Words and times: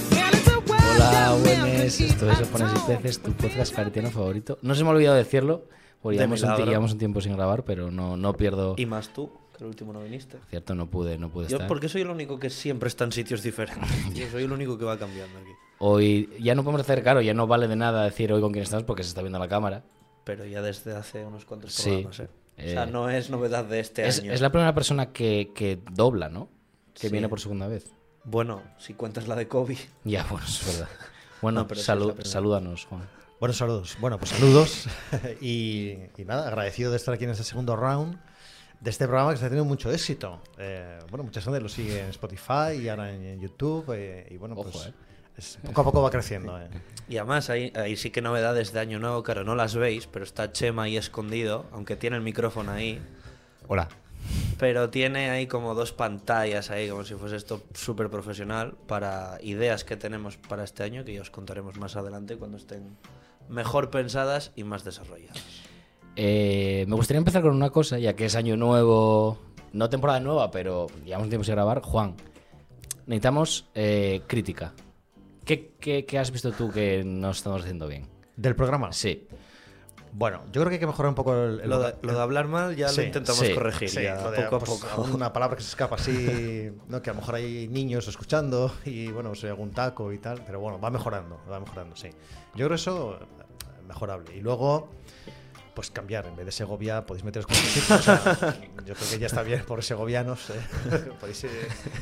Hola, 0.00 1.36
buenas. 1.42 2.00
Esto 2.00 2.30
es 2.30 2.38
Japoneses 2.38 2.78
y. 2.88 2.92
Peces, 2.96 3.22
tu 3.22 3.32
podcast 3.32 3.74
claretiano 3.74 4.10
favorito. 4.10 4.58
No 4.62 4.74
se 4.74 4.82
me 4.82 4.88
ha 4.88 4.92
olvidado 4.92 5.16
decirlo, 5.16 5.66
porque 6.00 6.16
De 6.16 6.22
llevamos 6.22 6.42
un, 6.42 6.48
milagro. 6.48 6.66
llevamos 6.70 6.92
un 6.92 6.98
tiempo 6.98 7.20
sin 7.20 7.34
grabar, 7.36 7.64
pero 7.64 7.90
no, 7.90 8.16
no 8.16 8.32
pierdo. 8.34 8.74
Y 8.78 8.86
más 8.86 9.12
tú, 9.12 9.30
que 9.56 9.64
el 9.64 9.68
último 9.68 9.92
no 9.92 10.00
viniste. 10.02 10.38
Cierto, 10.48 10.74
no 10.74 10.86
pude, 10.88 11.18
no 11.18 11.28
pude 11.30 11.48
Yo 11.48 11.56
estar. 11.56 11.68
porque 11.68 11.88
soy 11.90 12.00
el 12.02 12.08
único 12.10 12.38
que 12.38 12.48
siempre 12.48 12.88
está 12.88 13.04
en 13.04 13.12
sitios 13.12 13.42
diferentes. 13.42 13.88
Yo 14.14 14.26
soy 14.30 14.44
el 14.44 14.52
único 14.52 14.78
que 14.78 14.84
va 14.86 14.98
cambiando 14.98 15.38
aquí. 15.38 15.50
Hoy 15.80 16.30
ya 16.40 16.54
no 16.54 16.62
podemos 16.62 16.80
hacer, 16.82 17.02
claro, 17.02 17.20
ya 17.20 17.34
no 17.34 17.46
vale 17.46 17.68
de 17.68 17.76
nada 17.76 18.04
decir 18.04 18.32
hoy 18.32 18.40
con 18.40 18.52
quién 18.52 18.62
estamos 18.62 18.84
porque 18.84 19.02
se 19.02 19.10
está 19.10 19.20
viendo 19.20 19.38
la 19.38 19.48
cámara. 19.48 19.82
Pero 20.24 20.44
ya 20.46 20.62
desde 20.62 20.94
hace 20.94 21.24
unos 21.26 21.44
cuantos 21.44 21.74
Sí. 21.74 21.90
programas, 21.90 22.20
¿eh? 22.20 22.28
O 22.58 22.62
sea, 22.62 22.82
Eh, 22.84 22.90
no 22.90 23.08
es 23.10 23.28
novedad 23.30 23.64
de 23.64 23.80
este 23.80 24.06
Es, 24.06 24.20
año. 24.20 24.32
es 24.32 24.40
la 24.40 24.50
primera 24.50 24.74
persona 24.74 25.12
que, 25.12 25.52
que 25.54 25.78
dobla, 25.92 26.28
¿no? 26.28 26.48
Que 26.94 27.06
Sí. 27.06 27.12
viene 27.12 27.28
por 27.28 27.40
segunda 27.40 27.66
vez. 27.68 27.86
Bueno, 28.24 28.62
si 28.78 28.94
cuentas 28.94 29.26
la 29.28 29.36
de 29.36 29.48
Kobe. 29.48 29.76
Ya, 30.04 30.24
bueno, 30.30 30.46
es 30.46 30.66
verdad. 30.66 30.88
Bueno, 31.42 31.60
No, 31.60 31.66
pero 31.68 31.80
es 31.80 31.86
salúdanos, 32.30 32.84
Juan. 32.86 33.08
Buenos 33.38 33.56
saludos. 33.56 33.96
Bueno, 34.00 34.18
pues 34.18 34.30
saludos. 34.32 34.86
y, 35.40 35.92
y 36.18 36.24
nada, 36.26 36.46
agradecido 36.48 36.90
de 36.90 36.98
estar 36.98 37.14
aquí 37.14 37.24
en 37.24 37.30
este 37.30 37.44
segundo 37.44 37.74
round 37.76 38.18
de 38.80 38.90
este 38.90 39.06
programa 39.06 39.30
que 39.30 39.36
está 39.36 39.46
teniendo 39.48 39.66
mucho 39.68 39.90
éxito. 39.90 40.42
Eh, 40.58 40.98
bueno, 41.10 41.24
mucha 41.24 41.40
gente 41.40 41.60
lo 41.60 41.68
sigue 41.68 42.00
en 42.00 42.10
Spotify 42.10 42.72
y 42.82 42.88
ahora 42.88 43.10
en, 43.14 43.40
YouTube. 43.40 43.92
eh, 43.94 44.26
y 44.30 44.36
bueno, 44.36 44.54
Ojo, 44.56 44.70
pues 44.70 44.86
eh. 44.88 44.92
es- 45.38 45.58
poco 45.64 45.80
a 45.80 45.84
poco 45.84 46.02
va 46.02 46.10
creciendo. 46.10 46.58
eh. 46.60 46.68
Y 47.08 47.16
además, 47.16 47.48
ahí, 47.50 47.72
ahí 47.74 47.96
sí 47.96 48.10
que 48.10 48.20
novedades 48.20 48.72
de 48.74 48.80
año 48.80 48.98
nuevo, 48.98 49.22
claro, 49.22 49.42
no 49.44 49.54
las 49.54 49.74
veis, 49.74 50.06
pero 50.06 50.24
está 50.24 50.52
Chema 50.52 50.82
ahí 50.84 50.96
escondido, 50.98 51.66
aunque 51.72 51.96
tiene 51.96 52.16
el 52.16 52.22
micrófono 52.22 52.72
ahí. 52.72 53.00
Hola. 53.68 53.88
Pero 54.58 54.90
tiene 54.90 55.30
ahí 55.30 55.46
como 55.46 55.74
dos 55.74 55.92
pantallas 55.92 56.70
ahí, 56.70 56.88
como 56.88 57.04
si 57.04 57.14
fuese 57.14 57.36
esto 57.36 57.62
súper 57.74 58.10
profesional, 58.10 58.74
para 58.86 59.38
ideas 59.42 59.84
que 59.84 59.96
tenemos 59.96 60.36
para 60.36 60.64
este 60.64 60.82
año, 60.82 61.04
que 61.04 61.14
ya 61.14 61.22
os 61.22 61.30
contaremos 61.30 61.78
más 61.78 61.96
adelante 61.96 62.36
cuando 62.36 62.58
estén 62.58 62.96
mejor 63.48 63.90
pensadas 63.90 64.52
y 64.56 64.64
más 64.64 64.84
desarrolladas. 64.84 65.42
Eh, 66.16 66.84
me 66.88 66.96
gustaría 66.96 67.18
empezar 67.18 67.42
con 67.42 67.54
una 67.54 67.70
cosa, 67.70 67.98
ya 67.98 68.14
que 68.14 68.26
es 68.26 68.36
año 68.36 68.56
nuevo, 68.56 69.38
no 69.72 69.88
temporada 69.88 70.20
nueva, 70.20 70.50
pero 70.50 70.88
llevamos 71.04 71.28
tiempo 71.28 71.44
sin 71.44 71.54
grabar. 71.54 71.80
Juan, 71.80 72.14
necesitamos 73.06 73.66
eh, 73.74 74.22
crítica. 74.26 74.74
¿Qué, 75.44 75.72
qué, 75.80 76.04
qué 76.04 76.18
has 76.18 76.30
visto 76.30 76.52
tú 76.52 76.70
que 76.70 77.02
no 77.04 77.30
estamos 77.30 77.62
haciendo 77.62 77.88
bien? 77.88 78.06
¿Del 78.36 78.54
programa? 78.54 78.92
Sí. 78.92 79.26
Bueno, 80.12 80.42
yo 80.46 80.60
creo 80.60 80.66
que 80.66 80.74
hay 80.74 80.80
que 80.80 80.86
mejorar 80.86 81.10
un 81.10 81.14
poco 81.14 81.34
el, 81.34 81.60
el 81.60 81.70
Lo 81.70 81.80
de, 81.80 81.94
lo 82.02 82.12
de 82.12 82.20
hablar 82.20 82.48
mal 82.48 82.74
ya 82.74 82.88
Sí, 82.88 83.00
lo 83.00 83.06
intentamos 83.06 83.46
sí, 83.46 83.54
corregir, 83.54 83.88
Sí, 83.88 84.02
ya, 84.02 84.20
lo 84.20 84.30
de, 84.30 84.42
poco 84.42 84.56
a 84.56 84.58
pues, 84.58 84.70
poco. 84.70 85.02
Una 85.14 85.32
palabra 85.32 85.56
que 85.56 85.62
se 85.62 85.68
escapa 85.68 85.96
así, 85.96 86.72
¿no? 86.88 87.00
que 87.00 87.10
a 87.10 87.12
lo 87.12 87.20
mejor 87.20 87.36
hay 87.36 87.68
niños 87.68 88.08
escuchando 88.08 88.72
y 88.84 89.08
bueno, 89.12 89.34
se 89.34 89.48
algún 89.48 89.70
taco 89.70 90.12
y 90.12 90.18
tal, 90.18 90.42
pero 90.44 90.60
bueno, 90.60 90.80
va 90.80 90.90
mejorando, 90.90 91.40
va 91.50 91.60
mejorando, 91.60 91.94
sí. 91.96 92.10
Yo 92.54 92.66
creo 92.66 92.74
eso 92.74 93.18
eh, 93.20 93.24
mejorable. 93.86 94.36
Y 94.36 94.40
luego, 94.40 94.88
pues 95.80 95.90
cambiar, 95.90 96.26
en 96.26 96.36
vez 96.36 96.44
de 96.44 96.52
Segovia 96.52 97.06
podéis 97.06 97.24
meteros 97.24 97.46
con 97.46 97.56
otros 97.56 97.70
sitios. 97.72 98.00
o 98.00 98.02
sea, 98.02 98.58
yo 98.86 98.94
creo 98.94 99.10
que 99.10 99.18
ya 99.18 99.26
está 99.28 99.42
bien 99.42 99.62
por 99.64 99.82
segovianos. 99.82 100.50
eh. 100.50 100.60
Podéis 101.20 101.44
eh, 101.44 101.48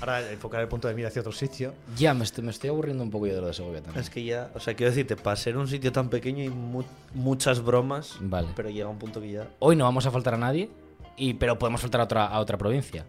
ahora 0.01 0.33
enfocar 0.33 0.61
el 0.63 0.67
punto 0.67 0.89
de 0.89 0.95
mira 0.95 1.07
hacia 1.07 1.21
otro 1.21 1.31
sitio. 1.31 1.73
Ya, 1.97 2.13
me 2.13 2.25
estoy, 2.25 2.43
me 2.43 2.51
estoy 2.51 2.71
aburriendo 2.71 3.05
un 3.05 3.11
poco 3.13 3.29
yo 3.29 3.37
de 3.37 3.41
lo 3.41 3.47
de 3.47 3.55
Segovia 3.55 3.81
también. 3.81 4.03
Es 4.03 4.11
que 4.11 4.25
ya, 4.25 4.51
o 4.53 4.59
sea, 4.59 4.75
quiero 4.75 4.91
decirte, 4.91 5.15
para 5.15 5.37
ser 5.37 5.57
un 5.57 5.69
sitio 5.69 5.93
tan 5.93 6.09
pequeño 6.11 6.43
hay 6.43 6.49
mu- 6.49 6.83
muchas 7.15 7.63
bromas, 7.63 8.17
Vale. 8.19 8.49
pero 8.57 8.69
llega 8.69 8.89
un 8.89 8.99
punto 8.99 9.21
que 9.21 9.31
ya... 9.31 9.49
Hoy 9.61 9.77
no 9.77 9.85
vamos 9.85 10.05
a 10.07 10.11
faltar 10.11 10.35
a 10.35 10.39
nadie, 10.39 10.69
y, 11.17 11.35
pero 11.35 11.57
podemos 11.57 11.81
faltar 11.81 12.01
a 12.01 12.05
otra, 12.05 12.27
a 12.27 12.41
otra 12.41 12.59
provincia. 12.59 13.07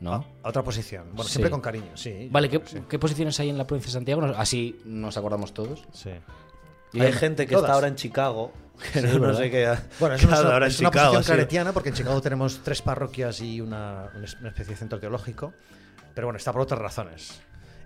¿No? 0.00 0.24
A, 0.44 0.48
otra 0.50 0.62
posición. 0.62 1.06
Bueno, 1.14 1.24
Sí. 1.24 1.30
siempre 1.32 1.50
con 1.50 1.60
cariño, 1.60 1.96
sí. 1.96 2.28
Vale, 2.30 2.48
¿qué, 2.48 2.62
Sí. 2.64 2.78
qué 2.88 2.96
posiciones 3.00 3.40
hay 3.40 3.48
en 3.50 3.58
la 3.58 3.66
provincia 3.66 3.88
de 3.88 3.94
Santiago? 3.94 4.22
Así 4.36 4.78
nos 4.84 5.16
acordamos 5.16 5.52
todos. 5.52 5.82
sí. 5.92 6.10
Y 6.92 7.00
hay 7.00 7.12
gente 7.12 7.46
que 7.46 7.52
todas. 7.52 7.64
está 7.64 7.74
ahora 7.74 7.88
en 7.88 7.96
Chicago, 7.96 8.52
Sí, 8.92 9.00
no, 9.02 9.18
no 9.18 9.34
sé 9.34 9.50
qué... 9.50 9.74
Bueno, 10.00 10.14
es 10.16 10.24
hace 10.24 10.34
ahora 10.34 10.66
en 10.66 10.72
es 10.72 10.80
una 10.80 10.90
Chicago, 10.90 11.12
posición 11.14 11.36
claretiana 11.36 11.72
porque 11.72 11.88
en 11.90 11.94
Chicago 11.94 12.20
tenemos 12.20 12.60
tres 12.62 12.82
parroquias 12.82 13.40
y 13.40 13.60
una, 13.60 14.06
una 14.14 14.24
es- 14.24 14.36
especie 14.42 14.74
de 14.74 14.76
centro 14.76 14.98
teológico, 15.00 15.52
pero 16.14 16.26
bueno, 16.26 16.36
está 16.38 16.52
por 16.52 16.62
otras 16.62 16.80
razones. 16.80 17.40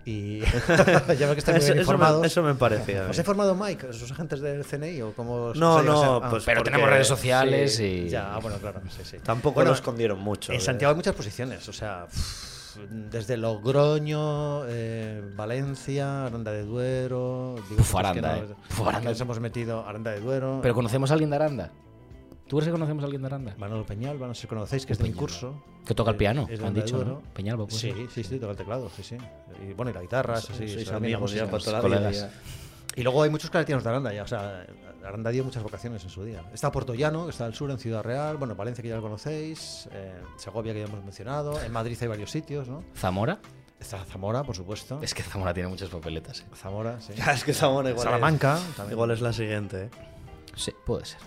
Y 0.05 0.41
ya 1.19 1.27
veo 1.27 1.35
que 1.35 1.41
están 1.41 1.57
muy 1.57 1.65
bien 1.65 1.73
eso 1.75 1.81
informados. 1.81 2.21
me, 2.23 2.27
eso 2.27 2.43
me 2.43 2.55
parecía. 2.55 3.07
¿Os 3.09 3.19
ha 3.19 3.21
informado 3.21 3.55
Mike, 3.55 3.93
sus 3.93 4.11
agentes 4.11 4.41
del 4.41 4.65
CNI 4.65 5.03
o 5.03 5.13
cómo 5.13 5.53
No, 5.55 5.83
no, 5.83 6.01
ser? 6.01 6.11
Ah, 6.25 6.31
pues 6.31 6.45
Pero 6.45 6.63
tenemos 6.63 6.89
redes 6.89 7.07
sociales 7.07 7.77
sí, 7.77 7.85
y... 8.07 8.09
Ya, 8.09 8.35
ah, 8.35 8.39
bueno, 8.39 8.57
claro, 8.59 8.81
sí, 8.89 9.03
sí. 9.05 9.19
Tampoco 9.23 9.57
Bueno, 9.57 9.71
lo 9.71 9.75
escondieron 9.77 10.19
mucho. 10.19 10.53
En 10.53 10.59
de- 10.59 10.65
Santiago 10.65 10.91
hay 10.93 10.97
muchas 10.97 11.15
posiciones, 11.15 11.69
o 11.69 11.73
sea, 11.75 12.07
desde 12.89 13.37
Logroño, 13.37 14.63
eh, 14.67 15.23
Valencia, 15.37 16.27
Aranda 16.27 16.53
de 16.53 16.65
Duero. 16.65 17.55
digo, 17.69 17.77
pues, 17.77 17.95
Aranda, 17.95 18.35
que 18.35 18.41
eh. 18.41 18.55
que 18.77 18.83
Aranda. 18.83 19.11
Nos 19.11 19.21
hemos 19.21 19.41
metido 19.41 19.87
Aranda 19.87 20.11
de 20.13 20.21
Duero. 20.21 20.59
Pero 20.63 20.75
conocemos 20.75 21.11
a 21.11 21.15
alguien 21.15 21.31
de 21.31 21.37
Aranda. 21.37 21.71
¿Tú 22.47 22.57
crees 22.57 22.67
que 22.67 22.73
conocemos 22.73 23.03
a 23.03 23.07
alguien 23.07 23.23
de 23.23 23.27
Aranda? 23.27 23.55
Manolo 23.59 23.87
Peñalba, 23.87 24.27
no 24.27 24.35
sé 24.35 24.43
si 24.43 24.47
conocéis, 24.49 24.85
que 24.85 24.93
es 24.95 24.99
de 24.99 25.05
mi 25.05 25.13
curso. 25.13 25.63
Que 25.87 25.95
toca 25.95 26.11
el 26.11 26.17
Eh, 26.17 26.19
piano, 26.19 26.47
es 26.51 26.61
han 26.61 26.75
dicho. 26.75 27.05
¿no? 27.05 27.23
Peñalba, 27.33 27.65
pues 27.67 27.79
Sí, 27.81 27.93
sí. 28.13 28.25
sí, 28.25 28.39
toca 28.39 28.51
el 28.53 28.57
teclado, 28.59 28.91
sí, 28.95 29.03
sí. 29.05 29.17
Y 29.69 29.73
bueno, 29.75 29.91
y 29.91 29.95
la 29.95 30.03
guitarra, 30.03 30.41
sí, 30.41 30.53
sí. 30.69 30.91
Amigos 30.91 31.33
colegas. 31.81 32.17
ya. 32.17 32.31
Y 32.97 33.03
luego 33.03 33.23
hay 33.23 33.31
muchos 33.31 33.51
claretianos 33.51 33.85
de 33.85 33.91
Aranda 33.91 34.13
ya, 34.13 34.25
o 34.25 34.27
sea, 34.27 34.67
Aranda 35.05 35.31
dio 35.31 35.45
muchas 35.45 35.63
vocaciones 35.63 36.03
en 36.05 36.11
su 36.11 36.25
día. 36.25 36.45
Está 36.53 36.71
Puerto 36.71 36.95
Llano, 36.95 37.25
que 37.25 37.31
está 37.31 37.45
al 37.47 37.55
sur, 37.55 37.71
en 37.71 37.79
Ciudad 37.79 38.03
Real, 38.03 38.37
bueno, 38.37 38.55
Valencia, 38.55 38.83
que 38.83 38.89
ya 38.89 38.97
lo 38.97 39.03
conocéis, 39.03 39.89
eh, 39.93 40.21
Segovia, 40.37 40.73
que 40.73 40.81
ya 40.81 40.87
hemos 40.87 41.03
mencionado, 41.05 41.61
en 41.61 41.73
Madrid 41.73 41.97
hay 42.01 42.09
varios 42.09 42.31
sitios, 42.31 42.69
¿no? 42.69 42.85
¿Zamora? 42.95 43.39
Está 43.79 44.05
Zamora, 44.05 44.45
por 44.45 44.55
supuesto. 44.55 44.99
Es 45.03 45.15
que 45.15 45.23
Zamora 45.23 45.55
tiene 45.55 45.69
muchas 45.69 45.89
papeletas. 45.89 46.41
¿eh? 46.41 46.45
Zamora, 46.55 47.01
sí. 47.01 47.15
Ya, 47.15 47.33
es 47.33 47.45
que 47.45 47.55
Zamora 47.55 47.91
igual 47.91 48.05
Salamanca, 48.05 48.57
es, 48.59 48.77
también. 48.77 48.93
igual 48.93 49.11
es 49.11 49.21
la 49.23 49.33
siguiente. 49.33 49.85
¿eh? 49.85 49.91
Sí, 50.55 50.73
puede 50.85 51.07
ser. 51.07 51.21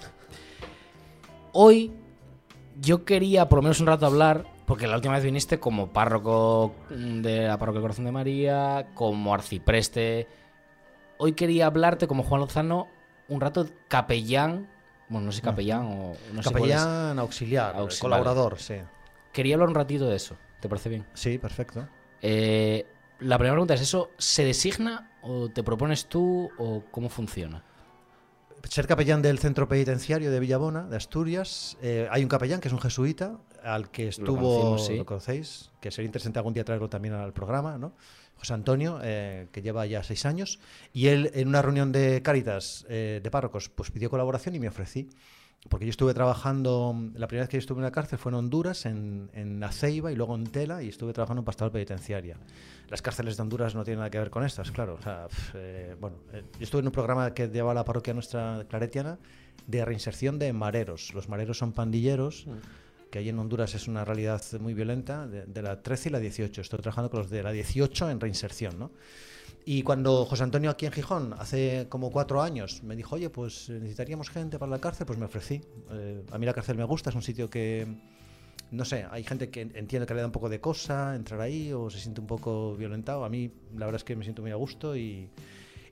Hoy 1.51 1.91
yo 2.79 3.05
quería 3.05 3.50
por 3.50 3.57
lo 3.57 3.63
menos 3.63 3.79
un 3.79 3.88
rato 3.88 4.05
hablar, 4.05 4.45
porque 4.66 4.88
la 4.88 4.95
última 4.95 5.16
vez 5.16 5.23
viniste 5.23 5.59
como 5.59 5.91
párroco 5.91 6.75
de 6.90 7.47
la 7.47 7.57
parroquia 7.57 7.81
Corazón 7.81 8.05
de 8.05 8.11
María, 8.11 8.91
como 8.94 9.34
arcipreste. 9.34 10.28
Hoy 11.17 11.34
quería 11.34 11.67
hablarte 11.67 12.07
como 12.07 12.23
Juan 12.23 12.41
Lozano 12.41 12.88
un 13.28 13.41
rato 13.41 13.67
capellán. 13.88 14.69
Bueno, 15.09 15.28
no 15.28 15.31
sé 15.31 15.41
capellán 15.41 15.84
o 15.85 16.13
no 16.34 16.41
sé. 16.44 16.50
Capellán 16.50 17.19
auxiliar, 17.19 17.75
Auxi- 17.75 18.00
colaborador, 18.00 18.57
sí. 18.59 18.75
Quería 19.31 19.56
hablar 19.56 19.69
un 19.69 19.75
ratito 19.75 20.07
de 20.09 20.16
eso. 20.16 20.35
¿Te 20.59 20.69
parece 20.69 20.89
bien? 20.89 21.06
Sí, 21.13 21.38
perfecto. 21.38 21.88
Eh, 22.22 22.85
la 23.19 23.38
primera 23.38 23.53
pregunta 23.53 23.73
es: 23.73 23.81
¿eso 23.81 24.11
se 24.17 24.44
designa 24.45 25.11
o 25.22 25.50
te 25.50 25.63
propones 25.63 26.06
tú 26.07 26.50
o 26.57 26.84
cómo 26.91 27.09
funciona? 27.09 27.63
Ser 28.69 28.88
capellán 28.88 29.22
del 29.22 29.40
centro 29.40 29.67
penitenciario 29.67 30.31
de 30.31 30.40
Villabona, 30.40 30.84
de 30.84 30.95
Asturias. 30.95 31.78
eh, 31.81 32.07
hay 32.09 32.23
un 32.23 32.29
capellán 32.29 32.61
que 32.61 32.69
es 32.69 32.73
un 32.73 32.79
jesuita, 32.79 33.38
al 33.63 33.90
que 33.90 34.09
estuvo, 34.09 34.62
conocimos, 34.62 34.85
sí. 34.85 34.97
lo 34.97 35.06
conocéis, 35.06 35.72
que 35.81 35.91
sería 35.91 36.07
interesante 36.07 36.40
algún 36.40 36.53
día 36.53 36.63
traerlo 36.63 36.90
también 36.90 37.13
al 37.13 37.34
programa, 37.34 37.78
¿no? 37.78 37.94
José 38.35 38.53
Antonio, 38.53 39.00
eh, 39.03 39.47
que 39.51 39.62
lleva 39.62 39.85
ya 39.85 40.03
seis 40.03 40.25
años, 40.25 40.59
y 40.91 41.07
él 41.07 41.31
en 41.34 41.47
una 41.47 41.62
reunión 41.62 41.91
de 41.91 42.22
Cáritas 42.22 42.85
eh, 42.90 43.22
de 43.23 43.31
párrocos, 43.31 43.69
pues 43.69 43.91
pidió 43.91 44.09
colaboración 44.09 44.56
y 44.56 44.59
me 44.59 44.68
ofrecí. 44.68 45.09
Porque 45.69 45.85
yo 45.85 45.91
estuve 45.91 46.13
trabajando, 46.13 46.94
la 47.16 47.25
primera 47.28 47.44
vez 47.44 47.50
que 47.50 47.56
yo 47.56 47.59
estuve 47.59 47.78
en 47.78 47.84
la 47.85 47.91
cárcel 47.91 48.19
fue 48.19 48.31
en 48.31 48.35
Honduras, 48.35 48.85
en, 48.85 49.29
en 49.34 49.62
La 49.62 49.72
Ceiba 49.72 50.12
y 50.12 50.16
luego 50.18 50.35
en 50.35 50.44
Tela, 50.44 50.84
y 50.84 50.90
estuve 50.90 51.13
trabajando 51.13 51.40
en 51.40 51.46
pastoral 51.46 51.72
penitenciaria. 51.72 52.38
Las 52.90 53.02
cárceles 53.02 53.38
de 53.38 53.44
Honduras 53.44 53.73
no 53.73 53.85
tienen 53.85 54.00
nada 54.00 54.09
que 54.09 54.19
ver 54.19 54.29
con 54.29 54.44
estas, 54.44 54.72
claro. 54.72 54.96
O 54.96 55.02
sea, 55.02 55.25
pf, 55.29 55.53
eh, 55.56 55.96
bueno, 56.02 56.18
eh, 56.34 56.44
yo 56.59 56.63
estuve 56.63 56.81
en 56.81 56.88
un 56.88 56.91
programa 56.91 57.34
que 57.34 57.47
llevaba 57.47 57.73
la 57.73 57.85
parroquia 57.85 58.13
nuestra 58.13 58.66
claretiana 58.68 59.18
de 59.66 59.85
reinserción 59.85 60.38
de 60.38 60.52
mareros. 60.52 61.13
Los 61.13 61.29
mareros 61.29 61.59
son 61.59 61.72
pandilleros, 61.72 62.46
que 63.14 63.20
allí 63.20 63.30
en 63.30 63.38
Honduras 63.38 63.76
es 63.76 63.88
una 63.88 64.04
realidad 64.04 64.42
muy 64.60 64.74
violenta, 64.74 65.28
de, 65.28 65.62
la 65.62 65.84
13 65.84 66.10
y 66.10 66.12
la 66.14 66.20
18. 66.20 66.62
Estoy 66.62 66.80
trabajando 66.80 67.12
con 67.12 67.20
los 67.20 67.30
de 67.30 67.44
la 67.44 67.52
18 67.52 68.10
en 68.10 68.20
reinserción, 68.20 68.80
¿no? 68.80 68.90
Y 69.66 69.84
cuando 69.84 70.26
José 70.26 70.42
Antonio 70.42 70.72
aquí 70.72 70.88
en 70.88 70.92
Gijón, 70.92 71.36
hace 71.38 71.86
como 71.90 72.10
cuatro 72.10 72.42
años, 72.42 72.82
me 72.82 72.96
dijo, 72.96 73.14
oye, 73.14 73.30
pues 73.30 73.70
necesitaríamos 73.70 74.32
gente 74.32 74.58
para 74.58 74.72
la 74.72 74.80
cárcel, 74.80 75.06
pues 75.06 75.20
me 75.20 75.26
ofrecí. 75.26 75.62
Eh, 75.92 76.24
a 76.32 76.40
mí 76.40 76.48
la 76.48 76.56
cárcel 76.56 76.76
me 76.76 76.86
gusta, 76.86 77.12
es 77.12 77.16
un 77.16 77.22
sitio 77.22 77.52
que, 77.52 77.86
no 78.72 78.84
sé, 78.84 79.06
hay 79.12 79.24
gente 79.24 79.52
que 79.52 79.62
entiende 79.62 80.08
que 80.08 80.16
le 80.16 80.22
da 80.22 80.26
un 80.26 80.32
poco 80.32 80.50
de 80.50 80.60
cosa 80.60 81.16
entrar 81.16 81.40
ahí 81.40 81.72
o 81.72 81.92
se 81.92 82.00
siente 82.00 82.20
un 82.20 82.26
poco 82.26 82.76
violentado. 82.76 83.26
A 83.26 83.30
mí 83.30 83.54
la 83.76 83.86
verdad 83.86 83.98
es 83.98 84.04
que 84.04 84.16
me 84.16 84.24
siento 84.24 84.42
muy 84.42 84.50
a 84.50 84.56
gusto 84.56 84.98
y, 84.98 85.30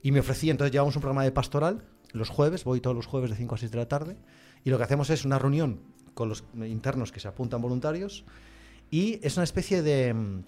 y 0.02 0.12
me 0.12 0.22
ofrecí. 0.22 0.50
Entonces 0.50 0.72
llevamos 0.72 0.96
un 0.96 1.04
programa 1.04 1.24
de 1.24 1.32
pastoral 1.32 1.84
los 2.14 2.30
jueves, 2.30 2.64
voy 2.64 2.82
todos 2.82 2.96
los 2.96 3.06
jueves 3.06 3.30
de 3.30 3.36
5 3.36 3.54
a 3.54 3.58
6 3.60 3.72
de 3.72 3.78
la 3.78 3.88
tarde 3.88 4.18
y 4.64 4.72
lo 4.72 4.80
que 4.80 4.86
hacemos 4.86 5.12
es 5.12 5.24
una 5.24 5.38
reunión 5.38 5.92
con 6.22 6.30
los 6.30 6.44
internos 6.56 7.12
que 7.12 7.20
se 7.20 7.28
apuntan 7.28 7.62
voluntarios 7.62 8.24
y 8.92 9.20
es 9.26 9.38
una 9.38 9.44
especie 9.44 9.82
de, 9.82 10.14
mm, 10.14 10.44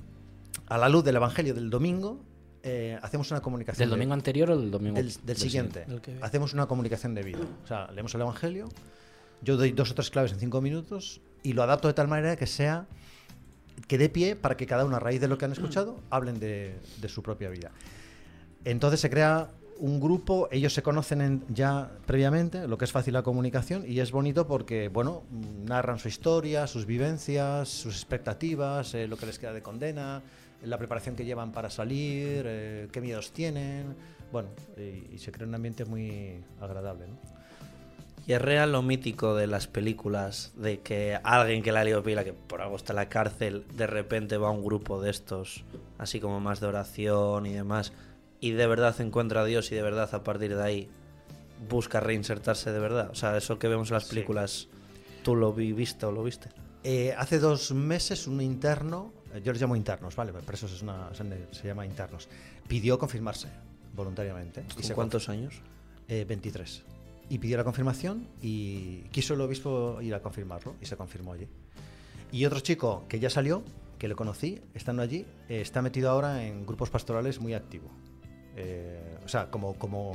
a 0.67 0.77
la 0.77 0.87
luz 0.87 1.03
del 1.03 1.15
Evangelio 1.15 1.53
del 1.55 1.69
domingo, 1.71 2.21
eh, 2.61 2.97
hacemos 3.01 3.31
una 3.31 3.41
comunicación. 3.41 3.79
¿Del 3.79 3.89
de- 3.89 3.95
domingo 3.95 4.13
anterior 4.13 4.51
o 4.51 4.57
del 4.59 4.69
domingo 4.69 4.95
del, 4.97 5.11
del 5.25 5.37
siguiente. 5.37 5.85
Del 5.87 5.99
que 5.99 6.11
viene. 6.11 6.25
Hacemos 6.25 6.53
una 6.53 6.67
comunicación 6.67 7.15
de 7.15 7.23
vida. 7.23 7.39
O 7.63 7.67
sea, 7.67 7.89
leemos 7.91 8.13
el 8.13 8.21
Evangelio, 8.21 8.69
yo 9.41 9.57
doy 9.57 9.71
dos 9.71 9.89
o 9.91 9.95
tres 9.95 10.09
claves 10.11 10.31
en 10.33 10.39
cinco 10.39 10.61
minutos 10.61 11.19
y 11.41 11.53
lo 11.53 11.63
adapto 11.63 11.87
de 11.87 11.93
tal 11.95 12.07
manera 12.07 12.35
que 12.35 12.45
sea 12.47 12.85
que 13.87 13.97
dé 13.97 14.07
pie 14.09 14.35
para 14.35 14.55
que 14.55 14.67
cada 14.67 14.85
uno, 14.85 14.95
a 14.95 14.99
raíz 14.99 15.19
de 15.19 15.27
lo 15.27 15.37
que 15.39 15.45
han 15.45 15.51
escuchado, 15.53 15.99
hablen 16.11 16.39
de, 16.39 16.75
de 17.01 17.09
su 17.09 17.23
propia 17.23 17.49
vida. 17.49 17.71
Entonces 18.63 18.99
se 19.01 19.09
crea 19.09 19.49
un 19.79 19.99
grupo, 19.99 20.47
ellos 20.51 20.73
se 20.73 20.81
conocen 20.81 21.21
en- 21.21 21.43
ya 21.49 21.91
previamente, 22.05 22.67
lo 22.67 22.77
que 22.77 22.85
es 22.85 22.91
fácil 22.91 23.13
la 23.13 23.23
comunicación, 23.23 23.83
y 23.87 23.99
es 23.99 24.11
bonito 24.11 24.47
porque, 24.47 24.89
bueno, 24.89 25.23
narran 25.65 25.99
su 25.99 26.07
historia, 26.07 26.67
sus 26.67 26.85
vivencias, 26.85 27.69
sus 27.69 27.95
expectativas, 27.95 28.93
eh, 28.93 29.07
lo 29.07 29.17
que 29.17 29.25
les 29.25 29.39
queda 29.39 29.53
de 29.53 29.61
condena, 29.61 30.21
la 30.63 30.77
preparación 30.77 31.15
que 31.15 31.25
llevan 31.25 31.51
para 31.51 31.69
salir, 31.69 32.43
eh, 32.45 32.87
qué 32.91 33.01
miedos 33.01 33.31
tienen, 33.31 33.95
bueno, 34.31 34.49
y, 34.77 35.17
se 35.17 35.31
crea 35.31 35.47
un 35.47 35.55
ambiente 35.55 35.85
muy 35.85 36.43
agradable. 36.59 37.05
Y 38.25 38.31
es 38.31 38.41
real 38.41 38.71
lo 38.71 38.81
mítico 38.81 39.35
de 39.35 39.47
las 39.47 39.67
películas, 39.67 40.53
de 40.55 40.79
que 40.79 41.19
alguien 41.23 41.61
que 41.61 41.73
la 41.73 41.83
liado 41.83 42.03
pila, 42.03 42.23
que 42.23 42.31
por 42.31 42.61
algo 42.61 42.77
está 42.77 42.93
en 42.93 42.97
la 42.97 43.09
cárcel, 43.09 43.65
de 43.75 43.85
repente 43.85 44.37
va 44.37 44.47
a 44.47 44.51
un 44.51 44.63
grupo 44.63 45.01
de 45.01 45.11
estos, 45.11 45.65
así 45.97 46.21
como 46.21 46.39
más 46.39 46.61
de 46.61 46.67
oración 46.67 47.45
y 47.45 47.53
demás, 47.53 47.91
y 48.43 48.51
de 48.51 48.67
verdad 48.67 48.99
encuentra 48.99 49.43
a 49.43 49.45
Dios 49.45 49.71
y 49.71 49.75
de 49.75 49.81
verdad 49.81 50.13
a 50.13 50.21
partir 50.21 50.53
de 50.53 50.61
ahí 50.61 50.89
busca 51.69 52.01
reinsertarse 52.01 52.73
de 52.73 52.79
verdad. 52.79 53.09
O 53.09 53.15
sea, 53.15 53.37
eso 53.37 53.57
que 53.57 53.69
vemos 53.69 53.89
en 53.89 53.93
las 53.93 54.03
Sí. 54.03 54.09
películas, 54.09 54.67
¿tú 55.23 55.37
lo 55.37 55.53
viste 55.53 56.05
o 56.05 56.11
lo 56.11 56.25
viste? 56.25 56.49
Eh, 56.83 57.15
hace 57.17 57.39
dos 57.39 57.71
meses 57.71 58.27
un 58.27 58.41
interno, 58.41 59.13
eh, 59.33 59.41
yo 59.41 59.53
les 59.53 59.61
llamo 59.61 59.77
internos, 59.77 60.17
¿vale? 60.17 60.33
Presos 60.33 60.73
es 60.73 60.81
una, 60.81 61.09
se, 61.13 61.65
llama 61.65 61.85
internos, 61.85 62.27
pidió 62.67 62.99
confirmarse 62.99 63.47
voluntariamente. 63.95 64.65
Y 64.71 64.73
¿Con 64.73 64.83
se 64.83 64.93
cuántos 64.93 65.29
años? 65.29 65.61
Eh, 66.09 66.25
23. 66.27 66.83
Y 67.29 67.37
pidió 67.37 67.55
la 67.55 67.63
confirmación 67.63 68.27
y 68.41 69.03
quiso 69.11 69.35
el 69.35 69.39
obispo 69.39 70.01
ir 70.01 70.13
a 70.15 70.21
confirmarlo 70.21 70.75
y 70.81 70.85
se 70.85 70.97
confirmó 70.97 71.31
allí. 71.31 71.47
Y 72.33 72.43
otro 72.43 72.59
chico 72.59 73.05
que 73.07 73.21
ya 73.21 73.29
salió, 73.29 73.63
que 73.97 74.09
lo 74.09 74.17
conocí, 74.17 74.59
estando 74.73 75.01
allí, 75.01 75.25
eh, 75.47 75.61
está 75.61 75.81
metido 75.81 76.09
ahora 76.09 76.43
en 76.43 76.65
grupos 76.65 76.89
pastorales 76.89 77.39
muy 77.39 77.53
activo. 77.53 77.89
Eh, 78.55 79.17
o 79.25 79.27
sea, 79.27 79.49
como, 79.49 79.73
como, 79.75 80.11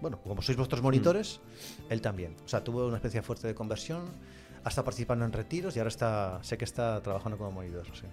bueno, 0.00 0.20
como 0.22 0.40
sois 0.42 0.56
vuestros 0.56 0.80
monitores, 0.82 1.40
él 1.88 2.00
también. 2.00 2.36
O 2.44 2.48
sea, 2.48 2.62
tuvo 2.62 2.86
una 2.86 2.96
especie 2.96 3.20
fuerte 3.22 3.46
de 3.48 3.54
conversión, 3.54 4.04
ha 4.64 4.68
estado 4.68 4.84
participando 4.84 5.24
en 5.24 5.32
retiros 5.32 5.74
y 5.76 5.80
ahora 5.80 5.88
está, 5.88 6.38
sé 6.42 6.56
que 6.56 6.64
está 6.64 7.00
trabajando 7.02 7.36
como 7.38 7.50
monitor. 7.52 7.86
sí. 7.92 8.06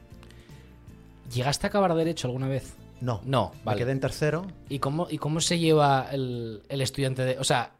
¿Llegaste 1.33 1.68
a 1.68 1.69
acabar 1.69 1.94
derecho 1.94 2.27
alguna 2.27 2.47
vez? 2.47 2.75
No, 3.01 3.21
No, 3.25 3.51
me 3.57 3.63
vale. 3.65 3.79
quedé 3.79 3.91
en 3.91 4.00
tercero. 4.00 4.47
¿Y 4.69 4.79
cómo, 4.79 5.07
y 5.09 5.18
cómo 5.18 5.41
se 5.41 5.59
lleva 5.59 6.07
el, 6.12 6.63
el 6.69 6.81
estudiante 6.81 7.24
de. 7.24 7.38
O 7.38 7.44
sea, 7.44 7.74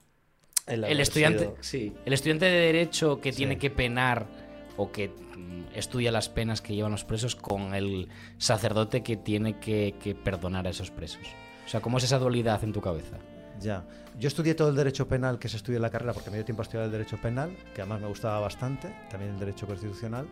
el, 0.68 0.84
estudiante. 1.00 1.40
sido- 1.46 1.58
Sí. 1.62 1.94
El 2.06 2.14
estudiante 2.14 2.46
de 2.46 2.52
derecho 2.60 3.20
que 3.22 3.32
Sí. 3.32 3.38
tiene 3.38 3.58
que 3.58 3.70
penar 3.70 4.28
o 4.76 4.92
que 4.92 5.08
mm, 5.08 5.76
estudia 5.76 6.12
las 6.12 6.28
penas 6.30 6.62
que 6.62 6.76
llevan 6.76 6.92
los 6.92 7.06
presos 7.06 7.36
con 7.36 7.74
el 7.74 8.10
sacerdote 8.38 9.02
que 9.02 9.16
tiene 9.16 9.60
que, 9.60 9.96
que 10.04 10.14
perdonar 10.14 10.68
a 10.68 10.72
esos 10.72 10.92
presos. 10.92 11.26
O 11.68 11.70
sea, 11.70 11.82
¿cómo 11.82 11.98
es 11.98 12.06
esa 12.06 12.18
dualidad 12.18 12.64
en 12.64 12.72
tu 12.72 12.80
cabeza? 12.80 13.18
Ya. 13.60 13.84
Yo 14.18 14.30
estudié 14.30 14.56
todo 14.56 14.70
el 14.70 14.76
derecho 14.78 15.06
penal 15.06 15.38
que 15.38 15.50
se 15.50 15.58
estudia 15.58 15.76
en 15.76 15.82
la 15.82 15.90
carrera 15.90 16.14
porque 16.14 16.30
me 16.30 16.38
dio 16.38 16.46
tiempo 16.46 16.62
a 16.62 16.64
estudiar 16.64 16.86
el 16.86 16.92
derecho 16.92 17.18
penal, 17.18 17.58
que 17.76 17.82
además 17.82 18.00
me 18.00 18.08
gustaba 18.08 18.40
bastante, 18.40 18.96
también 19.10 19.34
el 19.34 19.40
derecho 19.40 19.68
constitucional. 19.68 20.30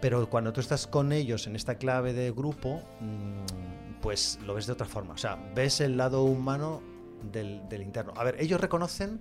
Pero 0.00 0.28
cuando 0.28 0.52
tú 0.52 0.60
estás 0.60 0.88
con 0.88 1.12
ellos 1.12 1.46
en 1.46 1.54
esta 1.54 1.76
clave 1.76 2.12
de 2.12 2.32
grupo, 2.32 2.82
mm, 3.00 4.00
pues 4.02 4.40
lo 4.44 4.52
ves 4.52 4.66
de 4.66 4.72
otra 4.72 4.86
forma. 4.86 5.14
O 5.14 5.16
sea, 5.16 5.38
ves 5.54 5.80
el 5.80 5.96
lado 5.96 6.24
humano 6.24 6.82
del, 7.30 7.68
del 7.68 7.82
interno. 7.82 8.12
A 8.16 8.24
ver, 8.24 8.34
ellos 8.40 8.60
reconocen 8.60 9.20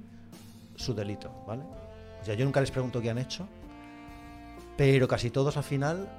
su 0.76 0.96
delito, 0.96 1.32
¿vale? 1.46 1.62
O 2.20 2.26
sea, 2.26 2.34
yo 2.34 2.46
nunca 2.46 2.62
les 2.62 2.72
pregunto 2.72 3.00
qué 3.00 3.12
han 3.12 3.20
hecho, 3.20 3.48
pero 4.76 5.08
casi 5.08 5.30
todos 5.30 5.56
al 5.56 5.64
final 5.64 6.10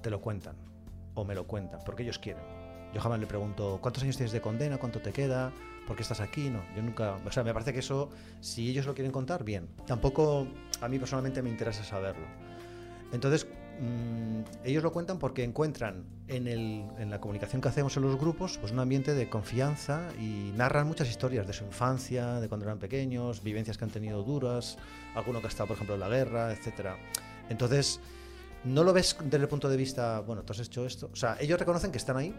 te 0.00 0.08
lo 0.08 0.22
cuentan 0.22 0.56
o 1.14 1.26
me 1.26 1.34
lo 1.34 1.46
cuentan 1.46 1.80
porque 1.84 2.04
ellos 2.04 2.18
quieren. 2.18 2.55
Yo 2.94 3.00
jamás 3.00 3.20
le 3.20 3.26
pregunto 3.26 3.78
cuántos 3.82 4.02
años 4.02 4.16
tienes 4.16 4.32
de 4.32 4.40
condena, 4.40 4.78
cuánto 4.78 5.00
te 5.00 5.12
queda, 5.12 5.52
por 5.86 5.96
qué 5.96 6.02
estás 6.02 6.20
aquí. 6.20 6.48
No, 6.50 6.62
yo 6.74 6.82
nunca. 6.82 7.16
O 7.26 7.30
sea, 7.32 7.42
me 7.44 7.52
parece 7.52 7.72
que 7.72 7.80
eso, 7.80 8.10
si 8.40 8.70
ellos 8.70 8.86
lo 8.86 8.94
quieren 8.94 9.12
contar, 9.12 9.44
bien. 9.44 9.68
Tampoco 9.86 10.46
a 10.80 10.88
mí 10.88 10.98
personalmente 10.98 11.42
me 11.42 11.50
interesa 11.50 11.84
saberlo. 11.84 12.26
Entonces, 13.12 13.46
mm, 13.80 14.40
ellos 14.64 14.82
lo 14.82 14.92
cuentan 14.92 15.18
porque 15.18 15.44
encuentran 15.44 16.04
en, 16.28 16.48
el- 16.48 16.86
en 16.98 17.10
la 17.10 17.20
comunicación 17.20 17.60
que 17.62 17.68
hacemos 17.68 17.96
en 17.96 18.02
los 18.02 18.16
grupos 18.18 18.58
pues 18.58 18.72
un 18.72 18.78
ambiente 18.80 19.14
de 19.14 19.28
confianza 19.28 20.08
y 20.18 20.52
narran 20.56 20.86
muchas 20.88 21.08
historias 21.08 21.46
de 21.46 21.52
su 21.52 21.64
infancia, 21.64 22.40
de 22.40 22.48
cuando 22.48 22.66
eran 22.66 22.78
pequeños, 22.78 23.42
vivencias 23.42 23.78
que 23.78 23.84
han 23.84 23.90
tenido 23.90 24.22
duras, 24.22 24.76
alguno 25.14 25.40
que 25.40 25.46
ha 25.46 25.50
estado, 25.50 25.68
por 25.68 25.74
ejemplo, 25.76 25.94
en 25.94 26.00
la 26.00 26.08
guerra, 26.08 26.52
etcétera. 26.52 26.96
Entonces, 27.48 28.00
no 28.64 28.82
lo 28.82 28.92
ves 28.92 29.16
desde 29.22 29.36
el 29.44 29.48
punto 29.48 29.68
de 29.68 29.76
vista, 29.76 30.18
bueno, 30.20 30.42
tú 30.42 30.52
has 30.52 30.58
hecho 30.60 30.84
esto. 30.84 31.08
O 31.12 31.16
sea, 31.16 31.36
ellos 31.38 31.58
reconocen 31.60 31.92
que 31.92 31.98
están 31.98 32.16
ahí 32.16 32.34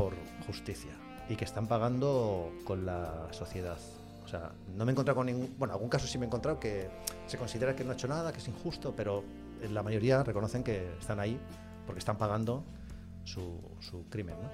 por 0.00 0.14
justicia 0.46 0.92
y 1.28 1.36
que 1.36 1.44
están 1.44 1.66
pagando 1.66 2.50
con 2.64 2.86
la 2.86 3.28
sociedad. 3.32 3.76
O 4.24 4.28
sea, 4.28 4.52
no 4.74 4.86
me 4.86 4.92
he 4.92 4.94
encontrado 4.94 5.16
con 5.16 5.26
ningún. 5.26 5.54
Bueno, 5.58 5.74
algún 5.74 5.90
caso 5.90 6.06
sí 6.06 6.16
me 6.16 6.24
he 6.24 6.28
encontrado 6.28 6.58
que 6.58 6.88
se 7.26 7.36
considera 7.36 7.76
que 7.76 7.84
no 7.84 7.90
ha 7.90 7.94
hecho 7.94 8.08
nada, 8.08 8.32
que 8.32 8.38
es 8.38 8.48
injusto, 8.48 8.94
pero 8.96 9.22
la 9.70 9.82
mayoría 9.82 10.22
reconocen 10.22 10.62
que 10.62 10.88
están 10.98 11.20
ahí 11.20 11.38
porque 11.84 11.98
están 11.98 12.16
pagando 12.16 12.64
su, 13.24 13.60
su 13.80 14.08
crimen. 14.08 14.36
¿no? 14.36 14.48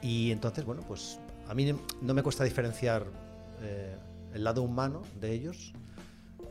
Y 0.00 0.30
entonces, 0.30 0.64
bueno, 0.64 0.82
pues 0.86 1.18
a 1.48 1.54
mí 1.54 1.74
no 2.00 2.14
me 2.14 2.22
cuesta 2.22 2.44
diferenciar 2.44 3.04
eh, 3.62 3.96
el 4.32 4.44
lado 4.44 4.62
humano 4.62 5.02
de 5.20 5.32
ellos 5.32 5.72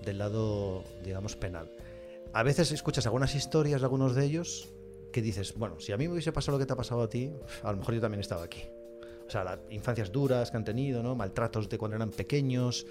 del 0.03 0.17
lado, 0.17 0.83
digamos, 1.05 1.37
penal. 1.37 1.71
A 2.33 2.43
veces 2.43 2.73
escuchas 2.73 3.05
algunas 3.05 3.35
historias 3.35 3.79
de 3.79 3.85
algunos 3.85 4.15
de 4.15 4.25
ellos 4.25 4.67
que 5.11 5.21
dices, 5.21 5.53
bueno, 5.55 5.79
si 5.79 5.91
a 5.91 5.97
mí 5.97 6.07
me 6.07 6.13
hubiese 6.13 6.31
pasado 6.31 6.57
lo 6.57 6.59
que 6.59 6.65
te 6.65 6.73
ha 6.73 6.77
pasado 6.77 7.01
a 7.01 7.09
ti, 7.09 7.31
a 7.63 7.71
lo 7.71 7.77
mejor 7.77 7.95
yo 7.95 8.01
también 8.01 8.19
he 8.19 8.21
estado 8.21 8.43
aquí. 8.43 8.63
O 9.27 9.29
sea, 9.29 9.43
las 9.43 9.59
infancias 9.69 10.11
duras 10.11 10.51
que 10.51 10.57
han 10.57 10.65
tenido, 10.65 11.01
¿no? 11.01 11.15
maltratos 11.15 11.69
de 11.69 11.77
cuando 11.77 11.95
eran 11.95 12.11
pequeños, 12.11 12.85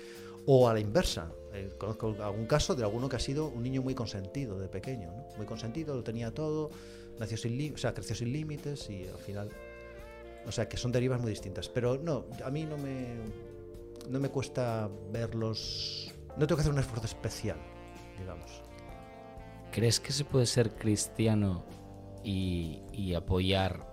o 0.46 0.68
a 0.68 0.74
la 0.74 0.80
inversa. 0.80 1.32
Eh, 1.52 1.70
conozco 1.78 2.16
algún 2.22 2.46
caso 2.46 2.74
de 2.74 2.82
alguno 2.82 3.08
que 3.08 3.16
ha 3.16 3.20
sido 3.20 3.48
un 3.48 3.62
niño 3.62 3.82
muy 3.82 3.94
consentido 3.94 4.58
de 4.58 4.68
pequeño, 4.68 5.12
¿no? 5.12 5.26
muy 5.36 5.46
consentido, 5.46 5.94
lo 5.94 6.02
tenía 6.02 6.32
todo, 6.32 6.70
nació 7.18 7.36
sin 7.36 7.74
o 7.74 7.76
sea, 7.76 7.92
creció 7.92 8.16
sin 8.16 8.32
límites 8.32 8.88
y 8.88 9.06
al 9.06 9.18
final. 9.18 9.50
O 10.46 10.52
sea, 10.52 10.68
que 10.68 10.76
son 10.76 10.90
derivas 10.90 11.20
muy 11.20 11.30
distintas. 11.30 11.68
Pero 11.68 11.98
no, 11.98 12.24
a 12.44 12.50
mí 12.50 12.64
no 12.64 12.78
me, 12.78 13.16
no 14.08 14.18
me 14.18 14.30
cuesta 14.30 14.88
verlos. 15.12 16.14
No 16.36 16.46
tengo 16.46 16.56
que 16.56 16.62
hacer 16.62 16.72
un 16.72 16.78
esfuerzo 16.78 17.06
especial, 17.06 17.58
digamos. 18.18 18.62
¿Crees 19.72 20.00
que 20.00 20.12
se 20.12 20.24
puede 20.24 20.46
ser 20.46 20.74
cristiano 20.74 21.64
y, 22.24 23.14
apoyar 23.14 23.86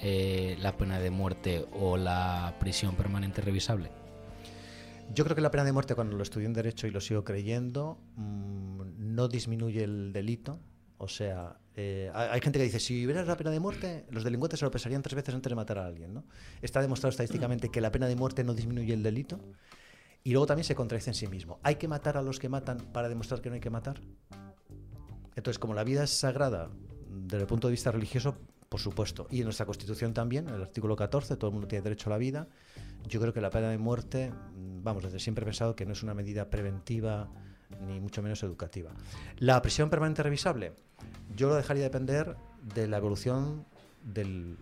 eh, 0.00 0.56
la 0.60 0.76
pena 0.76 0.98
de 0.98 1.10
muerte 1.10 1.66
o 1.72 1.96
la 1.96 2.56
prisión 2.60 2.94
permanente 2.94 3.40
revisable? 3.40 3.90
Yo 5.14 5.24
creo 5.24 5.34
que 5.34 5.42
la 5.42 5.50
pena 5.50 5.64
de 5.64 5.72
muerte, 5.72 5.94
cuando 5.94 6.16
lo 6.16 6.22
estudié 6.22 6.46
en 6.46 6.54
Derecho 6.54 6.86
y 6.86 6.90
lo 6.90 7.00
sigo 7.00 7.24
creyendo, 7.24 7.98
mm, 8.16 9.14
no 9.14 9.28
disminuye 9.28 9.84
el 9.84 10.12
delito. 10.12 10.60
O 10.96 11.08
sea, 11.08 11.58
eh, 11.74 12.10
hay 12.14 12.40
gente 12.40 12.58
que 12.58 12.64
dice, 12.64 12.78
si 12.78 13.04
hubiera 13.04 13.24
la 13.24 13.36
pena 13.36 13.50
de 13.50 13.60
muerte, 13.60 14.06
los 14.10 14.24
delincuentes 14.24 14.60
se 14.60 14.64
lo 14.64 14.70
pensarían 14.70 15.02
tres 15.02 15.16
veces 15.16 15.34
antes 15.34 15.50
de 15.50 15.56
matar 15.56 15.78
a 15.78 15.86
alguien. 15.86 16.14
¿no? 16.14 16.24
Está 16.62 16.80
demostrado 16.80 17.10
estadísticamente 17.10 17.68
que 17.70 17.80
la 17.80 17.90
pena 17.90 18.06
de 18.06 18.16
muerte 18.16 18.44
no 18.44 18.54
disminuye 18.54 18.94
el 18.94 19.02
delito. 19.02 19.40
Y 20.24 20.30
luego 20.30 20.46
también 20.46 20.64
se 20.64 20.74
contradice 20.74 21.10
en 21.10 21.14
sí 21.14 21.26
mismo. 21.26 21.58
¿Hay 21.62 21.74
que 21.74 21.88
matar 21.88 22.16
a 22.16 22.22
los 22.22 22.38
que 22.38 22.48
matan 22.48 22.78
para 22.92 23.08
demostrar 23.08 23.40
que 23.40 23.48
no 23.48 23.56
hay 23.56 23.60
que 23.60 23.70
matar? 23.70 24.00
Entonces, 25.34 25.58
como 25.58 25.74
la 25.74 25.82
vida 25.82 26.04
es 26.04 26.10
sagrada 26.10 26.70
desde 27.12 27.42
el 27.42 27.46
punto 27.46 27.68
de 27.68 27.72
vista 27.72 27.90
religioso, 27.90 28.36
por 28.68 28.80
supuesto, 28.80 29.26
y 29.30 29.38
en 29.38 29.44
nuestra 29.44 29.66
Constitución 29.66 30.14
también, 30.14 30.48
el 30.48 30.62
artículo 30.62 30.96
14, 30.96 31.36
todo 31.36 31.48
el 31.48 31.52
mundo 31.52 31.68
tiene 31.68 31.82
derecho 31.82 32.08
a 32.08 32.12
la 32.12 32.18
vida, 32.18 32.48
yo 33.06 33.20
creo 33.20 33.32
que 33.32 33.40
la 33.40 33.50
pena 33.50 33.68
de 33.68 33.78
muerte, 33.78 34.30
mm, 34.30 34.82
vamos, 34.82 35.02
desde 35.02 35.18
siempre 35.18 35.42
he 35.42 35.46
pensado 35.46 35.76
que 35.76 35.84
no 35.84 35.92
es 35.92 36.02
una 36.02 36.14
medida 36.14 36.48
preventiva 36.48 37.28
ni 37.86 38.00
mucho 38.00 38.22
menos 38.22 38.42
educativa. 38.42 38.90
La 39.38 39.60
prisión 39.62 39.90
permanente 39.90 40.22
revisable, 40.22 40.72
yo 41.36 41.48
lo 41.48 41.54
dejaría 41.54 41.84
depender 41.84 42.36
de 42.74 42.86
la 42.86 42.98
evolución 42.98 43.64
del, 44.04 44.56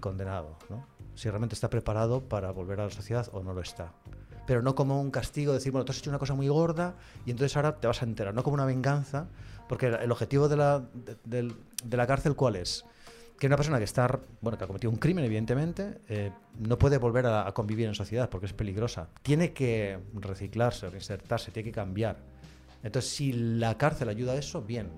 condenado, 0.00 0.58
¿no? 0.70 0.86
si 1.14 1.28
realmente 1.28 1.54
está 1.54 1.68
preparado 1.68 2.28
para 2.28 2.50
volver 2.50 2.80
a 2.80 2.84
la 2.84 2.90
sociedad 2.90 3.28
o 3.32 3.42
no 3.42 3.52
lo 3.52 3.60
está. 3.60 3.92
Pero 4.46 4.62
no 4.62 4.74
como 4.74 5.00
un 5.00 5.10
castigo, 5.10 5.52
decir, 5.52 5.72
bueno, 5.72 5.84
tú 5.84 5.92
has 5.92 5.98
hecho 5.98 6.10
una 6.10 6.18
cosa 6.18 6.34
muy 6.34 6.48
gorda 6.48 6.94
y 7.26 7.30
entonces 7.32 7.56
ahora 7.56 7.76
te 7.76 7.86
vas 7.86 8.02
a 8.02 8.06
enterar, 8.06 8.34
no 8.34 8.42
como 8.42 8.54
una 8.54 8.64
venganza, 8.64 9.28
porque 9.68 9.86
el 9.86 10.10
objetivo 10.10 10.48
de 10.48 10.56
la, 10.56 10.82
de, 11.24 11.52
de 11.84 11.96
la 11.96 12.06
cárcel, 12.06 12.34
¿cuál 12.34 12.56
es? 12.56 12.84
Que 13.38 13.46
una 13.46 13.56
persona 13.56 13.78
que 13.78 13.84
está, 13.84 14.20
bueno, 14.40 14.58
que 14.58 14.64
ha 14.64 14.66
cometido 14.66 14.90
un 14.90 14.98
crimen, 14.98 15.24
evidentemente, 15.24 16.00
eh, 16.08 16.32
no 16.58 16.78
puede 16.78 16.98
volver 16.98 17.26
a, 17.26 17.46
a 17.46 17.52
convivir 17.52 17.86
en 17.86 17.94
sociedad 17.94 18.28
porque 18.28 18.46
es 18.46 18.52
peligrosa. 18.52 19.08
Tiene 19.22 19.52
que 19.52 19.98
reciclarse, 20.14 20.90
reinsertarse, 20.90 21.52
tiene 21.52 21.68
que 21.68 21.74
cambiar. 21.74 22.16
Entonces, 22.82 23.10
si 23.10 23.32
la 23.32 23.76
cárcel 23.78 24.08
ayuda 24.08 24.32
a 24.32 24.36
eso, 24.36 24.62
bien. 24.62 24.90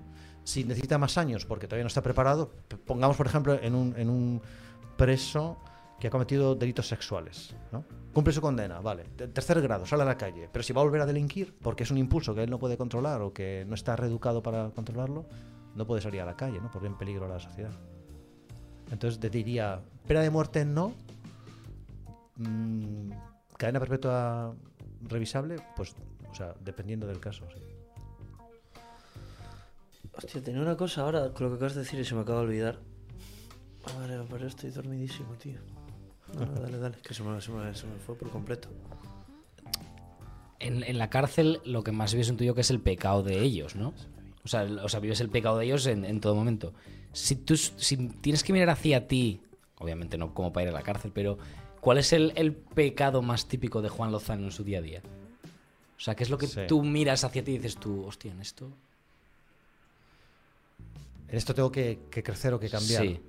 Si 0.43 0.63
necesita 0.63 0.97
más 0.97 1.17
años 1.19 1.45
porque 1.45 1.67
todavía 1.67 1.83
no 1.83 1.89
está 1.89 2.01
preparado, 2.01 2.51
pongamos, 2.85 3.15
por 3.15 3.27
ejemplo, 3.27 3.59
en 3.61 3.75
un, 3.75 3.93
en 3.95 4.09
un 4.09 4.41
preso 4.97 5.57
que 5.99 6.07
ha 6.07 6.09
cometido 6.09 6.55
delitos 6.55 6.87
sexuales, 6.87 7.55
¿no? 7.71 7.85
Cumple 8.13 8.33
su 8.33 8.41
condena, 8.41 8.81
vale. 8.81 9.05
Tercer 9.15 9.61
grado, 9.61 9.85
sale 9.85 10.03
a 10.03 10.05
la 10.05 10.17
calle. 10.17 10.49
Pero 10.51 10.63
si 10.63 10.73
va 10.73 10.81
a 10.81 10.83
volver 10.83 11.01
a 11.01 11.05
delinquir 11.05 11.55
porque 11.61 11.83
es 11.83 11.91
un 11.91 11.97
impulso 11.97 12.35
que 12.35 12.43
él 12.43 12.49
no 12.49 12.59
puede 12.59 12.77
controlar 12.77 13.21
o 13.21 13.33
que 13.33 13.65
no 13.67 13.75
está 13.75 13.95
reeducado 13.95 14.43
para 14.43 14.69
controlarlo, 14.71 15.25
no 15.75 15.87
puede 15.87 16.01
salir 16.01 16.21
a 16.21 16.25
la 16.25 16.35
calle, 16.35 16.59
¿no? 16.59 16.69
Porque 16.69 16.87
en 16.87 16.97
peligro 16.97 17.27
la 17.27 17.39
sociedad. 17.39 17.71
Entonces 18.91 19.19
te 19.19 19.29
diría, 19.29 19.81
pena 20.05 20.19
de 20.19 20.29
muerte 20.29 20.65
no, 20.65 20.93
mm, 22.35 23.11
cadena 23.57 23.79
perpetua 23.79 24.53
revisable, 25.07 25.55
pues, 25.77 25.95
o 26.29 26.35
sea, 26.35 26.53
dependiendo 26.59 27.07
del 27.07 27.21
caso, 27.21 27.45
sí. 27.53 27.61
Hostia, 30.13 30.43
tenía 30.43 30.61
una 30.61 30.75
cosa 30.75 31.01
ahora 31.03 31.31
con 31.31 31.45
lo 31.45 31.51
que 31.51 31.55
acabas 31.55 31.75
de 31.75 31.81
decir 31.81 31.99
y 31.99 32.03
se 32.05 32.15
me 32.15 32.21
acaba 32.21 32.39
de 32.39 32.47
olvidar. 32.47 32.79
Vale, 33.97 34.21
pero 34.29 34.45
estoy 34.45 34.69
dormidísimo, 34.71 35.33
tío. 35.35 35.59
No, 36.35 36.45
dale, 36.61 36.77
dale, 36.77 36.97
que 37.03 37.13
se 37.13 37.23
me, 37.23 37.39
se 37.41 37.51
me- 37.51 37.73
se 37.75 37.85
me 37.87 37.95
fue 38.05 38.15
por 38.15 38.29
completo. 38.29 38.69
En, 40.59 40.83
en 40.83 40.97
la 40.97 41.09
cárcel 41.09 41.59
lo 41.65 41.83
que 41.83 41.91
más 41.91 42.13
vives 42.13 42.29
en 42.29 42.37
tuyo 42.37 42.53
que 42.53 42.61
es 42.61 42.69
el 42.69 42.79
pecado 42.79 43.23
de 43.23 43.39
ellos, 43.41 43.75
¿no? 43.75 43.93
O 44.43 44.47
sea, 44.47 44.63
o 44.83 44.89
sea 44.89 44.99
vives 44.99 45.19
el 45.21 45.29
pecado 45.29 45.57
de 45.57 45.65
ellos 45.65 45.85
en, 45.87 46.05
en 46.05 46.19
todo 46.19 46.35
momento. 46.35 46.73
Si 47.13 47.35
tú 47.35 47.57
si 47.57 47.97
tienes 48.21 48.43
que 48.43 48.53
mirar 48.53 48.69
hacia 48.69 49.07
ti, 49.07 49.41
obviamente 49.79 50.17
no 50.17 50.33
como 50.33 50.53
para 50.53 50.63
ir 50.63 50.69
a 50.69 50.73
la 50.73 50.83
cárcel, 50.83 51.11
pero 51.13 51.37
¿cuál 51.79 51.97
es 51.97 52.13
el, 52.13 52.31
el 52.35 52.53
pecado 52.55 53.21
más 53.21 53.47
típico 53.47 53.81
de 53.81 53.89
Juan 53.89 54.11
Lozano 54.11 54.43
en 54.45 54.51
su 54.51 54.63
día 54.63 54.77
a 54.79 54.81
día? 54.81 55.01
O 55.97 55.99
sea, 56.03 56.15
¿qué 56.15 56.23
es 56.23 56.29
lo 56.29 56.37
que 56.37 56.47
Sí. 56.47 56.61
tú 56.67 56.83
miras 56.83 57.23
hacia 57.23 57.43
ti 57.43 57.51
y 57.51 57.57
dices 57.57 57.77
tú, 57.77 58.03
hostia, 58.05 58.31
en 58.31 58.41
esto? 58.41 58.71
En 61.27 61.37
esto 61.37 61.53
tengo 61.55 61.71
que, 61.71 61.99
que 62.09 62.23
crecer 62.23 62.53
o 62.53 62.59
que 62.59 62.69
cambiar. 62.69 63.03
Sí. 63.03 63.19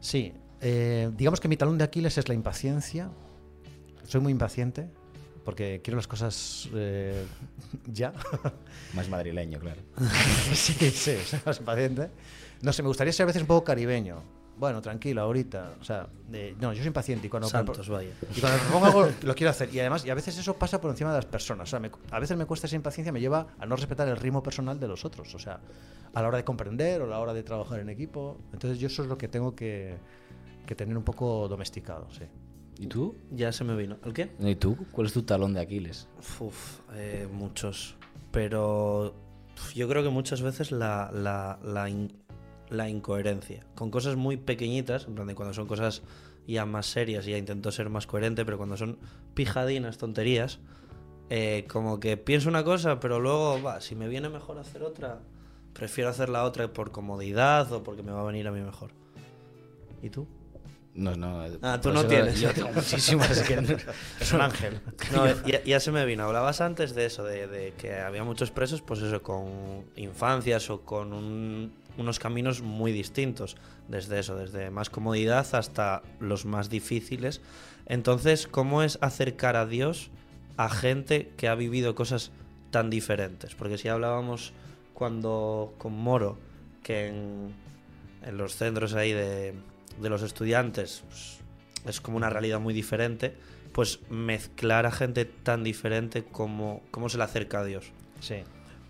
Sí, 0.00 0.32
eh, 0.60 1.10
digamos 1.16 1.40
que 1.40 1.48
mi 1.48 1.56
talón 1.56 1.78
de 1.78 1.84
Aquiles 1.84 2.16
es 2.18 2.28
la 2.28 2.34
impaciencia. 2.34 3.10
Soy 4.04 4.20
muy 4.20 4.32
impaciente 4.32 4.88
porque 5.44 5.80
quiero 5.82 5.96
las 5.96 6.06
cosas 6.08 6.68
eh, 6.74 7.24
ya. 7.86 8.12
Más 8.94 9.08
madrileño, 9.08 9.58
claro. 9.60 9.80
sí, 10.54 10.72
sí, 10.90 11.16
soy 11.24 11.40
más 11.44 11.58
impaciente. 11.60 12.10
No 12.62 12.72
sé, 12.72 12.82
me 12.82 12.88
gustaría 12.88 13.12
ser 13.12 13.24
a 13.24 13.26
veces 13.28 13.42
un 13.42 13.48
poco 13.48 13.64
caribeño. 13.64 14.22
Bueno, 14.58 14.80
tranquilo, 14.80 15.20
ahorita. 15.20 15.74
O 15.80 15.84
sea, 15.84 16.08
eh, 16.32 16.56
no, 16.58 16.72
yo 16.72 16.78
soy 16.78 16.86
impaciente 16.86 17.26
y 17.26 17.30
cuando, 17.30 17.46
Santos, 17.48 17.88
vaya. 17.90 18.08
y 18.34 18.40
cuando 18.40 18.58
propongo 18.60 18.86
algo 18.86 19.08
lo 19.22 19.34
quiero 19.34 19.50
hacer. 19.50 19.72
Y 19.74 19.78
además, 19.80 20.04
y 20.06 20.10
a 20.10 20.14
veces 20.14 20.38
eso 20.38 20.54
pasa 20.54 20.80
por 20.80 20.90
encima 20.90 21.10
de 21.10 21.16
las 21.18 21.26
personas. 21.26 21.68
O 21.68 21.70
sea, 21.70 21.78
me- 21.78 21.90
a 22.10 22.18
veces 22.18 22.36
me 22.38 22.46
cuesta 22.46 22.66
esa 22.66 22.74
impaciencia, 22.74 23.12
me 23.12 23.20
lleva 23.20 23.48
a 23.58 23.66
no 23.66 23.76
respetar 23.76 24.08
el 24.08 24.16
ritmo 24.16 24.42
personal 24.42 24.80
de 24.80 24.88
los 24.88 25.04
otros. 25.04 25.34
O 25.34 25.38
sea, 25.38 25.60
a 26.14 26.22
la 26.22 26.28
hora 26.28 26.38
de 26.38 26.44
comprender 26.44 27.02
o 27.02 27.04
a 27.04 27.08
la 27.08 27.20
hora 27.20 27.34
de 27.34 27.42
trabajar 27.42 27.80
en 27.80 27.90
equipo. 27.90 28.38
Entonces, 28.54 28.78
yo 28.78 28.86
eso 28.86 29.02
es 29.02 29.08
lo 29.08 29.18
que 29.18 29.28
tengo 29.28 29.54
que, 29.54 29.96
que 30.66 30.74
tener 30.74 30.96
un 30.96 31.04
poco 31.04 31.48
domesticado, 31.48 32.08
sí. 32.10 32.24
¿Y 32.78 32.86
tú? 32.88 33.16
Ya 33.30 33.52
se 33.52 33.64
me 33.64 33.74
vino. 33.74 33.96
¿El 34.04 34.12
qué? 34.12 34.30
¿Y 34.38 34.54
tú? 34.56 34.76
¿Cuál 34.92 35.06
es 35.06 35.12
tu 35.14 35.22
talón 35.22 35.54
de 35.54 35.60
Aquiles? 35.60 36.08
Uf, 36.40 36.80
eh, 36.94 37.26
muchos. 37.32 37.96
Pero 38.32 39.14
yo 39.74 39.88
creo 39.88 40.02
que 40.02 40.10
muchas 40.10 40.42
veces 40.42 40.72
la, 40.72 41.10
la, 41.12 41.58
la, 41.64 41.88
in- 41.88 42.12
la 42.68 42.90
incoherencia. 42.90 43.64
Con 43.74 43.90
cosas 43.90 44.16
muy 44.16 44.36
pequeñitas, 44.36 45.06
en 45.06 45.14
plan 45.14 45.26
de 45.26 45.34
cuando 45.34 45.54
son 45.54 45.66
cosas 45.66 46.02
ya 46.46 46.66
más 46.66 46.86
serias, 46.86 47.24
ya 47.24 47.38
intento 47.38 47.72
ser 47.72 47.88
más 47.88 48.06
coherente, 48.06 48.44
pero 48.44 48.58
cuando 48.58 48.76
son 48.76 48.98
pijadinas, 49.34 49.96
tonterías, 49.96 50.60
eh, 51.30 51.64
como 51.68 51.98
que 51.98 52.16
pienso 52.18 52.48
una 52.50 52.62
cosa, 52.62 53.00
pero 53.00 53.20
luego, 53.20 53.62
va, 53.62 53.80
si 53.80 53.94
me 53.94 54.06
viene 54.06 54.28
mejor 54.28 54.58
hacer 54.58 54.82
otra, 54.82 55.22
prefiero 55.72 56.10
hacer 56.10 56.28
la 56.28 56.44
otra 56.44 56.70
por 56.72 56.92
comodidad 56.92 57.72
o 57.72 57.82
porque 57.82 58.02
me 58.02 58.12
va 58.12 58.20
a 58.20 58.24
venir 58.24 58.46
a 58.46 58.52
mí 58.52 58.60
mejor. 58.60 58.90
¿Y 60.02 60.10
tú? 60.10 60.26
No, 60.96 61.14
no. 61.14 61.44
Ah, 61.62 61.78
tú 61.80 61.92
no 61.92 62.00
eso 62.00 62.08
tienes. 62.08 62.40
Yo 62.40 62.52
tengo 62.52 62.70
muchísimas 62.72 63.42
que 63.42 63.56
no- 63.60 63.76
Es 64.20 64.32
un 64.32 64.40
ángel. 64.40 64.80
No, 65.12 65.26
ya, 65.46 65.62
ya 65.62 65.78
se 65.80 65.92
me 65.92 66.04
vino. 66.06 66.24
Hablabas 66.24 66.60
antes 66.60 66.94
de 66.94 67.06
eso, 67.06 67.22
de, 67.24 67.46
de 67.46 67.74
que 67.78 67.94
había 67.94 68.24
muchos 68.24 68.50
presos, 68.50 68.80
pues 68.82 69.00
eso, 69.02 69.22
con 69.22 69.84
infancias 69.96 70.70
o 70.70 70.80
con 70.82 71.12
un- 71.12 71.74
unos 71.98 72.18
caminos 72.18 72.62
muy 72.62 72.92
distintos. 72.92 73.56
Desde 73.88 74.18
eso, 74.18 74.36
desde 74.36 74.70
más 74.70 74.88
comodidad 74.90 75.46
hasta 75.54 76.02
los 76.18 76.44
más 76.46 76.70
difíciles. 76.70 77.40
Entonces, 77.86 78.46
¿cómo 78.46 78.82
es 78.82 78.98
acercar 79.00 79.56
a 79.56 79.66
Dios 79.66 80.10
a 80.56 80.68
gente 80.70 81.30
que 81.36 81.48
ha 81.48 81.54
vivido 81.54 81.94
cosas 81.94 82.32
tan 82.70 82.90
diferentes? 82.90 83.54
Porque 83.54 83.78
si 83.78 83.88
hablábamos 83.88 84.52
cuando 84.94 85.74
con 85.78 85.92
Moro, 85.92 86.38
que 86.82 87.08
en, 87.08 87.54
en 88.24 88.36
los 88.38 88.56
centros 88.56 88.94
ahí 88.94 89.12
de, 89.12 89.54
de 90.00 90.08
los 90.08 90.22
estudiantes 90.22 91.02
pues, 91.08 91.38
es 91.86 92.00
como 92.00 92.16
una 92.16 92.30
realidad 92.30 92.60
muy 92.60 92.74
diferente, 92.74 93.34
pues 93.72 94.00
mezclar 94.10 94.86
a 94.86 94.90
gente 94.90 95.24
tan 95.24 95.62
diferente 95.64 96.24
como 96.24 96.82
cómo 96.90 97.08
se 97.08 97.18
le 97.18 97.24
acerca 97.24 97.60
a 97.60 97.64
Dios. 97.64 97.92
Sí. 98.20 98.36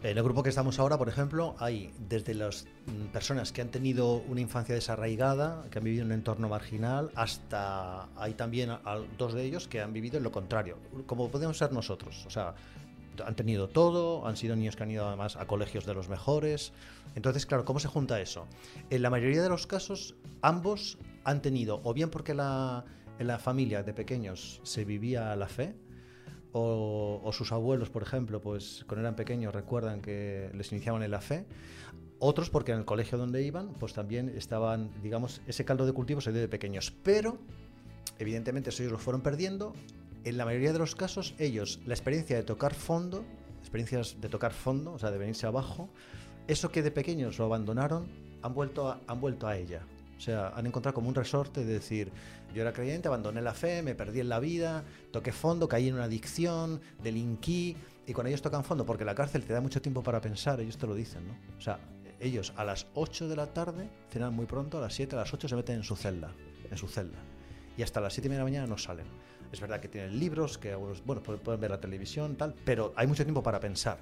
En 0.03 0.17
el 0.19 0.23
grupo 0.23 0.43
que 0.43 0.51
estamos 0.51 0.79
ahora, 0.79 0.99
por 0.99 1.09
ejemplo, 1.09 1.57
hay 1.59 1.91
desde 2.09 2.35
las 2.35 2.67
mm, 2.87 3.07
personas 3.07 3.51
que 3.51 3.63
han 3.63 3.69
tenido 3.71 4.17
una 4.29 4.41
infancia 4.41 4.75
desarraigada, 4.75 5.65
que 5.71 5.79
han 5.79 5.85
vivido 5.85 6.03
en 6.03 6.09
un 6.09 6.13
entorno 6.13 6.49
marginal, 6.49 7.11
hasta 7.17 8.07
hay 8.17 8.35
también 8.35 8.71
a- 8.71 8.81
a 8.85 8.99
dos 9.19 9.33
de 9.35 9.45
ellos 9.45 9.67
que 9.69 9.81
han 9.81 9.93
vivido 9.93 10.19
en 10.19 10.23
lo 10.23 10.31
contrario, 10.31 10.77
como 11.07 11.29
podemos 11.31 11.59
ser 11.59 11.73
nosotros. 11.73 12.25
O 12.27 12.31
sea, 12.31 12.55
han 13.25 13.37
tenido 13.37 13.69
todo, 13.69 14.27
han 14.27 14.37
sido 14.37 14.57
niños 14.57 14.77
que 14.77 14.83
han 14.83 14.91
ido 14.91 15.07
además 15.07 15.37
a 15.37 15.47
colegios 15.47 15.87
de 15.87 15.95
los 15.95 16.09
mejores. 16.09 16.73
Entonces, 17.15 17.47
claro, 17.47 17.65
¿cómo 17.65 17.81
se 17.81 17.89
junta 17.89 18.21
eso? 18.21 18.47
En 18.91 19.03
la 19.03 19.11
mayoría 19.11 19.43
de 19.43 19.49
los 19.49 19.67
casos, 19.67 20.15
ambos 20.43 20.99
han 21.25 21.43
tenido, 21.43 21.81
o 21.85 21.95
bien 21.95 22.11
porque 22.11 22.35
la, 22.35 22.85
en 23.19 23.27
la 23.27 23.39
familia 23.39 23.83
de 23.83 23.95
pequeños 23.95 24.61
se 24.65 24.85
vivía 24.85 25.35
la 25.37 25.49
fe, 25.49 25.75
o, 26.53 27.21
o 27.23 27.33
sus 27.33 27.53
abuelos, 27.53 27.91
por 27.91 28.03
ejemplo, 28.03 28.41
pues 28.41 28.85
cuando 28.87 29.03
eran 29.03 29.17
pequeños 29.17 29.55
recuerdan 29.55 30.01
que 30.01 30.51
les 30.55 30.73
iniciaban 30.73 31.03
en 31.03 31.11
la 31.11 31.21
fe. 31.21 31.45
Otros 32.19 32.49
porque 32.49 32.73
en 32.73 32.79
el 32.79 32.85
colegio 32.87 33.19
donde 33.19 33.43
iban, 33.43 33.75
pues 33.75 33.93
también 33.93 34.31
estaban, 34.31 34.91
digamos, 35.03 35.43
ese 35.47 35.67
caldo 35.67 35.85
de 35.85 35.93
cultivo 35.93 36.23
se 36.23 36.33
dio 36.33 36.41
de 36.41 36.49
pequeños. 36.49 36.91
Pero, 37.03 37.39
evidentemente, 38.19 38.71
ellos 38.71 38.93
lo 38.93 38.99
fueron 38.99 39.21
perdiendo. 39.21 39.75
En 40.27 40.39
la 40.39 40.45
mayoría 40.45 40.73
de 40.73 40.81
los 40.81 40.97
casos, 40.97 41.37
ellos, 41.39 41.79
la 41.87 41.95
experiencia 41.95 42.35
de 42.35 42.43
tocar 42.43 42.75
fondo, 42.75 43.25
experiencias 43.61 44.21
de 44.21 44.29
tocar 44.29 44.53
fondo, 44.53 44.95
o 44.95 44.99
sea, 44.99 45.13
de 45.13 45.19
venirse 45.19 45.47
abajo, 45.47 45.89
eso 46.49 46.69
que 46.73 46.83
de 46.83 46.91
pequeños 46.91 47.39
lo 47.39 47.45
abandonaron, 47.45 48.09
han 48.43 48.53
vuelto 48.53 48.89
a, 48.89 49.01
han 49.07 49.21
vuelto 49.21 49.47
a 49.47 49.57
ella. 49.57 49.87
O 50.19 50.21
sea, 50.21 50.49
han 50.49 50.67
encontrado 50.67 50.97
como 50.97 51.09
un 51.09 51.15
resorte 51.15 51.65
de 51.65 51.75
decir, 51.75 52.11
yo 52.53 52.63
era 52.63 52.73
creyente, 52.73 53.07
abandoné 53.07 53.41
la 53.41 53.55
fe, 53.55 53.85
me 53.85 53.95
perdí 53.95 54.19
en 54.19 54.29
la 54.29 54.41
vida, 54.41 54.83
toqué 55.13 55.31
fondo, 55.31 55.69
caí 55.69 55.87
en 55.87 55.95
una 55.95 56.05
adicción, 56.05 56.81
delinquí. 57.05 57.77
Y 58.05 58.13
cuando 58.13 58.31
ellos 58.31 58.43
tocan 58.43 58.65
fondo, 58.65 58.85
porque 58.85 59.05
la 59.05 59.15
cárcel 59.15 59.45
te 59.45 59.53
da 59.53 59.61
mucho 59.61 59.81
tiempo 59.81 60.03
para 60.03 60.21
pensar, 60.21 60.61
ellos 60.61 60.77
te 60.77 60.89
lo 60.89 60.97
dicen, 60.97 61.25
¿no? 61.29 61.37
O 61.57 61.61
sea, 61.61 61.79
ellos 62.19 62.53
a 62.57 62.65
las 62.65 62.89
8 62.95 63.29
de 63.29 63.37
la 63.37 63.47
tarde 63.47 63.89
cenan 64.11 64.35
muy 64.35 64.47
pronto, 64.47 64.79
a 64.79 64.81
las 64.81 64.95
7, 64.95 65.15
a 65.15 65.21
las 65.21 65.33
8 65.33 65.47
se 65.47 65.55
meten 65.55 65.77
en 65.77 65.85
su 65.85 65.95
celda, 65.95 66.33
en 66.69 66.77
su 66.77 66.89
celda. 66.89 67.36
Y 67.77 67.83
hasta 67.83 68.01
las 68.01 68.13
7 68.15 68.27
y 68.27 68.31
media 68.31 68.39
de 68.39 68.45
la 68.45 68.51
mañana 68.51 68.67
no 68.67 68.79
salen. 68.79 69.07
Es 69.53 69.61
verdad 69.61 69.81
que 69.81 69.89
tienen 69.89 70.19
libros, 70.19 70.59
que 70.59 70.75
bueno, 70.75 71.23
pueden 71.23 71.61
ver 71.61 71.71
la 71.71 71.81
televisión, 71.81 72.37
tal, 72.37 72.55
pero 72.65 72.93
hay 72.97 73.07
mucho 73.07 73.25
tiempo 73.25 73.43
para 73.43 73.61
pensar. 73.61 73.99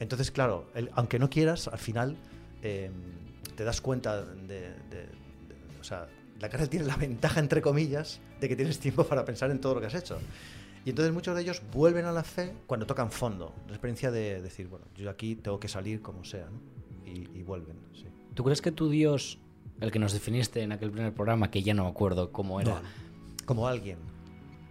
Entonces, 0.00 0.30
claro, 0.30 0.66
el- 0.74 0.90
aunque 0.94 1.18
no 1.18 1.28
quieras, 1.30 1.68
al 1.68 1.78
final 1.78 2.16
eh, 2.62 2.90
te 3.56 3.64
das 3.64 3.80
cuenta 3.80 4.22
de, 4.24 4.34
de- 4.48 4.60
de- 5.00 5.08
O 5.80 5.84
sea, 5.84 6.08
la 6.40 6.48
cárcel 6.48 6.68
tiene 6.68 6.86
la 6.86 6.96
ventaja, 6.96 7.40
entre 7.40 7.60
comillas, 7.62 8.20
de 8.40 8.48
que 8.48 8.56
tienes 8.56 8.78
tiempo 8.78 9.04
para 9.04 9.24
pensar 9.24 9.50
en 9.50 9.60
todo 9.60 9.74
lo 9.74 9.80
que 9.80 9.86
has 9.86 9.94
hecho. 9.94 10.18
Y 10.84 10.90
entonces 10.90 11.12
muchos 11.12 11.34
de 11.36 11.42
ellos 11.42 11.62
vuelven 11.72 12.06
a 12.06 12.12
la 12.12 12.24
fe 12.24 12.54
cuando 12.66 12.86
tocan 12.86 13.10
fondo. 13.12 13.54
La 13.66 13.74
experiencia 13.74 14.10
de 14.10 14.40
decir, 14.40 14.66
bueno, 14.68 14.86
yo 14.96 15.10
aquí 15.10 15.36
tengo 15.36 15.60
que 15.60 15.68
salir 15.68 16.00
como 16.00 16.24
sea, 16.24 16.46
¿no? 16.46 16.58
Y, 17.06 17.28
y 17.38 17.42
vuelven, 17.42 17.76
sí. 17.94 18.06
¿Tú 18.34 18.44
crees 18.44 18.62
que 18.62 18.72
tu 18.72 18.88
Dios, 18.88 19.38
el 19.80 19.90
que 19.90 19.98
nos 19.98 20.12
definiste 20.14 20.62
en 20.62 20.72
aquel 20.72 20.90
primer 20.90 21.12
programa, 21.12 21.50
que 21.50 21.62
ya 21.62 21.74
no 21.74 21.84
me 21.84 21.90
acuerdo 21.90 22.32
cómo 22.32 22.60
era, 22.62 22.80
Como 23.50 23.66
alguien. 23.66 23.98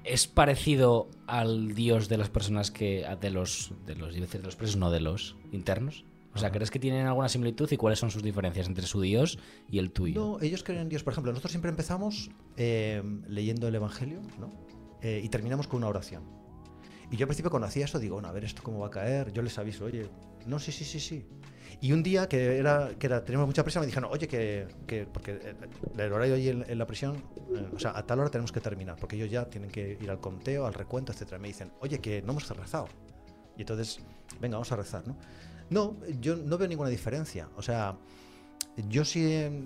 es 0.05 0.25
parecido 0.27 1.09
al 1.27 1.75
Dios 1.75 2.07
de 2.07 2.15
las 2.15 2.29
personas 2.29 2.71
que. 2.71 3.05
de 3.19 3.29
los. 3.29 3.73
de 3.85 3.95
los, 3.95 4.15
iba 4.15 4.23
a 4.23 4.27
decir 4.27 4.39
de 4.39 4.45
los 4.45 4.55
presos, 4.55 4.77
no 4.77 4.89
de 4.89 5.01
los 5.01 5.35
internos? 5.51 6.05
O 6.33 6.37
sea, 6.39 6.49
¿crees 6.49 6.71
que 6.71 6.79
tienen 6.79 7.05
alguna 7.05 7.27
similitud 7.27 7.69
y 7.69 7.75
cuáles 7.75 7.99
son 7.99 8.09
sus 8.09 8.23
diferencias 8.23 8.67
entre 8.67 8.87
su 8.87 9.01
Dios 9.01 9.37
y 9.69 9.79
el 9.79 9.91
tuyo? 9.91 10.21
No, 10.21 10.41
ellos 10.41 10.63
creen 10.63 10.83
en 10.83 10.87
Dios. 10.87 11.03
Por 11.03 11.11
ejemplo, 11.11 11.33
nosotros 11.33 11.51
siempre 11.51 11.71
empezamos 11.71 12.31
eh, 12.55 13.03
leyendo 13.27 13.67
el 13.67 13.75
Evangelio, 13.75 14.21
¿no? 14.39 14.49
Eh, 15.01 15.19
y 15.21 15.27
terminamos 15.27 15.67
con 15.67 15.79
una 15.79 15.89
oración. 15.89 16.23
Y 17.11 17.17
yo 17.17 17.25
al 17.25 17.27
principio 17.27 17.51
cuando 17.51 17.67
hacía 17.67 17.83
eso 17.83 17.99
digo, 17.99 18.15
bueno, 18.15 18.29
a 18.29 18.31
ver 18.31 18.45
esto 18.45 18.63
cómo 18.63 18.79
va 18.79 18.87
a 18.87 18.91
caer. 18.91 19.33
Yo 19.33 19.41
les 19.41 19.57
aviso, 19.57 19.83
oye, 19.83 20.09
no, 20.45 20.57
sí, 20.57 20.71
sí, 20.71 20.85
sí, 20.85 21.01
sí. 21.01 21.25
Y 21.81 21.93
un 21.93 22.03
día 22.03 22.27
que 22.27 22.57
era, 22.57 22.91
que 22.99 23.07
era, 23.07 23.23
teníamos 23.23 23.47
mucha 23.47 23.63
prisa, 23.63 23.79
me 23.79 23.85
dijeron, 23.85 24.09
oye, 24.11 24.27
que, 24.27 24.67
que 24.85 25.05
porque 25.05 25.31
el, 25.95 25.99
el 25.99 26.11
horario 26.13 26.35
allí 26.35 26.49
en, 26.49 26.65
en 26.67 26.77
la 26.77 26.85
prisión, 26.85 27.23
eh, 27.55 27.69
o 27.73 27.79
sea, 27.79 27.97
a 27.97 28.05
tal 28.05 28.19
hora 28.19 28.29
tenemos 28.29 28.51
que 28.51 28.59
terminar, 28.59 28.97
porque 28.99 29.15
ellos 29.15 29.31
ya 29.31 29.45
tienen 29.45 29.71
que 29.71 29.97
ir 30.01 30.09
al 30.11 30.19
conteo, 30.19 30.65
al 30.65 30.73
recuento, 30.73 31.13
etcétera. 31.13 31.39
Me 31.39 31.47
dicen, 31.47 31.71
oye, 31.79 31.99
que 31.99 32.21
no 32.21 32.31
hemos 32.33 32.49
rezado. 32.49 32.87
Y 33.55 33.61
entonces, 33.61 33.99
venga, 34.41 34.57
vamos 34.57 34.71
a 34.71 34.75
rezar, 34.75 35.07
¿no? 35.07 35.15
No, 35.69 35.95
yo 36.19 36.35
no 36.35 36.57
veo 36.57 36.67
ninguna 36.67 36.89
diferencia. 36.89 37.47
O 37.55 37.61
sea, 37.61 37.95
yo 38.89 39.05
sí. 39.05 39.23
eh, 39.25 39.61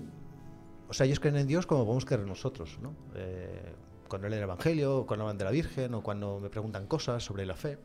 O 0.89 0.93
sea, 0.93 1.05
ellos 1.07 1.19
creen 1.19 1.37
en 1.37 1.47
Dios 1.47 1.65
como 1.65 1.83
podemos 1.85 2.05
creer 2.05 2.27
nosotros, 2.27 2.77
¿no? 2.81 2.93
Eh, 3.15 3.73
cuando 4.07 4.27
leen 4.27 4.39
el 4.39 4.43
Evangelio, 4.43 5.05
cuando 5.07 5.23
hablan 5.23 5.37
de 5.39 5.45
la 5.45 5.51
Virgen 5.51 5.95
o 5.95 6.03
cuando 6.03 6.39
me 6.39 6.49
preguntan 6.49 6.85
cosas 6.85 7.23
sobre 7.23 7.45
la 7.47 7.55
fe. 7.55 7.79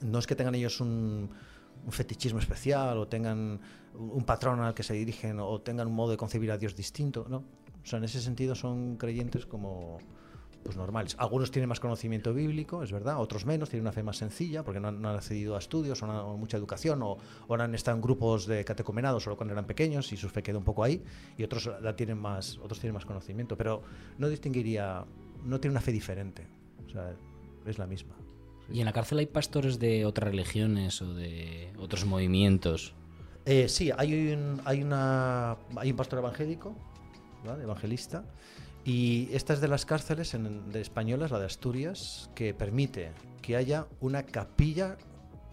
No 0.00 0.18
es 0.18 0.26
que 0.26 0.34
tengan 0.34 0.54
ellos 0.54 0.80
un, 0.80 1.28
un 1.84 1.92
fetichismo 1.92 2.38
especial 2.38 2.98
o 2.98 3.08
tengan 3.08 3.60
un 3.94 4.24
patrón 4.24 4.60
al 4.60 4.74
que 4.74 4.82
se 4.82 4.94
dirigen 4.94 5.40
o 5.40 5.60
tengan 5.60 5.88
un 5.88 5.94
modo 5.94 6.12
de 6.12 6.16
concebir 6.16 6.50
a 6.50 6.58
Dios 6.58 6.74
distinto, 6.74 7.26
¿no? 7.28 7.44
O 7.82 7.86
sea, 7.86 7.98
en 7.98 8.04
ese 8.04 8.20
sentido 8.20 8.54
son 8.54 8.96
creyentes 8.96 9.46
como 9.46 9.98
pues 10.62 10.76
normales. 10.76 11.16
Algunos 11.18 11.50
tienen 11.50 11.68
más 11.68 11.80
conocimiento 11.80 12.32
bíblico, 12.32 12.82
es 12.82 12.92
verdad, 12.92 13.20
otros 13.20 13.46
menos, 13.46 13.68
tienen 13.68 13.82
una 13.82 13.92
fe 13.92 14.02
más 14.02 14.16
sencilla 14.16 14.62
porque 14.62 14.78
no 14.78 14.88
han, 14.88 15.02
no 15.02 15.08
accedido 15.10 15.56
a 15.56 15.58
estudios 15.58 16.00
o 16.02 16.06
no 16.06 16.34
o 16.34 16.36
mucha 16.36 16.56
educación 16.56 17.02
o, 17.02 17.18
o 17.48 17.54
han 17.54 17.74
estado 17.74 17.96
en 17.96 18.02
grupos 18.02 18.46
de 18.46 18.64
catecumenado 18.64 19.18
solo 19.18 19.36
cuando 19.36 19.52
eran 19.52 19.66
pequeños 19.66 20.12
y 20.12 20.16
su 20.16 20.28
fe 20.28 20.42
quedó 20.42 20.58
un 20.58 20.64
poco 20.64 20.84
ahí 20.84 21.02
y 21.36 21.42
otros 21.42 21.68
la 21.80 21.96
tienen 21.96 22.18
más, 22.18 22.58
otros 22.58 22.78
tienen 22.78 22.94
más 22.94 23.04
conocimiento, 23.04 23.56
pero 23.56 23.82
no 24.18 24.28
distinguiría, 24.28 25.04
no 25.44 25.60
tiene 25.60 25.72
una 25.72 25.80
fe 25.80 25.90
diferente, 25.90 26.46
o 26.86 26.90
sea, 26.90 27.12
es 27.66 27.78
la 27.78 27.86
misma. 27.86 28.21
¿Y 28.70 28.80
en 28.80 28.86
la 28.86 28.92
cárcel 28.92 29.18
hay 29.18 29.26
pastores 29.26 29.78
de 29.78 30.04
otras 30.06 30.30
religiones 30.30 31.00
o 31.02 31.14
de 31.14 31.72
otros 31.78 32.04
movimientos? 32.04 32.94
Eh, 33.44 33.68
sí, 33.68 33.90
hay 33.96 34.32
un, 34.32 34.60
hay, 34.64 34.82
una, 34.82 35.56
hay 35.76 35.90
un 35.90 35.96
pastor 35.96 36.20
evangélico, 36.20 36.74
¿vale? 37.44 37.64
evangelista, 37.64 38.24
y 38.84 39.28
esta 39.32 39.52
es 39.52 39.60
de 39.60 39.68
las 39.68 39.84
cárceles 39.84 40.34
en- 40.34 40.70
de 40.72 40.80
españolas, 40.80 41.30
la 41.30 41.38
de 41.40 41.46
Asturias, 41.46 42.30
que 42.34 42.54
permite 42.54 43.10
que 43.42 43.56
haya 43.56 43.86
una 44.00 44.22
capilla 44.22 44.96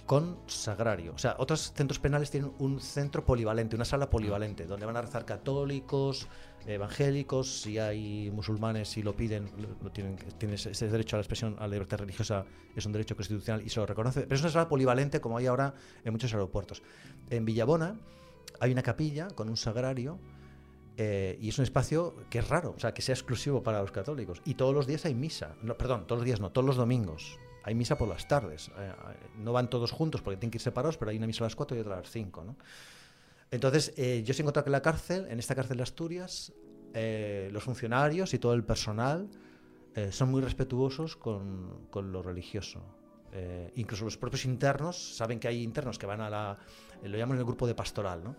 con 0.06 0.38
sagrario. 0.48 1.13
O 1.13 1.18
sea, 1.20 1.36
otros 1.38 1.72
centros 1.75 2.00
penales 2.00 2.32
tienen 2.32 2.51
un 2.60 2.80
centro 2.80 3.25
polivalente, 3.25 3.75
una 3.75 3.86
sala 3.86 4.10
polivalente, 4.10 4.66
donde 4.66 4.86
van 4.88 4.98
a 4.98 5.01
rezar 5.01 5.25
católicos, 5.25 6.28
evangélicos, 6.70 7.62
si 7.62 7.78
hay 7.78 8.32
musulmanes, 8.32 8.90
si 8.90 9.04
lo 9.04 9.16
piden, 9.16 9.50
lo, 9.82 9.92
tienen, 9.92 10.18
ese 10.54 10.88
derecho 10.88 11.16
a 11.16 11.20
la 11.20 11.22
expresión, 11.22 11.56
a 11.60 11.62
la 11.62 11.70
libertad 11.70 12.00
religiosa, 12.00 12.46
es 12.76 12.86
un 12.86 12.92
derecho 12.92 13.16
constitucional 13.16 13.62
y 13.66 13.70
se 13.70 13.80
lo 13.80 13.86
reconoce. 13.86 14.22
Pero 14.22 14.36
es 14.36 14.42
una 14.42 14.52
sala 14.52 14.70
polivalente 14.70 15.20
como 15.22 15.38
hay 15.38 15.48
ahora 15.48 15.74
en 16.04 16.12
muchos 16.12 16.34
aeropuertos. 16.34 16.82
En 17.30 17.46
Villabona 17.46 17.96
hay 18.60 18.72
una 18.72 18.84
capilla 18.84 19.28
con 19.30 19.50
un 19.50 19.58
sagrario 19.58 20.20
eh, 20.98 21.38
y 21.42 21.50
es 21.50 21.58
un 21.58 21.64
espacio 21.64 22.14
que 22.30 22.40
es 22.40 22.50
raro, 22.50 22.74
o 22.76 22.80
sea, 22.80 22.94
que 22.94 23.02
sea 23.02 23.16
exclusivo 23.16 23.64
para 23.64 23.82
los 23.82 23.92
católicos. 23.92 24.42
Y 24.46 24.56
todos 24.56 24.74
los 24.74 24.86
días 24.86 25.06
hay 25.06 25.16
misa. 25.16 25.56
No, 25.62 25.78
perdón, 25.78 26.06
todos 26.06 26.20
los 26.20 26.26
días 26.26 26.42
no, 26.42 26.52
todos 26.52 26.66
los 26.66 26.76
domingos. 26.76 27.38
Hay 27.64 27.74
misa 27.74 27.98
por 27.98 28.10
las 28.10 28.28
tardes. 28.28 28.68
Eh, 28.68 28.72
eh, 28.80 28.94
no 29.38 29.54
van 29.54 29.70
todos 29.70 29.92
juntos 29.92 30.22
porque 30.22 30.38
tienen 30.38 30.52
que 30.52 30.58
ir 30.58 30.62
separados, 30.62 30.98
pero 30.98 31.12
hay 31.12 31.18
una 31.18 31.28
misa 31.28 31.44
a 31.44 31.48
las 31.48 31.56
4 31.56 31.78
y 31.78 31.80
otra 31.80 31.94
a 31.96 32.00
las 32.02 32.12
5. 32.12 32.44
¿no? 32.44 32.58
Entonces, 33.51 33.94
eh, 33.98 34.24
yo 34.24 34.34
sí 34.34 34.41
he 34.41 34.44
encontrado 34.44 34.65
que 34.65 34.70
en 34.70 34.74
la 34.74 34.82
cárcel, 34.82 35.27
en 35.29 35.39
esta 35.39 35.56
cárcel 35.56 35.77
de 35.77 35.84
Asturias, 35.84 36.53
eh, 36.94 37.50
los 37.51 37.63
funcionarios 37.63 38.34
y 38.34 38.39
todo 38.39 38.53
el 38.53 38.63
personal 38.63 39.29
eh, 39.96 40.12
son 40.12 40.29
muy 40.32 40.41
respetuosos 40.41 41.15
con, 41.15 41.88
con 41.89 42.12
lo 42.12 42.22
religioso. 42.22 42.84
Eh, 43.32 43.72
incluso 43.75 44.06
los 44.06 44.18
propios 44.18 44.46
internos 44.46 45.15
saben 45.15 45.39
que 45.39 45.48
hay 45.48 45.62
internos 45.62 46.00
que 46.00 46.06
van 46.06 46.22
a 46.22 46.29
la. 46.29 46.58
lo 47.03 47.18
llaman 47.18 47.38
el 47.38 47.44
grupo 47.44 47.68
de 47.68 47.75
pastoral, 47.75 48.24
¿no? 48.24 48.36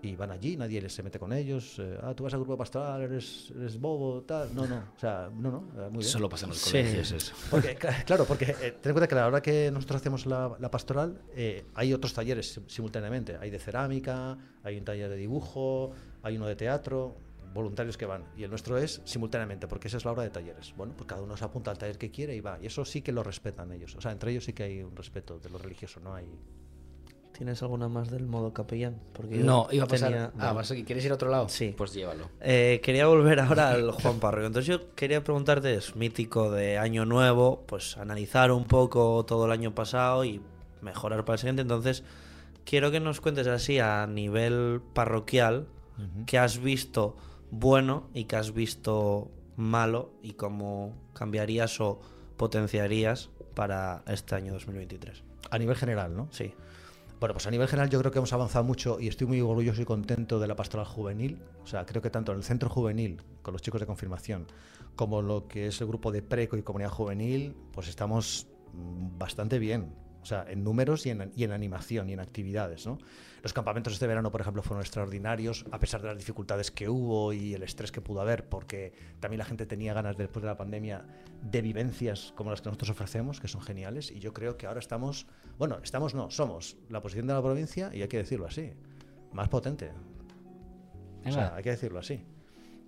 Y 0.00 0.14
van 0.14 0.30
allí, 0.30 0.56
nadie 0.56 0.80
les 0.80 0.92
se 0.92 1.02
mete 1.02 1.18
con 1.18 1.32
ellos. 1.32 1.76
eh, 1.80 1.98
ah, 2.02 2.14
tú 2.14 2.22
vas 2.22 2.32
al 2.32 2.38
grupo 2.40 2.56
pastoral, 2.56 3.02
eres, 3.02 3.50
eres 3.56 3.80
bobo, 3.80 4.22
tal. 4.22 4.54
No, 4.54 4.64
no. 4.64 4.76
O 4.96 4.98
sea, 4.98 5.28
no, 5.34 5.50
no. 5.50 5.58
eh, 5.76 5.88
muy 5.90 5.98
bien. 5.98 6.04
Solo 6.04 6.28
pasa 6.28 6.46
en 6.46 6.50
los 6.50 6.58
Sí. 6.58 6.70
colegios 6.70 7.10
eso. 7.10 7.34
Porque, 7.50 7.76
cla- 7.80 8.04
claro, 8.04 8.24
porque 8.24 8.44
eh, 8.62 8.76
ten 8.80 8.90
en 8.90 8.92
cuenta 8.92 9.08
que 9.08 9.14
a 9.16 9.18
la 9.18 9.26
hora 9.26 9.42
que 9.42 9.70
nosotros 9.72 10.00
hacemos 10.00 10.24
la, 10.26 10.56
la 10.60 10.70
pastoral, 10.70 11.20
eh, 11.34 11.64
hay 11.74 11.92
otros 11.92 12.14
talleres 12.14 12.54
sim- 12.54 12.68
simultáneamente. 12.68 13.36
Hay 13.40 13.50
de 13.50 13.58
cerámica, 13.58 14.38
hay 14.62 14.78
un 14.78 14.84
taller 14.84 15.10
de 15.10 15.16
dibujo, 15.16 15.90
hay 16.22 16.36
uno 16.36 16.46
de 16.46 16.54
teatro, 16.54 17.16
voluntarios 17.52 17.96
que 17.96 18.06
van. 18.06 18.24
Y 18.36 18.44
el 18.44 18.50
nuestro 18.50 18.78
es 18.78 19.00
simultáneamente, 19.04 19.66
porque 19.66 19.88
esa 19.88 19.96
es 19.96 20.04
la 20.04 20.12
hora 20.12 20.22
de 20.22 20.30
talleres. 20.30 20.74
Bueno, 20.76 20.94
pues 20.96 21.08
cada 21.08 21.22
uno 21.22 21.36
se 21.36 21.44
apunta 21.44 21.72
al 21.72 21.78
taller 21.78 21.98
que 21.98 22.12
quiere 22.12 22.36
y 22.36 22.40
va. 22.40 22.56
Y 22.62 22.66
eso 22.66 22.84
sí 22.84 23.02
que 23.02 23.10
lo 23.10 23.24
respetan 23.24 23.72
ellos. 23.72 23.96
O 23.96 24.00
sea, 24.00 24.12
entre 24.12 24.30
ellos 24.30 24.44
sí 24.44 24.52
que 24.52 24.62
hay 24.62 24.80
un 24.80 24.94
respeto 24.94 25.40
de 25.40 25.50
lo 25.50 25.58
religioso, 25.58 25.98
no 25.98 26.14
hay. 26.14 26.26
¿Tienes 27.38 27.62
alguna 27.62 27.88
más 27.88 28.10
del 28.10 28.26
modo 28.26 28.52
capellán? 28.52 28.96
Porque 29.12 29.36
No, 29.36 29.68
iba 29.70 29.84
a 29.84 29.86
pasar. 29.86 30.10
tenía- 30.10 30.32
Ah. 30.40 30.52
¿vas 30.52 30.72
a- 30.72 30.74
¿quieres 30.74 31.04
ir 31.04 31.12
a 31.12 31.14
otro 31.14 31.30
lado? 31.30 31.48
Sí. 31.48 31.72
Pues 31.78 31.94
llévalo. 31.94 32.28
Eh, 32.40 32.80
quería 32.82 33.06
volver 33.06 33.38
ahora 33.38 33.70
al 33.70 33.92
Juan 33.92 34.18
Párroco. 34.18 34.48
Entonces 34.48 34.66
yo 34.66 34.92
quería 34.96 35.22
preguntarte, 35.22 35.72
es 35.72 35.94
mítico 35.94 36.50
de 36.50 36.78
año 36.78 37.04
nuevo, 37.04 37.62
pues 37.66 37.96
analizar 37.96 38.50
un 38.50 38.64
poco 38.64 39.24
todo 39.24 39.46
el 39.46 39.52
año 39.52 39.72
pasado 39.72 40.24
y 40.24 40.40
mejorar 40.82 41.24
para 41.24 41.34
el 41.34 41.38
siguiente. 41.38 41.62
Entonces 41.62 42.02
quiero 42.64 42.90
que 42.90 42.98
nos 42.98 43.20
cuentes 43.20 43.46
así 43.46 43.78
a 43.78 44.04
nivel 44.08 44.80
parroquial 44.92 45.68
qué 46.26 46.38
has 46.38 46.58
visto 46.58 47.16
bueno 47.52 48.08
y 48.14 48.24
qué 48.24 48.34
has 48.36 48.52
visto 48.52 49.30
malo 49.56 50.10
y 50.24 50.32
cómo 50.32 50.94
cambiarías 51.12 51.80
o 51.80 52.00
potenciarías 52.36 53.30
para 53.54 54.02
este 54.08 54.34
año 54.34 54.52
2023. 54.52 55.22
A 55.50 55.58
nivel 55.58 55.76
general, 55.76 56.16
¿no? 56.16 56.28
Sí. 56.32 56.52
Bueno, 57.20 57.34
pues 57.34 57.48
a 57.48 57.50
nivel 57.50 57.66
general 57.66 57.90
yo 57.90 57.98
creo 57.98 58.12
que 58.12 58.18
hemos 58.18 58.32
avanzado 58.32 58.64
mucho 58.64 59.00
y 59.00 59.08
estoy 59.08 59.26
muy 59.26 59.40
orgulloso 59.40 59.82
y 59.82 59.84
contento 59.84 60.38
de 60.38 60.46
la 60.46 60.54
pastoral 60.54 60.86
juvenil. 60.86 61.42
O 61.64 61.66
sea, 61.66 61.84
creo 61.84 62.00
que 62.00 62.10
tanto 62.10 62.30
en 62.30 62.38
el 62.38 62.44
centro 62.44 62.68
juvenil, 62.68 63.20
con 63.42 63.52
los 63.52 63.60
chicos 63.60 63.80
de 63.80 63.86
confirmación, 63.86 64.46
como 64.94 65.20
lo 65.20 65.48
que 65.48 65.66
es 65.66 65.80
el 65.80 65.88
grupo 65.88 66.12
de 66.12 66.22
preco 66.22 66.56
y 66.56 66.62
comunidad 66.62 66.90
juvenil, 66.90 67.56
pues 67.72 67.88
estamos 67.88 68.46
mm, 68.72 69.18
bastante 69.18 69.58
bien. 69.58 69.92
O 70.22 70.26
sea, 70.26 70.46
en 70.48 70.62
números 70.62 71.06
y 71.06 71.10
en, 71.10 71.32
y 71.34 71.42
en 71.42 71.50
animación 71.50 72.08
y 72.08 72.12
en 72.12 72.20
actividades, 72.20 72.86
¿no? 72.86 72.98
Los 73.42 73.52
campamentos 73.52 73.92
este 73.92 74.06
verano, 74.06 74.30
por 74.30 74.40
ejemplo, 74.40 74.62
fueron 74.62 74.82
extraordinarios, 74.82 75.64
a 75.70 75.78
pesar 75.78 76.02
de 76.02 76.08
las 76.08 76.18
dificultades 76.18 76.70
que 76.70 76.88
hubo 76.88 77.32
y 77.32 77.54
el 77.54 77.62
estrés 77.62 77.92
que 77.92 78.00
pudo 78.00 78.20
haber, 78.20 78.48
porque 78.48 78.92
también 79.20 79.38
la 79.38 79.44
gente 79.44 79.66
tenía 79.66 79.94
ganas 79.94 80.16
después 80.16 80.42
de 80.42 80.48
la 80.48 80.56
pandemia 80.56 81.04
de 81.42 81.62
vivencias 81.62 82.32
como 82.36 82.50
las 82.50 82.60
que 82.60 82.68
nosotros 82.68 82.90
ofrecemos, 82.90 83.40
que 83.40 83.48
son 83.48 83.62
geniales, 83.62 84.10
y 84.10 84.18
yo 84.18 84.32
creo 84.32 84.56
que 84.56 84.66
ahora 84.66 84.80
estamos, 84.80 85.26
bueno, 85.58 85.78
estamos 85.82 86.14
no, 86.14 86.30
somos 86.30 86.76
la 86.88 87.00
posición 87.00 87.26
de 87.26 87.34
la 87.34 87.42
provincia, 87.42 87.90
y 87.94 88.02
hay 88.02 88.08
que 88.08 88.18
decirlo 88.18 88.46
así, 88.46 88.72
más 89.32 89.48
potente. 89.48 89.92
O 91.24 91.32
sea, 91.32 91.54
hay 91.54 91.62
que 91.62 91.70
decirlo 91.70 91.98
así. 91.98 92.24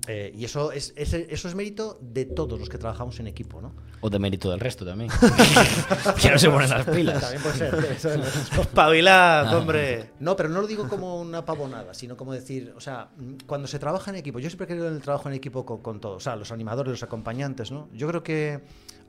Eh, 0.09 0.33
y 0.35 0.45
eso 0.45 0.73
es, 0.73 0.93
ese- 0.97 1.27
eso 1.31 1.47
es 1.47 1.55
mérito 1.55 1.99
de 2.01 2.25
todos 2.25 2.59
los 2.59 2.69
que 2.69 2.79
trabajamos 2.79 3.21
en 3.21 3.27
equipo, 3.27 3.61
¿no? 3.61 3.75
O 4.01 4.09
de 4.09 4.19
mérito 4.19 4.51
del 4.51 4.59
resto 4.59 4.85
también. 4.85 5.11
que 6.21 6.31
no 6.31 6.39
se 6.39 6.49
ponen 6.49 6.71
las 6.71 6.87
pilas. 6.87 7.21
También 7.21 7.43
puede 7.43 7.57
ser. 7.57 7.75
eso 7.93 8.11
es- 8.15 8.53
Espabilad, 8.59 9.55
hombre. 9.57 10.11
No, 10.21 10.35
pero 10.37 10.49
no 10.49 10.63
lo 10.63 10.67
digo 10.67 10.89
como 10.89 11.21
una 11.21 11.45
pavonada, 11.45 11.93
sino 11.95 12.17
como 12.17 12.33
decir, 12.33 12.73
o 12.77 12.81
sea, 12.81 13.11
cuando 13.47 13.69
se 13.69 13.79
trabaja 13.79 14.11
en 14.11 14.17
equipo, 14.17 14.39
yo 14.39 14.49
siempre 14.49 14.67
creo 14.67 14.89
en 14.89 14.95
el 14.95 15.03
trabajo 15.03 15.29
en 15.29 15.35
equipo 15.35 15.67
con, 15.67 15.83
con 15.83 16.01
todos, 16.01 16.17
o 16.17 16.21
sea, 16.21 16.35
los 16.37 16.51
animadores, 16.51 16.91
los 16.93 17.03
acompañantes, 17.03 17.71
¿no? 17.71 17.89
Yo 17.93 18.09
creo 18.09 18.23
que 18.23 18.61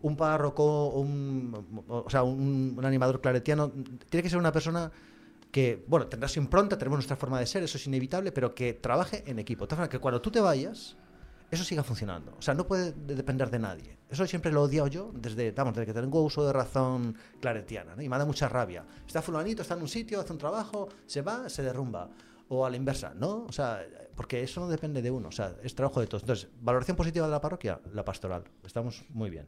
un 0.01 0.17
párroco, 0.17 0.89
un, 0.89 1.85
o 1.87 2.09
sea, 2.09 2.23
un, 2.23 2.75
un 2.77 2.85
animador 2.85 3.21
claretiano, 3.21 3.71
tiene 4.09 4.23
que 4.23 4.29
ser 4.29 4.39
una 4.39 4.51
persona 4.51 4.91
que, 5.51 5.83
bueno, 5.87 6.07
tendrá 6.07 6.27
su 6.29 6.39
impronta, 6.39 6.77
tenemos 6.77 6.97
nuestra 6.97 7.15
forma 7.17 7.39
de 7.39 7.45
ser, 7.45 7.63
eso 7.63 7.77
es 7.77 7.85
inevitable, 7.87 8.31
pero 8.31 8.55
que 8.55 8.73
trabaje 8.73 9.23
en 9.27 9.39
equipo. 9.39 9.67
De 9.67 9.89
que 9.89 9.99
cuando 9.99 10.21
tú 10.21 10.31
te 10.31 10.39
vayas, 10.39 10.95
eso 11.49 11.63
siga 11.65 11.83
funcionando. 11.83 12.33
O 12.37 12.41
sea, 12.41 12.53
no 12.53 12.65
puede 12.65 12.93
de- 12.93 13.15
depender 13.15 13.49
de 13.49 13.59
nadie. 13.59 13.97
Eso 14.09 14.25
siempre 14.25 14.51
lo 14.51 14.61
he 14.61 14.63
odiado 14.67 14.87
yo 14.87 15.11
desde, 15.13 15.51
vamos, 15.51 15.73
desde 15.75 15.93
que 15.93 15.99
tengo 15.99 16.21
uso 16.21 16.45
de 16.45 16.53
razón 16.53 17.15
claretiana, 17.41 17.95
¿no? 17.95 18.01
Y 18.01 18.07
me 18.09 18.17
da 18.17 18.25
mucha 18.25 18.47
rabia. 18.47 18.85
Está 19.05 19.21
fulanito, 19.21 19.61
está 19.61 19.75
en 19.75 19.81
un 19.81 19.87
sitio, 19.89 20.19
hace 20.21 20.31
un 20.31 20.39
trabajo, 20.39 20.87
se 21.05 21.21
va, 21.21 21.49
se 21.49 21.61
derrumba. 21.63 22.09
O 22.53 22.65
a 22.65 22.69
la 22.69 22.75
inversa, 22.75 23.13
¿no? 23.15 23.45
O 23.47 23.51
sea, 23.51 23.81
porque 24.15 24.43
eso 24.43 24.59
no 24.59 24.67
depende 24.67 25.01
de 25.01 25.09
uno, 25.09 25.29
o 25.29 25.31
sea, 25.31 25.55
es 25.63 25.73
trabajo 25.73 26.01
de 26.01 26.07
todos. 26.07 26.23
Entonces, 26.23 26.49
valoración 26.61 26.97
positiva 26.97 27.25
de 27.25 27.31
la 27.31 27.39
parroquia, 27.39 27.79
la 27.93 28.03
pastoral. 28.03 28.43
Estamos 28.65 29.03
muy 29.09 29.29
bien. 29.29 29.47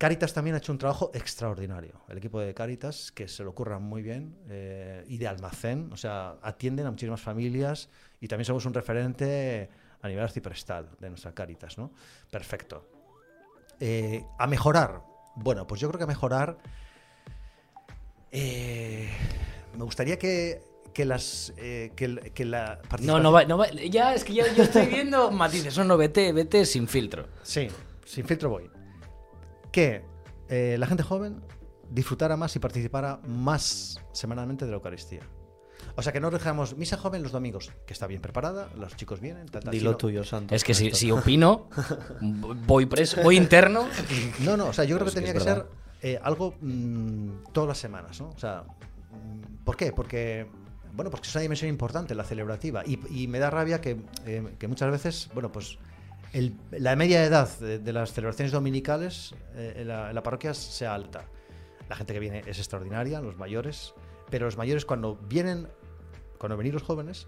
Caritas 0.00 0.32
también 0.32 0.54
ha 0.54 0.58
hecho 0.60 0.72
un 0.72 0.78
trabajo 0.78 1.10
extraordinario. 1.12 2.00
El 2.08 2.16
equipo 2.16 2.40
de 2.40 2.54
Caritas, 2.54 3.12
que 3.12 3.28
se 3.28 3.44
lo 3.44 3.50
ocurran 3.50 3.82
muy 3.82 4.00
bien, 4.00 4.34
eh, 4.48 5.04
y 5.06 5.18
de 5.18 5.28
almacén, 5.28 5.90
o 5.92 5.96
sea, 5.98 6.36
atienden 6.40 6.86
a 6.86 6.90
muchísimas 6.90 7.20
familias 7.20 7.90
y 8.18 8.26
también 8.26 8.46
somos 8.46 8.64
un 8.64 8.72
referente 8.72 9.68
a 10.00 10.08
nivel 10.08 10.24
arciprestal 10.24 10.88
de 10.98 11.10
nuestra 11.10 11.32
Caritas, 11.34 11.76
¿no? 11.76 11.92
Perfecto. 12.30 12.88
Eh, 13.78 14.24
a 14.38 14.46
mejorar. 14.46 15.02
Bueno, 15.36 15.66
pues 15.66 15.82
yo 15.82 15.88
creo 15.88 15.98
que 15.98 16.04
a 16.04 16.06
mejorar. 16.06 16.56
eh, 18.32 19.06
me 19.76 19.84
gustaría 19.84 20.18
que, 20.18 20.62
que 20.94 21.04
las. 21.04 21.52
eh, 21.58 21.92
que, 21.94 22.08
la 22.46 22.76
No, 22.82 22.88
participación. 22.88 23.22
no 23.22 23.32
va, 23.32 23.44
no 23.44 23.58
va- 23.58 23.68
Ya, 23.70 24.14
es 24.14 24.24
que 24.24 24.32
yo, 24.32 24.44
yo 24.56 24.62
estoy 24.62 24.86
viendo 24.86 25.30
matices. 25.42 25.76
No, 25.76 25.84
no, 25.84 25.98
vete, 25.98 26.32
vete 26.32 26.64
sin 26.64 26.88
filtro. 26.88 27.26
Sí, 27.42 27.68
sin 28.06 28.24
filtro 28.26 28.48
voy. 28.48 28.70
Que 29.72 30.04
eh, 30.48 30.76
la 30.78 30.86
gente 30.86 31.02
joven 31.02 31.40
disfrutara 31.90 32.36
más 32.36 32.54
y 32.56 32.58
participara 32.58 33.20
más 33.26 34.00
semanalmente 34.12 34.64
de 34.64 34.70
la 34.70 34.76
Eucaristía. 34.76 35.20
O 35.96 36.02
sea, 36.02 36.12
que 36.12 36.20
no 36.20 36.30
dejamos 36.30 36.76
misa 36.76 36.96
joven 36.96 37.22
los 37.22 37.32
domingos, 37.32 37.72
que 37.86 37.92
está 37.92 38.06
bien 38.06 38.20
preparada, 38.20 38.68
los 38.76 38.94
chicos 38.96 39.20
vienen, 39.20 39.46
tal, 39.48 39.62
tal, 39.64 39.72
Dilo 39.72 39.90
sino- 39.90 39.96
tuyo, 39.96 40.24
Santo. 40.24 40.54
Es 40.54 40.62
que 40.62 40.74
si, 40.74 41.10
opino, 41.10 41.68
voy 42.20 42.86
preso, 42.86 43.22
voy 43.22 43.36
interno. 43.36 43.86
No, 44.40 44.56
no, 44.56 44.68
o 44.68 44.72
sea, 44.72 44.84
yo 44.84 44.96
creo 44.96 45.06
Pues 45.06 45.14
que 45.14 45.20
que 45.20 45.26
tenía 45.26 45.32
que 45.42 45.44
verdad. 45.46 45.66
ser 46.02 46.10
eh, 46.14 46.20
algo 46.22 46.54
mm, 46.60 47.44
todas 47.52 47.68
las 47.68 47.78
semanas, 47.78 48.20
¿no? 48.20 48.28
O 48.30 48.38
sea, 48.38 48.62
mm, 49.10 49.64
¿por 49.64 49.76
qué? 49.76 49.92
Porque, 49.92 50.46
bueno, 50.92 51.10
porque 51.10 51.26
es 51.28 51.34
una 51.34 51.42
dimensión 51.42 51.68
importante, 51.70 52.14
la 52.14 52.24
celebrativa. 52.24 52.82
Y, 52.86 53.00
y 53.22 53.26
me 53.26 53.38
da 53.38 53.50
rabia 53.50 53.80
que, 53.80 54.00
eh, 54.26 54.54
que 54.58 54.68
muchas 54.68 54.90
veces, 54.90 55.30
bueno, 55.34 55.50
pues 55.50 55.78
el- 56.32 56.56
la 56.70 56.96
media 56.96 57.24
edad 57.24 57.48
de, 57.58 57.92
las 57.92 58.12
celebraciones 58.12 58.52
dominicales 58.52 59.34
eh, 59.54 59.74
en, 59.78 59.88
la, 59.88 60.22
parroquia 60.22 60.54
sea 60.54 60.94
alta. 60.94 61.26
La 61.88 61.96
gente 61.96 62.12
que 62.12 62.20
viene 62.20 62.42
es 62.46 62.58
extraordinaria, 62.58 63.20
los 63.20 63.36
mayores, 63.36 63.94
pero 64.30 64.46
los 64.46 64.56
mayores 64.56 64.84
cuando 64.84 65.16
vienen, 65.16 65.68
cuando 66.38 66.56
venís 66.56 66.72
los 66.72 66.82
jóvenes, 66.82 67.26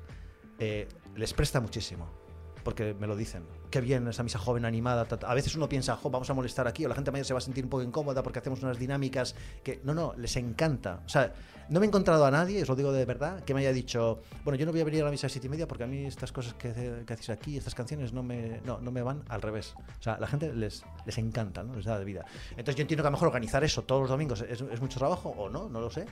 eh, 0.58 0.88
les 1.16 1.34
presta 1.34 1.60
muchísimo. 1.60 2.21
Porque 2.64 2.94
me 2.94 3.07
lo 3.07 3.16
dicen. 3.16 3.42
Qué 3.70 3.81
bien 3.81 4.07
esa 4.09 4.22
misa 4.22 4.38
joven 4.38 4.64
animada. 4.64 5.05
ta, 5.07 5.18
ta. 5.18 5.31
A 5.31 5.35
veces 5.35 5.55
uno 5.55 5.68
piensa, 5.68 5.96
jo, 5.96 6.11
vamos 6.11 6.29
a 6.31 6.35
molestar 6.35 6.68
aquí, 6.68 6.85
o 6.85 6.88
la 6.88 6.94
gente 6.94 7.11
mayor 7.11 7.27
se 7.27 7.35
va 7.35 7.38
a 7.38 7.40
sentir 7.40 7.64
un 7.64 7.70
poco 7.70 7.83
incómoda 7.83 8.22
porque 8.22 8.38
hacemos 8.38 8.62
unas 8.62 8.79
dinámicas 8.79 9.35
que. 9.62 9.81
No, 9.85 9.94
no, 9.94 10.14
les 10.16 10.37
encanta. 10.37 11.01
O 11.05 11.09
sea, 11.09 11.33
no 11.68 11.81
me 11.81 11.87
he 11.87 11.88
encontrado 11.88 12.27
a 12.27 12.31
nadie, 12.31 12.62
os 12.62 12.68
lo 12.68 12.77
digo 12.77 12.92
de 12.92 13.05
verdad, 13.05 13.44
que 13.44 13.55
me 13.55 13.61
haya 13.61 13.72
dicho, 13.72 14.20
bueno, 14.44 14.59
yo 14.59 14.66
no 14.66 14.72
voy 14.72 14.81
a 14.81 14.85
venir 14.85 15.03
a 15.03 15.05
la 15.07 15.11
misa 15.11 15.27
las 15.27 15.33
siete 15.33 15.46
y 15.46 15.51
media 15.51 15.66
porque 15.66 15.85
a 15.85 15.87
mí 15.87 16.05
estas 16.05 16.33
cosas 16.33 16.55
que, 16.55 16.72
que 17.07 17.12
hacéis 17.12 17.31
aquí, 17.31 17.57
estas 17.57 17.75
canciones, 17.75 18.12
no 18.12 18.22
me, 18.22 18.61
no, 18.64 18.79
no 18.81 18.90
me 18.90 19.03
van 19.03 19.22
al 19.29 19.40
revés. 19.40 19.75
O 19.77 20.03
sea, 20.03 20.18
la 20.18 20.27
gente 20.27 20.53
les, 20.53 20.85
les 21.07 21.18
encanta, 21.18 21.62
¿no? 21.62 21.75
Les 21.75 21.85
da 21.85 21.98
de 21.98 22.05
vida. 22.05 22.25
Entonces 22.51 22.77
yo 22.77 22.83
entiendo 22.83 23.03
que 23.03 23.09
a 23.09 23.11
lo 23.11 23.16
mejor 23.16 23.29
organizar 23.29 23.64
eso 23.64 23.83
todos 23.83 24.03
los 24.03 24.11
domingos 24.11 24.42
es, 24.42 24.61
es 24.61 24.81
mucho 24.81 24.98
trabajo, 24.98 25.31
o 25.31 25.48
no, 25.48 25.68
no 25.68 25.81
lo 25.81 25.90
sé. 25.90 26.07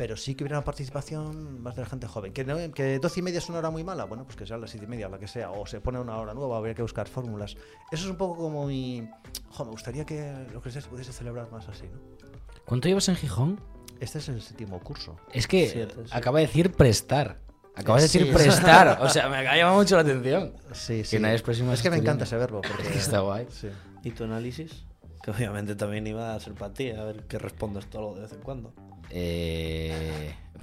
Pero 0.00 0.16
sí 0.16 0.34
que 0.34 0.44
hubiera 0.44 0.56
una 0.56 0.64
participación 0.64 1.60
más 1.62 1.76
de 1.76 1.82
la 1.82 1.86
gente 1.86 2.06
joven. 2.06 2.32
¿Que, 2.32 2.42
no, 2.42 2.56
que 2.72 2.98
12 2.98 3.20
y 3.20 3.22
media 3.22 3.36
es 3.36 3.50
una 3.50 3.58
hora 3.58 3.68
muy 3.68 3.84
mala? 3.84 4.06
Bueno, 4.06 4.24
pues 4.24 4.34
que 4.34 4.46
sea 4.46 4.56
a 4.56 4.58
las 4.58 4.70
7 4.70 4.86
y 4.86 4.88
media, 4.88 5.10
la 5.10 5.18
que 5.18 5.28
sea. 5.28 5.50
O 5.50 5.66
se 5.66 5.82
pone 5.82 6.00
una 6.00 6.16
hora 6.16 6.32
nueva, 6.32 6.56
habría 6.56 6.74
que 6.74 6.80
buscar 6.80 7.06
fórmulas. 7.06 7.54
Eso 7.92 8.04
es 8.04 8.10
un 8.10 8.16
poco 8.16 8.38
como 8.38 8.66
mi... 8.66 9.06
Jo, 9.50 9.66
me 9.66 9.72
gustaría 9.72 10.06
que 10.06 10.34
lo 10.54 10.62
que 10.62 10.70
sea 10.70 10.80
se 10.80 10.88
pudiese 10.88 11.12
celebrar 11.12 11.52
más 11.52 11.68
así, 11.68 11.84
¿no? 11.92 12.00
¿Cuánto 12.64 12.88
llevas 12.88 13.10
en 13.10 13.16
Gijón? 13.16 13.60
Este 14.00 14.20
es 14.20 14.30
el 14.30 14.40
séptimo 14.40 14.80
curso. 14.80 15.18
Es 15.34 15.46
que 15.46 15.68
sí. 15.68 16.06
acaba 16.12 16.38
de 16.38 16.46
decir 16.46 16.72
prestar. 16.72 17.38
Acabas 17.76 18.00
de 18.00 18.08
Sí. 18.08 18.20
decir 18.20 18.32
prestar. 18.32 19.02
O 19.02 19.08
sea, 19.10 19.28
me 19.28 19.36
ha 19.36 19.54
llamado 19.54 19.76
mucho 19.76 19.96
la 19.96 20.00
atención. 20.00 20.54
Sí, 20.72 21.02
Que 21.10 21.20
nadie 21.20 21.34
es 21.34 21.42
próximo 21.42 21.74
Es 21.74 21.82
que 21.82 21.90
me 21.90 21.98
encanta 21.98 22.24
ese 22.24 22.38
verbo. 22.38 22.62
Porque 22.66 22.88
Está 22.96 23.20
guay. 23.20 23.48
Sí. 23.50 23.68
¿Y 24.02 24.12
tu 24.12 24.24
análisis? 24.24 24.86
Que 25.22 25.30
obviamente 25.30 25.74
también 25.74 26.06
iba 26.06 26.34
a 26.34 26.40
ser 26.40 26.54
para 26.54 26.72
ti, 26.72 26.90
a 26.90 27.04
ver 27.04 27.24
qué 27.28 27.38
respondes 27.38 27.86
algo 27.92 28.14
de 28.14 28.22
vez 28.22 28.32
en 28.32 28.40
cuando. 28.40 28.72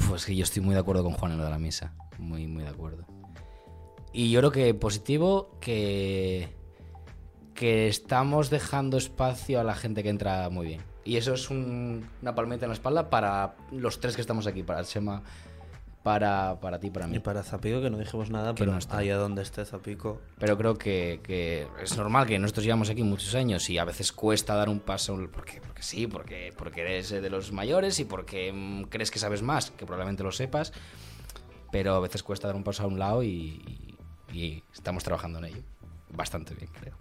Pues 0.08 0.26
que 0.26 0.36
yo 0.36 0.44
estoy 0.44 0.62
muy 0.62 0.74
de 0.74 0.80
acuerdo 0.80 1.04
con 1.04 1.14
Juan 1.14 1.34
en 1.34 1.38
lo 1.38 1.44
de 1.44 1.50
la 1.50 1.60
misa. 1.60 1.94
Muy, 2.18 2.48
muy 2.48 2.64
de 2.64 2.70
acuerdo. 2.70 3.06
Y 4.14 4.32
yo 4.32 4.40
creo 4.40 4.52
que 4.52 4.74
positivo 4.74 5.58
que, 5.60 6.50
que 7.54 7.88
estamos 7.88 8.50
dejando 8.50 8.98
espacio 8.98 9.60
a 9.60 9.64
la 9.64 9.76
gente 9.76 10.02
que 10.04 10.10
entra 10.10 10.50
muy 10.50 10.66
bien. 10.68 10.82
Y 11.04 11.18
eso 11.18 11.34
es 11.34 11.50
un- 11.50 12.10
una 12.22 12.34
palmeta 12.36 12.66
en 12.66 12.70
la 12.70 12.74
espalda 12.74 13.10
para 13.10 13.56
los 13.72 14.00
tres 14.00 14.16
que 14.16 14.22
estamos 14.22 14.48
aquí, 14.48 14.64
para 14.64 14.84
Sema, 14.84 15.24
para, 16.08 16.58
para 16.62 16.80
ti, 16.80 16.90
para 16.90 17.06
mí. 17.06 17.18
Y 17.18 17.20
para 17.20 17.44
Zapico, 17.44 17.82
que 17.82 17.90
no 17.90 17.98
dijimos 17.98 18.30
nada, 18.30 18.54
Que 18.56 18.60
pero 18.60 18.72
no 18.72 18.78
está. 18.78 19.00
allá 19.00 19.18
donde 19.18 19.42
esté 19.42 19.66
Zapico, 19.66 20.22
Pero 20.40 20.58
creo 20.58 20.78
que, 20.78 21.20
que 21.22 21.68
es 21.84 21.98
normal 21.98 22.26
que 22.26 22.40
nosotros 22.40 22.64
llevamos 22.64 22.90
aquí 22.90 23.04
muchos 23.04 23.36
años 23.36 23.70
y 23.70 23.78
a 23.78 23.84
veces 23.84 24.14
cuesta 24.14 24.56
dar 24.56 24.70
un 24.70 24.80
paso 24.80 25.18
porque, 25.34 25.60
porque 25.60 25.84
sí, 25.84 26.08
porque, 26.08 26.54
porque 26.58 26.80
eres 26.80 27.12
eh, 27.12 27.20
de 27.20 27.30
los 27.30 27.52
mayores 27.52 28.00
y 28.00 28.06
porque 28.06 28.54
mm, 28.54 28.84
crees 28.84 29.12
que 29.12 29.20
sabes 29.20 29.42
más, 29.42 29.70
que 29.72 29.86
probablemente 29.86 30.24
lo 30.24 30.32
sepas, 30.32 30.72
pero 31.74 31.96
a 31.96 32.00
veces 32.00 32.24
cuesta 32.24 32.48
dar 32.48 32.56
un 32.56 32.64
paso 32.64 32.84
a 32.84 32.88
un 32.88 32.98
lado 33.00 33.22
y, 33.22 33.28
y- 33.30 33.98
y 34.32 34.64
estamos 34.74 35.04
trabajando 35.04 35.40
en 35.40 35.46
ello. 35.46 35.62
Bastante 36.16 36.56
bien, 36.56 36.70
creo. 36.80 36.94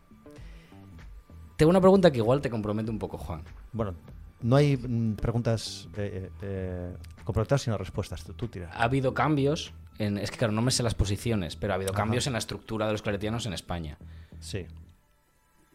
Tengo 1.56 1.70
una 1.70 1.80
pregunta 1.80 2.10
que 2.10 2.18
igual 2.18 2.40
te 2.40 2.50
compromete 2.50 2.90
un 2.90 2.98
poco, 2.98 3.18
Juan. 3.18 3.42
Bueno, 3.72 3.94
no 4.42 4.56
hay 4.56 4.76
mm, 4.76 5.14
preguntas 5.14 5.86
eh, 5.96 6.28
eh, 6.42 6.92
comprometedas, 7.26 7.60
sino 7.62 7.76
respuestas. 7.76 8.24
Tú, 8.24 8.32
tú 8.32 8.48
tira. 8.48 8.70
Ha 8.72 8.84
habido 8.84 9.12
cambios, 9.12 9.74
en, 9.98 10.16
es 10.16 10.30
que 10.30 10.38
claro, 10.38 10.54
no 10.54 10.62
me 10.62 10.70
sé 10.70 10.82
las 10.82 10.94
posiciones, 10.94 11.56
pero 11.56 11.74
ha 11.74 11.76
habido 11.76 11.92
Ajá. 11.92 12.02
cambios 12.02 12.26
en 12.26 12.32
la 12.32 12.38
estructura 12.38 12.86
de 12.86 12.92
los 12.92 13.02
claretianos 13.02 13.44
en 13.44 13.52
España. 13.52 13.98
Sí. 14.40 14.66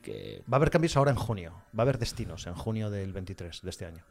Que, 0.01 0.41
Va 0.51 0.55
a 0.55 0.57
haber 0.57 0.71
cambios 0.71 0.97
ahora 0.97 1.11
en 1.11 1.17
junio. 1.17 1.51
Va 1.77 1.81
a 1.81 1.83
haber 1.83 1.99
destinos 1.99 2.47
en 2.47 2.55
junio 2.55 2.89
del 2.89 3.13
23 3.13 3.61
de 3.61 3.69
este 3.69 3.85
año. 3.85 4.03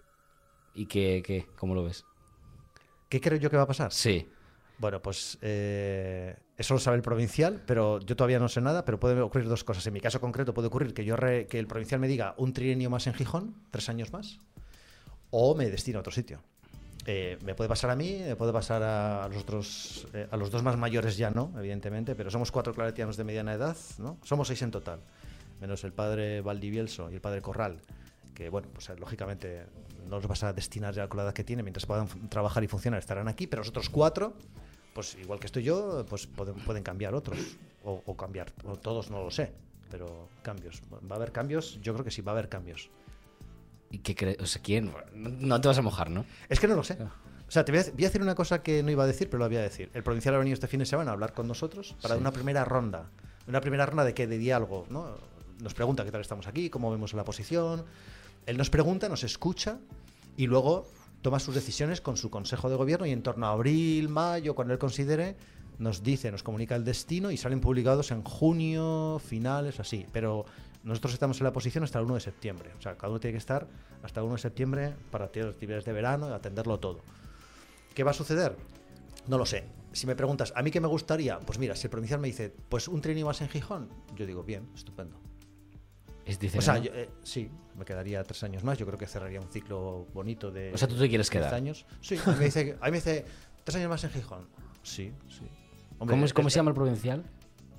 ¿Y 0.75 0.87
que, 0.87 1.23
que, 1.27 1.47
cómo 1.57 1.75
lo 1.75 1.83
ves? 1.83 2.05
¿Qué 3.09 3.21
creo 3.21 3.39
yo 3.39 3.51
que 3.51 3.57
va 3.57 3.65
a 3.65 3.67
pasar? 3.67 3.93
Sí. 3.93 4.29
Bueno, 4.79 5.03
pues 5.03 5.37
eh, 5.43 6.37
eso 6.57 6.75
lo 6.75 6.81
sabe 6.81 6.97
el 6.97 7.03
provincial, 7.03 7.61
pero 7.67 7.99
yo 8.01 8.17
todavía 8.17 8.39
no 8.39 8.49
sé 8.49 8.61
nada, 8.61 8.85
pero 8.85 8.99
puede 9.01 9.21
ocurrir 9.21 9.49
dos 9.49 9.65
cosas. 9.65 9.87
En 9.87 9.93
mi 9.93 10.01
caso 10.01 10.21
concreto 10.21 10.55
puede 10.55 10.69
ocurrir 10.69 10.95
que 10.95 11.05
yo 11.05 11.17
re- 11.17 11.47
que 11.49 11.59
el 11.59 11.67
provincial 11.67 12.01
me 12.01 12.09
diga 12.09 12.35
un 12.39 12.53
trienio 12.53 12.89
más 12.89 13.07
en 13.09 13.15
Gijón, 13.15 13.57
tres 13.71 13.89
años 13.89 14.13
más, 14.13 14.39
o 15.31 15.55
me 15.55 15.69
destino 15.69 15.99
a 15.99 16.01
otro 16.01 16.13
sitio. 16.13 16.41
Eh, 17.07 17.39
me 17.45 17.55
puede 17.55 17.69
pasar 17.69 17.91
a 17.91 17.97
mí, 17.97 18.21
me 18.27 18.37
puede 18.37 18.53
pasar 18.53 18.83
a 18.83 19.27
los 19.29 19.43
otros, 19.43 20.07
eh, 20.13 20.29
a 20.31 20.37
los 20.37 20.51
dos 20.51 20.63
más 20.63 20.77
mayores 20.77 21.17
ya 21.17 21.31
no, 21.31 21.53
evidentemente, 21.57 22.15
pero 22.15 22.31
somos 22.31 22.53
cuatro 22.53 22.75
claretianos 22.75 23.17
de 23.17 23.25
mediana 23.25 23.55
edad, 23.55 23.77
¿no? 23.99 24.19
Somos 24.23 24.49
seis 24.49 24.61
en 24.63 24.71
total, 24.71 25.01
menos 25.61 25.83
el 25.85 25.93
padre 25.93 26.43
Valdivielso 26.43 27.11
y 27.11 27.15
el 27.15 27.21
padre 27.21 27.41
Corral, 27.41 27.81
que 28.35 28.51
bueno, 28.51 28.69
pues 28.73 28.91
eh, 28.91 28.97
lógicamente 28.99 29.65
no 30.09 30.17
los 30.17 30.27
vas 30.27 30.43
a 30.43 30.53
destinar 30.53 30.95
ya 30.95 31.09
con 31.09 31.17
la 31.19 31.25
edad 31.25 31.33
que 31.33 31.45
tiene, 31.45 31.63
mientras 31.63 31.87
puedan 31.87 32.07
trabajar 32.29 32.63
y 32.65 32.69
funcionar 32.69 33.01
estarán 33.01 33.29
aquí, 33.29 33.47
pero 33.47 33.61
los 33.61 33.71
otros 33.71 33.89
cuatro, 33.89 34.35
pues 34.93 35.17
igual 35.17 35.41
que 35.41 35.47
estoy 35.47 35.63
yo, 35.63 36.05
pues 36.09 36.27
pueden, 36.27 36.55
pueden 36.57 36.83
cambiar 36.83 37.15
otros, 37.15 37.39
o, 37.83 38.03
o 38.05 38.17
cambiar, 38.17 38.53
o 38.65 38.77
todos 38.77 39.11
no 39.11 39.25
lo 39.25 39.31
sé, 39.31 39.53
pero 39.91 40.29
cambios. 40.43 40.83
¿Va 40.93 41.15
a 41.15 41.17
haber 41.17 41.33
cambios? 41.33 41.81
Yo 41.81 41.95
creo 41.95 42.05
que 42.05 42.11
sí, 42.11 42.21
va 42.21 42.33
a 42.33 42.35
haber 42.35 42.51
cambios. 42.51 42.91
¿Y 43.91 43.99
qué 43.99 44.15
crees? 44.15 44.39
O 44.41 44.47
sea, 44.47 44.63
¿quién? 44.63 44.93
No, 45.15 45.61
te 45.61 45.69
vas 45.69 45.79
a 45.79 45.83
mojar, 45.83 46.11
¿no? 46.11 46.25
Es 46.49 46.61
que 46.61 46.69
no 46.69 46.77
lo 46.77 46.85
sé. 46.85 46.97
O 47.03 47.51
sea, 47.51 47.65
te 47.65 47.73
voy 47.73 47.81
a, 47.81 47.85
voy 47.93 48.05
a 48.05 48.09
decir 48.09 48.23
una 48.23 48.35
cosa 48.37 48.63
que 48.63 48.83
no 48.83 48.91
iba 48.91 49.03
a 49.03 49.07
decir, 49.07 49.29
pero 49.29 49.41
la 49.41 49.49
voy 49.49 49.57
a 49.57 49.63
decir. 49.63 49.91
El 49.95 50.03
provincial 50.05 50.35
ha 50.37 50.39
venido 50.39 50.55
este 50.55 50.69
fin 50.69 50.79
de 50.81 50.87
semana 50.87 51.11
a 51.11 51.15
hablar 51.15 51.33
con 51.33 51.49
nosotros 51.49 51.97
para 52.01 52.15
Sí. 52.15 52.21
una 52.21 52.31
primera 52.31 52.65
ronda. 52.65 53.11
Una 53.49 53.61
primera 53.61 53.87
ronda 53.87 54.05
de 54.05 54.15
qué? 54.15 54.27
De 54.29 54.39
diálogo, 54.39 54.87
¿no? 54.91 55.09
Nos 55.61 55.75
pregunta 55.75 56.05
qué 56.05 56.13
tal 56.13 56.21
estamos 56.21 56.47
aquí, 56.47 56.71
cómo 56.71 56.91
vemos 56.91 57.13
la 57.15 57.25
posición. 57.25 57.85
Él 58.47 58.57
nos 58.57 58.71
pregunta, 58.71 59.09
nos 59.09 59.25
escucha 59.25 59.79
y 60.37 60.47
luego 60.47 60.87
toma 61.23 61.41
sus 61.41 61.55
decisiones 61.55 62.01
con 62.01 62.17
su 62.17 62.31
consejo 62.31 62.71
de 62.71 62.77
gobierno 62.77 63.05
y 63.07 63.11
en 63.11 63.23
torno 63.23 63.47
a 63.47 63.51
abril, 63.53 64.09
mayo, 64.09 64.55
cuando 64.55 64.73
él 64.73 64.79
considere, 64.79 65.37
nos 65.79 66.03
dice, 66.05 66.31
nos 66.31 66.43
comunica 66.45 66.77
el 66.77 66.85
destino 66.85 67.31
y 67.33 67.37
salen 67.37 67.61
publicados 67.61 68.11
en 68.13 68.23
junio, 68.23 69.21
finales, 69.23 69.81
así. 69.81 70.07
Pero 70.13 70.47
nosotros 70.83 71.13
estamos 71.13 71.39
en 71.41 71.45
la 71.45 71.53
posición 71.53 71.85
hasta 71.85 71.99
el 71.99 72.05
1 72.07 72.15
de 72.15 72.21
septiembre. 72.21 72.71
O 72.79 72.81
sea, 72.81 72.97
cada 72.97 73.11
uno 73.11 73.21
tiene 73.21 73.33
que 73.33 73.39
estar 73.39 73.67
hasta 74.03 74.21
el 74.21 74.27
1 74.27 74.35
de 74.37 74.41
septiembre 74.41 74.95
para 75.11 75.29
tener 75.29 75.49
actividades 75.49 75.85
de 75.85 75.93
verano 75.93 76.29
y 76.29 76.33
atenderlo 76.33 76.79
todo. 76.79 77.01
¿Qué 77.95 78.05
va 78.05 78.13
a 78.13 78.15
suceder? 78.15 78.57
No 79.27 79.37
lo 79.39 79.47
sé. 79.47 79.65
Si 79.93 80.07
me 80.07 80.15
preguntas, 80.15 80.53
¿a 80.57 80.63
mí 80.63 80.71
qué 80.71 80.81
me 80.81 80.87
gustaría? 80.89 81.41
Pues 81.41 81.59
mira, 81.59 81.75
si 81.75 81.87
el 81.87 81.91
provincial 81.91 82.21
me 82.21 82.29
dice, 82.29 82.55
pues 82.69 82.89
un 82.89 83.01
tren 83.01 83.23
más 83.25 83.41
en 83.41 83.49
Gijón, 83.49 83.89
yo 84.15 84.25
digo, 84.25 84.43
bien, 84.45 84.69
estupendo. 84.75 85.19
Es, 86.25 86.39
O 86.57 86.61
sea, 86.61 86.79
yo, 86.79 86.93
eh, 86.95 87.09
sí, 87.25 87.51
me 87.77 87.85
quedaría 87.85 88.23
tres 88.23 88.43
años 88.45 88.63
más. 88.63 88.79
Yo 88.79 88.87
creo 88.87 88.99
que 88.99 89.07
cerraría 89.07 89.41
un 89.41 89.49
ciclo 89.51 90.07
bonito 90.15 90.51
de. 90.51 90.73
O 90.73 90.79
sea, 90.79 90.87
¿tú 90.87 90.97
te 90.97 91.09
quieres 91.09 91.29
10 91.29 91.31
quedar? 91.31 91.55
años. 91.55 91.87
Sí, 92.01 92.17
a 92.25 92.31
mí 92.31 92.37
me 92.39 92.45
dice, 92.45 92.77
a 92.81 92.85
mí 92.85 92.91
me 92.93 92.99
dice 92.99 93.25
tres 93.65 93.77
años 93.77 93.89
más 93.89 94.05
en 94.05 94.11
Gijón. 94.11 94.47
Sí, 94.83 95.13
sí. 95.29 95.49
Hombre, 95.99 96.15
¿Cómo, 96.15 96.25
es, 96.25 96.33
¿Cómo 96.33 96.49
se 96.51 96.57
llama 96.57 96.71
el 96.71 96.77
provincial? 96.77 97.25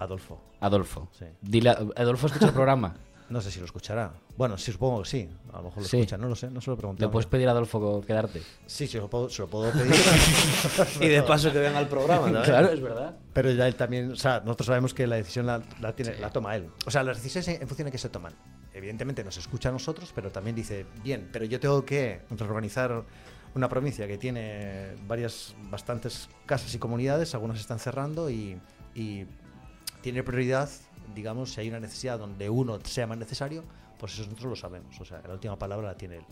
Adolfo. 0.04 0.42
Adolfo. 0.60 1.08
Sí. 1.18 1.26
Dile, 1.42 1.70
a- 1.70 1.78
Adolfo 1.96 2.28
escucha 2.28 2.48
el 2.48 2.54
programa. 2.54 2.94
No 3.32 3.40
sé 3.40 3.50
si 3.50 3.60
lo 3.60 3.66
escuchará. 3.66 4.12
Bueno, 4.36 4.58
sí, 4.58 4.74
supongo 4.74 5.04
que 5.04 5.08
sí. 5.10 5.30
A 5.54 5.58
lo 5.60 5.64
mejor 5.64 5.84
lo 5.84 5.88
Sí. 5.88 6.00
escucha, 6.02 6.18
no 6.18 6.28
lo 6.28 6.36
sé, 6.36 6.52
no 6.52 6.60
se 6.60 6.70
lo 6.70 6.78
he 6.78 7.00
¿Le 7.00 7.08
puedes 7.08 7.28
pedir 7.28 7.48
a 7.48 7.52
Adolfo 7.52 8.02
quedarte? 8.06 8.42
Sí, 8.66 8.88
se 8.88 8.98
lo 8.98 9.10
puedo, 9.10 9.30
se 9.30 9.42
lo 9.44 9.48
puedo 9.48 9.72
pedir. 9.72 9.96
Y 11.00 11.08
de 11.08 11.24
paso 11.24 11.50
que 11.50 11.60
venga 11.60 11.78
al 11.80 11.88
programa, 11.88 12.30
¿no? 12.30 12.42
es 12.44 12.82
verdad. 12.82 13.16
Pero 13.32 13.50
ya 13.52 13.68
él 13.70 13.76
también, 13.76 14.12
o 14.12 14.16
sea, 14.18 14.42
nosotros 14.42 14.68
sabemos 14.68 14.94
que 14.94 15.08
la 15.08 15.16
decisión 15.16 15.46
la, 15.46 15.62
la 15.80 15.96
tiene, 15.96 16.20
la 16.20 16.30
toma 16.30 16.58
él. 16.58 16.68
O 16.86 16.92
sea, 16.92 17.04
las 17.04 17.24
decisiones 17.24 17.48
en 17.48 17.62
en 17.62 17.68
función 17.70 17.86
de 17.86 17.94
qué 17.94 17.98
se 17.98 18.10
toman. 18.10 18.34
Evidentemente 18.74 19.24
nos 19.24 19.38
escucha 19.38 19.70
a 19.70 19.72
nosotros, 19.72 20.12
pero 20.14 20.30
también 20.30 20.54
dice, 20.58 20.86
bien, 21.02 21.30
pero 21.32 21.46
yo 21.46 21.58
tengo 21.62 21.86
que 21.86 22.24
reorganizar 22.32 23.02
una 23.56 23.70
provincia 23.70 24.08
que 24.10 24.18
tiene 24.18 24.94
varias, 25.08 25.56
bastantes 25.70 26.28
casas 26.46 26.76
y 26.76 26.80
comunidades, 26.80 27.34
algunas 27.34 27.62
están 27.62 27.80
cerrando 27.80 28.30
y, 28.30 28.60
y 28.94 29.26
tiene 30.02 30.24
prioridad, 30.24 30.70
digamos, 31.16 31.54
si 31.54 31.62
hay 31.62 31.70
una 31.70 31.80
necesidad 31.80 32.20
donde 32.20 32.50
uno 32.50 32.80
sea 32.84 33.08
más 33.08 33.18
necesario, 33.18 33.64
pues 33.98 34.14
eso 34.14 34.24
nosotros 34.24 34.50
lo 34.50 34.56
sabemos. 34.56 35.00
O 35.00 35.06
sea, 35.06 35.22
la 35.28 35.34
última 35.34 35.58
palabra 35.58 35.88
la 35.88 35.96
tiene 35.96 36.18
él. 36.18 36.26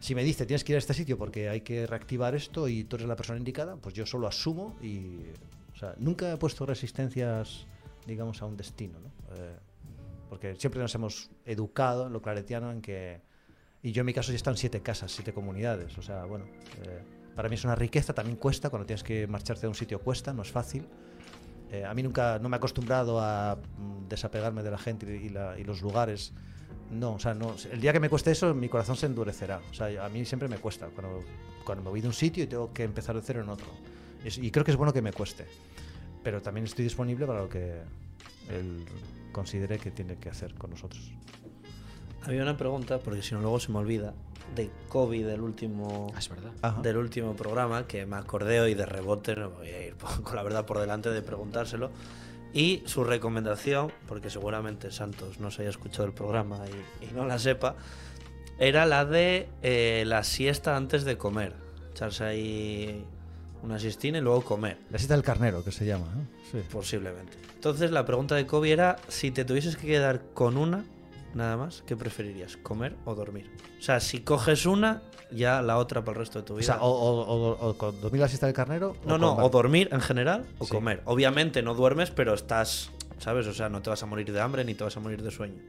Si 0.00 0.14
me 0.14 0.24
dice 0.24 0.44
tienes 0.44 0.64
que 0.64 0.72
ir 0.72 0.76
a 0.76 0.78
este 0.78 0.94
sitio 0.94 1.16
porque 1.16 1.48
hay 1.48 1.62
que 1.62 1.86
reactivar 1.86 2.34
esto 2.34 2.68
y 2.68 2.84
tú 2.84 2.96
eres 2.96 3.08
la 3.08 3.16
persona 3.16 3.38
indicada, 3.38 3.76
pues 3.76 3.94
yo 3.94 4.06
solo 4.06 4.26
asumo 4.26 4.76
y. 4.82 5.20
O 5.74 5.78
sea, 5.78 5.94
nunca 5.98 6.32
he 6.32 6.36
puesto 6.38 6.64
resistencias, 6.64 7.66
digamos, 8.06 8.40
a 8.40 8.46
un 8.46 8.56
destino, 8.56 8.98
¿no? 8.98 9.08
Eh, 9.36 9.56
porque 10.30 10.56
siempre 10.56 10.80
nos 10.80 10.94
hemos 10.94 11.30
educado 11.44 12.06
en 12.06 12.12
lo 12.12 12.22
claretiano 12.22 12.70
en 12.70 12.80
que. 12.80 13.20
Y 13.82 13.92
yo 13.92 14.00
en 14.00 14.06
mi 14.06 14.14
caso 14.14 14.32
ya 14.32 14.36
están 14.36 14.56
siete 14.56 14.80
casas, 14.80 15.12
siete 15.12 15.32
comunidades. 15.32 15.96
O 15.98 16.02
sea, 16.02 16.24
bueno, 16.24 16.46
eh, 16.82 17.02
para 17.34 17.48
mí 17.48 17.54
es 17.54 17.64
una 17.64 17.74
riqueza, 17.74 18.14
también 18.14 18.36
cuesta, 18.36 18.70
cuando 18.70 18.86
tienes 18.86 19.04
que 19.04 19.26
marcharte 19.26 19.66
a 19.66 19.68
un 19.68 19.74
sitio 19.74 20.00
cuesta, 20.00 20.32
no 20.32 20.42
es 20.42 20.50
fácil. 20.50 20.86
Eh, 21.70 21.84
a 21.84 21.92
mí 21.94 22.02
nunca, 22.02 22.38
no 22.38 22.48
me 22.48 22.56
he 22.56 22.58
acostumbrado 22.58 23.20
a 23.20 23.56
mm, 23.56 24.08
desapegarme 24.08 24.62
de 24.62 24.70
la 24.70 24.78
gente 24.78 25.06
y, 25.16 25.28
la- 25.30 25.58
y 25.58 25.64
los 25.64 25.82
lugares. 25.82 26.32
No, 26.90 27.14
o 27.14 27.18
sea, 27.18 27.34
no, 27.34 27.54
el 27.72 27.80
día 27.80 27.92
que 27.92 27.98
me 28.00 28.08
cueste 28.08 28.30
eso, 28.30 28.54
mi 28.54 28.68
corazón 28.68 28.96
se 28.96 29.06
endurecerá. 29.06 29.60
O 29.70 29.74
sea, 29.74 30.04
a 30.04 30.08
mí 30.08 30.24
siempre 30.24 30.48
me 30.48 30.58
cuesta 30.58 30.86
cuando, 30.94 31.24
cuando 31.64 31.82
me 31.82 31.90
voy 31.90 32.00
de 32.00 32.06
un 32.08 32.14
sitio 32.14 32.44
y 32.44 32.46
tengo 32.46 32.72
que 32.72 32.84
empezar 32.84 33.16
de 33.16 33.22
cero 33.22 33.42
en 33.42 33.48
otro. 33.48 33.66
Es- 34.24 34.38
y 34.38 34.50
creo 34.52 34.64
que 34.64 34.70
es 34.70 34.76
bueno 34.76 34.92
que 34.92 35.02
me 35.02 35.12
cueste. 35.12 35.46
Pero 36.22 36.40
también 36.42 36.64
estoy 36.66 36.84
disponible 36.84 37.26
para 37.26 37.40
lo 37.40 37.48
que 37.48 37.80
él 38.48 38.84
considere 39.32 39.78
que 39.78 39.90
tiene 39.90 40.16
que 40.16 40.28
hacer 40.30 40.54
con 40.54 40.70
nosotros. 40.70 41.12
Había 42.22 42.42
una 42.42 42.56
pregunta, 42.56 42.98
porque 43.00 43.22
si 43.22 43.34
no 43.34 43.40
luego 43.40 43.60
se 43.60 43.70
me 43.72 43.78
olvida, 43.78 44.14
de 44.54 44.70
COVID 44.88 45.26
del 45.26 45.40
último, 45.40 46.12
Ah, 46.62 46.74
es 46.76 46.82
del 46.82 46.96
último 46.96 47.34
programa, 47.34 47.86
que 47.86 48.06
me 48.06 48.16
acordé 48.16 48.60
hoy 48.60 48.74
de 48.74 48.86
rebote, 48.86 49.36
no 49.36 49.50
voy 49.50 49.68
a 49.68 49.86
ir 49.86 49.94
con 50.22 50.36
la 50.36 50.42
verdad 50.42 50.66
por 50.66 50.78
delante 50.78 51.10
de 51.10 51.22
preguntárselo. 51.22 51.90
Y 52.52 52.82
su 52.86 53.04
recomendación, 53.04 53.92
porque 54.08 54.30
seguramente 54.30 54.90
Santos 54.90 55.40
no 55.40 55.50
se 55.50 55.62
haya 55.62 55.70
escuchado 55.70 56.04
el 56.04 56.14
programa 56.14 56.60
y, 57.02 57.06
y 57.06 57.12
no 57.12 57.26
la 57.26 57.38
sepa, 57.38 57.76
era 58.58 58.86
la 58.86 59.04
de 59.04 59.48
eh, 59.62 60.04
la 60.06 60.24
siesta 60.24 60.76
antes 60.76 61.04
de 61.04 61.18
comer. 61.18 61.52
Echarse 61.92 62.24
ahí 62.24 63.04
una 63.62 63.78
siestina 63.78 64.18
y 64.18 64.20
luego 64.20 64.42
comer, 64.42 64.78
La 64.90 64.98
cita 64.98 65.14
del 65.14 65.22
carnero, 65.22 65.64
que 65.64 65.72
se 65.72 65.84
llama. 65.84 66.06
¿no? 66.14 66.26
Sí. 66.50 66.66
posiblemente. 66.70 67.36
Entonces 67.54 67.90
la 67.90 68.04
pregunta 68.06 68.34
de 68.36 68.46
Kobe 68.46 68.70
era, 68.70 68.96
si 69.08 69.30
te 69.30 69.44
tuvieses 69.44 69.76
que 69.76 69.86
quedar 69.86 70.22
con 70.34 70.56
una, 70.56 70.84
nada 71.36 71.56
más, 71.56 71.82
¿qué 71.86 71.96
preferirías? 71.96 72.56
¿Comer 72.56 72.96
o 73.04 73.14
dormir? 73.14 73.50
O 73.78 73.82
sea, 73.82 74.00
si 74.00 74.20
coges 74.20 74.66
una, 74.66 75.02
ya 75.30 75.62
la 75.62 75.78
otra 75.78 76.02
para 76.04 76.12
el 76.12 76.18
resto 76.20 76.40
de 76.40 76.44
tu 76.44 76.54
O 76.54 76.56
vida. 76.56 76.66
sea, 76.66 76.82
o, 76.82 76.88
o- 76.90 77.68
o- 77.68 77.78
con 77.78 78.00
dormir 78.00 78.20
la 78.22 78.28
siesta 78.28 78.46
del 78.46 78.54
carnero. 78.54 78.96
No, 79.04 79.18
no, 79.18 79.36
o 79.36 79.48
dormir 79.50 79.88
en 79.92 80.00
general 80.00 80.46
o 80.58 80.64
Sí. 80.64 80.72
comer. 80.72 81.02
Obviamente 81.04 81.62
no 81.62 81.74
duermes, 81.74 82.10
pero 82.10 82.34
estás, 82.34 82.90
¿sabes? 83.18 83.46
O 83.46 83.52
sea, 83.52 83.68
no 83.68 83.82
te 83.82 83.90
vas 83.90 84.02
a 84.02 84.06
morir 84.06 84.32
de 84.32 84.40
hambre 84.40 84.64
ni 84.64 84.74
te 84.74 84.82
vas 84.84 84.96
a 84.96 85.00
morir 85.00 85.22
de 85.22 85.30
sueño. 85.30 85.60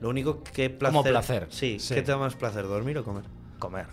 Lo 0.00 0.08
único 0.08 0.42
que 0.42 0.68
placer. 0.68 0.92
Como 0.96 1.04
placer. 1.08 1.46
Sí, 1.50 1.78
Sí. 1.78 1.94
¿qué 1.94 2.02
te 2.02 2.10
da 2.10 2.18
más 2.18 2.34
placer, 2.34 2.66
dormir 2.66 2.98
o 2.98 3.04
comer? 3.04 3.24
comer. 3.58 3.86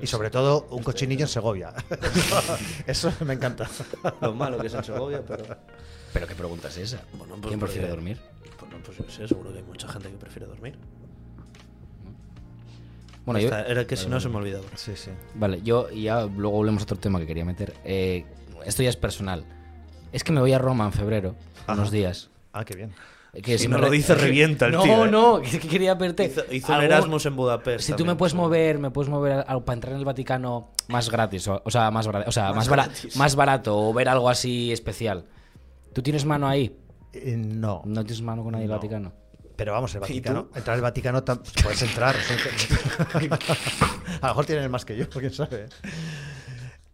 Y 0.00 0.06
sobre 0.06 0.30
todo 0.30 0.68
un 0.70 0.82
cochinillo 0.84 1.22
en 1.24 1.28
Segovia. 1.28 1.74
Eso 2.86 3.12
me 3.26 3.34
encanta. 3.34 3.68
Lo 4.20 4.32
malo 4.32 4.56
que 4.58 4.68
es 4.68 4.74
en 4.74 4.84
Segovia, 4.84 5.22
pero. 5.26 5.44
¿Pero 6.12 6.26
qué 6.26 6.34
pregunta 6.34 6.68
es 6.68 6.76
esa? 6.78 7.02
Bueno, 7.12 7.34
pues 7.36 7.48
¿Quién 7.48 7.60
prefiere 7.60 7.88
porque- 7.88 7.96
dormir? 7.96 8.18
Pues 8.58 8.72
no, 8.72 8.78
pues 8.78 8.98
yo 8.98 9.04
sé, 9.08 9.28
seguro 9.28 9.52
que 9.52 9.58
hay 9.58 9.64
mucha 9.64 9.88
gente 9.88 10.08
que 10.10 10.16
prefiere 10.16 10.46
dormir. 10.46 10.76
Bueno, 13.24 13.40
yo, 13.40 13.48
era 13.54 13.86
que 13.86 13.96
si 13.96 14.08
no 14.08 14.18
se 14.20 14.28
me 14.30 14.36
olvidaba. 14.36 14.64
Sí, 14.74 14.92
sí. 14.96 15.10
Vale, 15.34 15.60
yo 15.62 15.88
y 15.92 16.04
ya 16.04 16.22
luego 16.24 16.56
volvemos 16.56 16.82
a 16.82 16.84
otro 16.84 16.96
tema 16.96 17.18
que 17.18 17.26
quería 17.26 17.44
meter. 17.44 17.74
Eh, 17.84 18.24
esto 18.64 18.82
ya 18.82 18.88
es 18.88 18.96
personal. 18.96 19.44
Es 20.12 20.24
que 20.24 20.32
me 20.32 20.40
voy 20.40 20.52
a 20.54 20.58
Roma 20.58 20.86
en 20.86 20.92
febrero, 20.92 21.34
unos 21.68 21.90
días. 21.90 22.30
Ah, 22.54 22.64
qué 22.64 22.74
bien. 22.74 22.92
Que 23.42 23.58
Si 23.58 23.64
si 23.64 23.68
no 23.68 23.76
me 23.76 23.82
lo 23.82 23.90
re- 23.90 23.96
dice, 23.98 24.14
revienta 24.14 24.66
el 24.66 24.72
no, 24.72 24.82
tío, 24.82 25.04
¿eh? 25.04 25.10
No, 25.10 25.38
es 25.40 25.58
que 25.58 25.68
quería 25.68 25.94
verte. 25.94 26.24
Hizo, 26.24 26.42
hizo 26.50 26.72
un 26.74 26.82
Erasmus 26.82 27.26
en 27.26 27.36
Budapest. 27.36 27.84
Si 27.86 27.92
tú 27.92 28.06
me 28.06 28.16
puedes 28.16 28.32
mover, 28.32 28.78
me 28.78 28.90
puedes 28.90 29.10
mover 29.10 29.44
a- 29.46 29.60
para 29.60 29.74
entrar 29.74 29.92
en 29.92 29.98
el 29.98 30.06
Vaticano 30.06 30.70
más 30.88 31.10
gratis, 31.10 31.46
o, 31.48 31.60
o 31.62 31.70
sea, 31.70 31.90
más 31.90 32.06
barato, 32.06 32.30
o 32.30 32.32
sea, 32.32 32.44
Más 32.46 32.56
más, 32.56 32.68
bara- 32.70 32.84
gratis. 32.86 33.16
más 33.16 33.36
barato 33.36 33.78
o 33.78 33.92
ver 33.92 34.08
algo 34.08 34.30
así 34.30 34.72
especial. 34.72 35.26
¿Tú 35.98 36.02
tienes 36.02 36.24
mano 36.24 36.46
ahí? 36.46 36.78
Eh, 37.12 37.34
no. 37.36 37.82
¿No 37.84 38.04
tienes 38.04 38.22
mano 38.22 38.44
con 38.44 38.52
nadie 38.52 38.66
del 38.66 38.70
No. 38.70 38.76
Vaticano? 38.76 39.12
Pero 39.56 39.72
vamos, 39.72 39.92
el 39.96 39.98
¿Y 39.98 40.00
Vaticano. 40.02 40.48
Entrar 40.54 40.76
al 40.76 40.80
Vaticano 40.80 41.24
puedes 41.24 41.82
entrar. 41.82 42.14
a 44.20 44.28
lo 44.28 44.28
mejor 44.28 44.46
tienen 44.46 44.70
más 44.70 44.84
que 44.84 44.96
yo, 44.96 45.08
quién 45.10 45.32
sabe. 45.32 45.66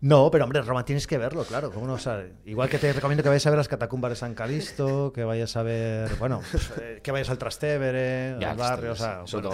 No, 0.01 0.31
pero 0.31 0.45
hombre, 0.45 0.63
Roma 0.63 0.87
tienes 0.87 1.07
que 1.07 1.19
verlo, 1.19 1.45
claro. 1.45 1.71
¿cómo 1.71 1.87
no? 1.87 1.93
O 1.93 1.99
sea, 1.99 2.25
igual 2.47 2.71
que 2.71 2.79
te 2.79 2.95
recomiendo 2.95 3.23
que 3.23 3.29
vayas 3.29 3.47
a 3.47 3.51
ver 3.51 3.59
las 3.59 3.69
catacumbas 3.69 4.13
de 4.13 4.17
San 4.17 4.33
Calisto, 4.33 5.13
que 5.13 5.23
vayas 5.23 5.55
a 5.59 5.63
ver, 5.63 6.15
bueno, 6.19 6.41
pues, 6.51 6.73
eh, 6.81 7.01
que 7.03 7.13
vayas 7.13 7.29
al 7.29 7.37
Trastevere, 7.37 8.39
Ya, 8.41 8.53
al 8.53 8.57
barrio, 8.57 8.93
o 8.93 8.97
sea, 8.97 9.25
bueno, 9.31 9.51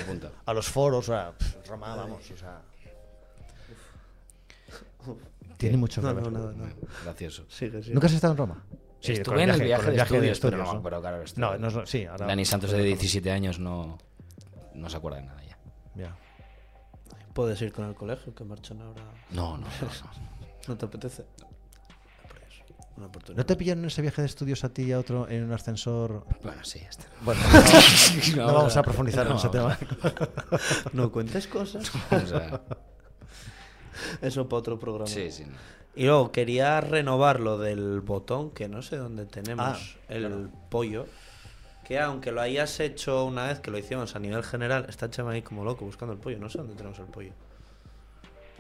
a 0.47 0.55
los 0.55 0.69
foros, 0.69 1.09
o 1.09 1.13
sea, 1.13 1.33
pff, 1.37 1.69
Roma, 1.69 1.97
vamos, 1.97 2.31
o 2.31 2.37
sea. 2.37 2.63
Tiene 5.57 5.77
mucho 5.77 6.01
que 6.01 6.07
No, 6.07 6.15
ver. 6.15 6.31
no, 6.31 6.53
nada. 6.53 6.73
Gracioso. 7.03 7.47
Sigue, 7.49 7.83
sigue. 7.83 7.95
¿Nunca 7.95 8.07
has 8.07 8.13
estado 8.13 8.35
en 8.35 8.39
Roma? 8.39 8.65
Estuve 9.03 9.25
con 9.25 9.41
en 9.41 9.51
el 9.51 9.63
viaje, 9.63 9.85
con 9.85 10.21
de, 10.21 10.31
estudios, 10.31 10.75
no, 10.75 10.83
pero 10.83 11.01
claro, 11.01 11.25
No, 11.37 11.57
no, 11.57 11.87
sí, 11.87 12.05
ahora. 12.05 12.27
Dani 12.27 12.45
Santos 12.45 12.71
de 12.71 12.83
17 12.83 13.31
años 13.31 13.59
no, 13.59 13.99
no 14.75 14.91
se 14.91 14.97
acuerda 14.97 15.19
de 15.19 15.27
nada 15.27 15.43
ya. 15.43 15.59
Ya. 15.95 16.17
Puedes 17.33 17.61
ir 17.63 17.73
con 17.73 17.87
el 17.87 17.95
colegio, 17.95 18.35
que 18.35 18.45
marchan 18.45 18.81
ahora. 18.83 19.03
No, 19.31 19.57
no, 19.57 19.67
no. 19.67 19.67
no. 19.67 20.31
¿No 20.69 20.77
te 20.79 20.87
apetece? 20.87 21.25
Una 22.97 23.07
oportunidad. 23.07 23.39
¿No 23.39 23.47
te 23.47 23.57
pillaron 23.57 23.85
en 23.85 23.89
ese 23.89 24.03
viaje 24.03 24.21
de 24.21 24.27
estudios 24.27 24.63
a 24.65 24.69
ti 24.69 24.83
y 24.83 24.93
a 24.93 24.99
otro 24.99 25.29
en 25.29 25.45
un 25.45 25.53
ascensor? 25.53 26.27
Bueno, 26.43 26.63
sí, 26.65 26.81
está. 26.87 27.05
Bueno, 27.23 27.41
no, 28.37 28.47
no 28.47 28.55
vamos 28.55 28.77
a 28.77 28.83
profundizar 28.83 29.27
en 29.27 29.33
No, 29.33 29.39
ese 29.39 29.49
tema. 29.49 29.79
No 30.93 31.11
cuentes 31.11 31.47
cosas. 31.47 31.91
O 32.11 32.27
sea, 32.27 32.61
Eso 34.23 34.49
para 34.49 34.59
otro 34.59 34.79
programa. 34.79 35.07
sí, 35.11 35.31
sí. 35.31 35.45
Y 35.97 36.05
luego 36.05 36.31
quería 36.31 36.81
renovar 36.81 37.41
lo 37.41 37.59
del 37.59 38.01
botón, 38.01 38.51
que 38.53 38.69
no 38.69 38.81
sé 38.81 38.97
dónde 38.97 39.27
tenemos 39.27 39.67
Ah, 39.67 40.01
el 40.09 40.21
claro. 40.27 40.49
pollo. 40.71 41.07
Que 41.85 41.99
aunque 41.99 42.31
lo 42.31 42.41
hayas 42.41 42.79
hecho 42.79 43.25
una 43.25 43.49
vez 43.49 43.59
que 43.59 43.73
lo 43.73 43.79
hicimos 43.79 44.15
a 44.15 44.21
nivel 44.21 44.45
general, 44.45 44.87
está 44.89 45.11
Chema 45.11 45.33
ahí 45.33 45.43
como 45.43 45.65
loco 45.65 45.85
buscando 45.85 46.13
el 46.15 46.21
pollo. 46.21 46.39
No 46.39 46.49
sé 46.49 46.59
dónde 46.59 46.75
tenemos 46.77 46.99
el 47.01 47.07
pollo. 47.07 47.33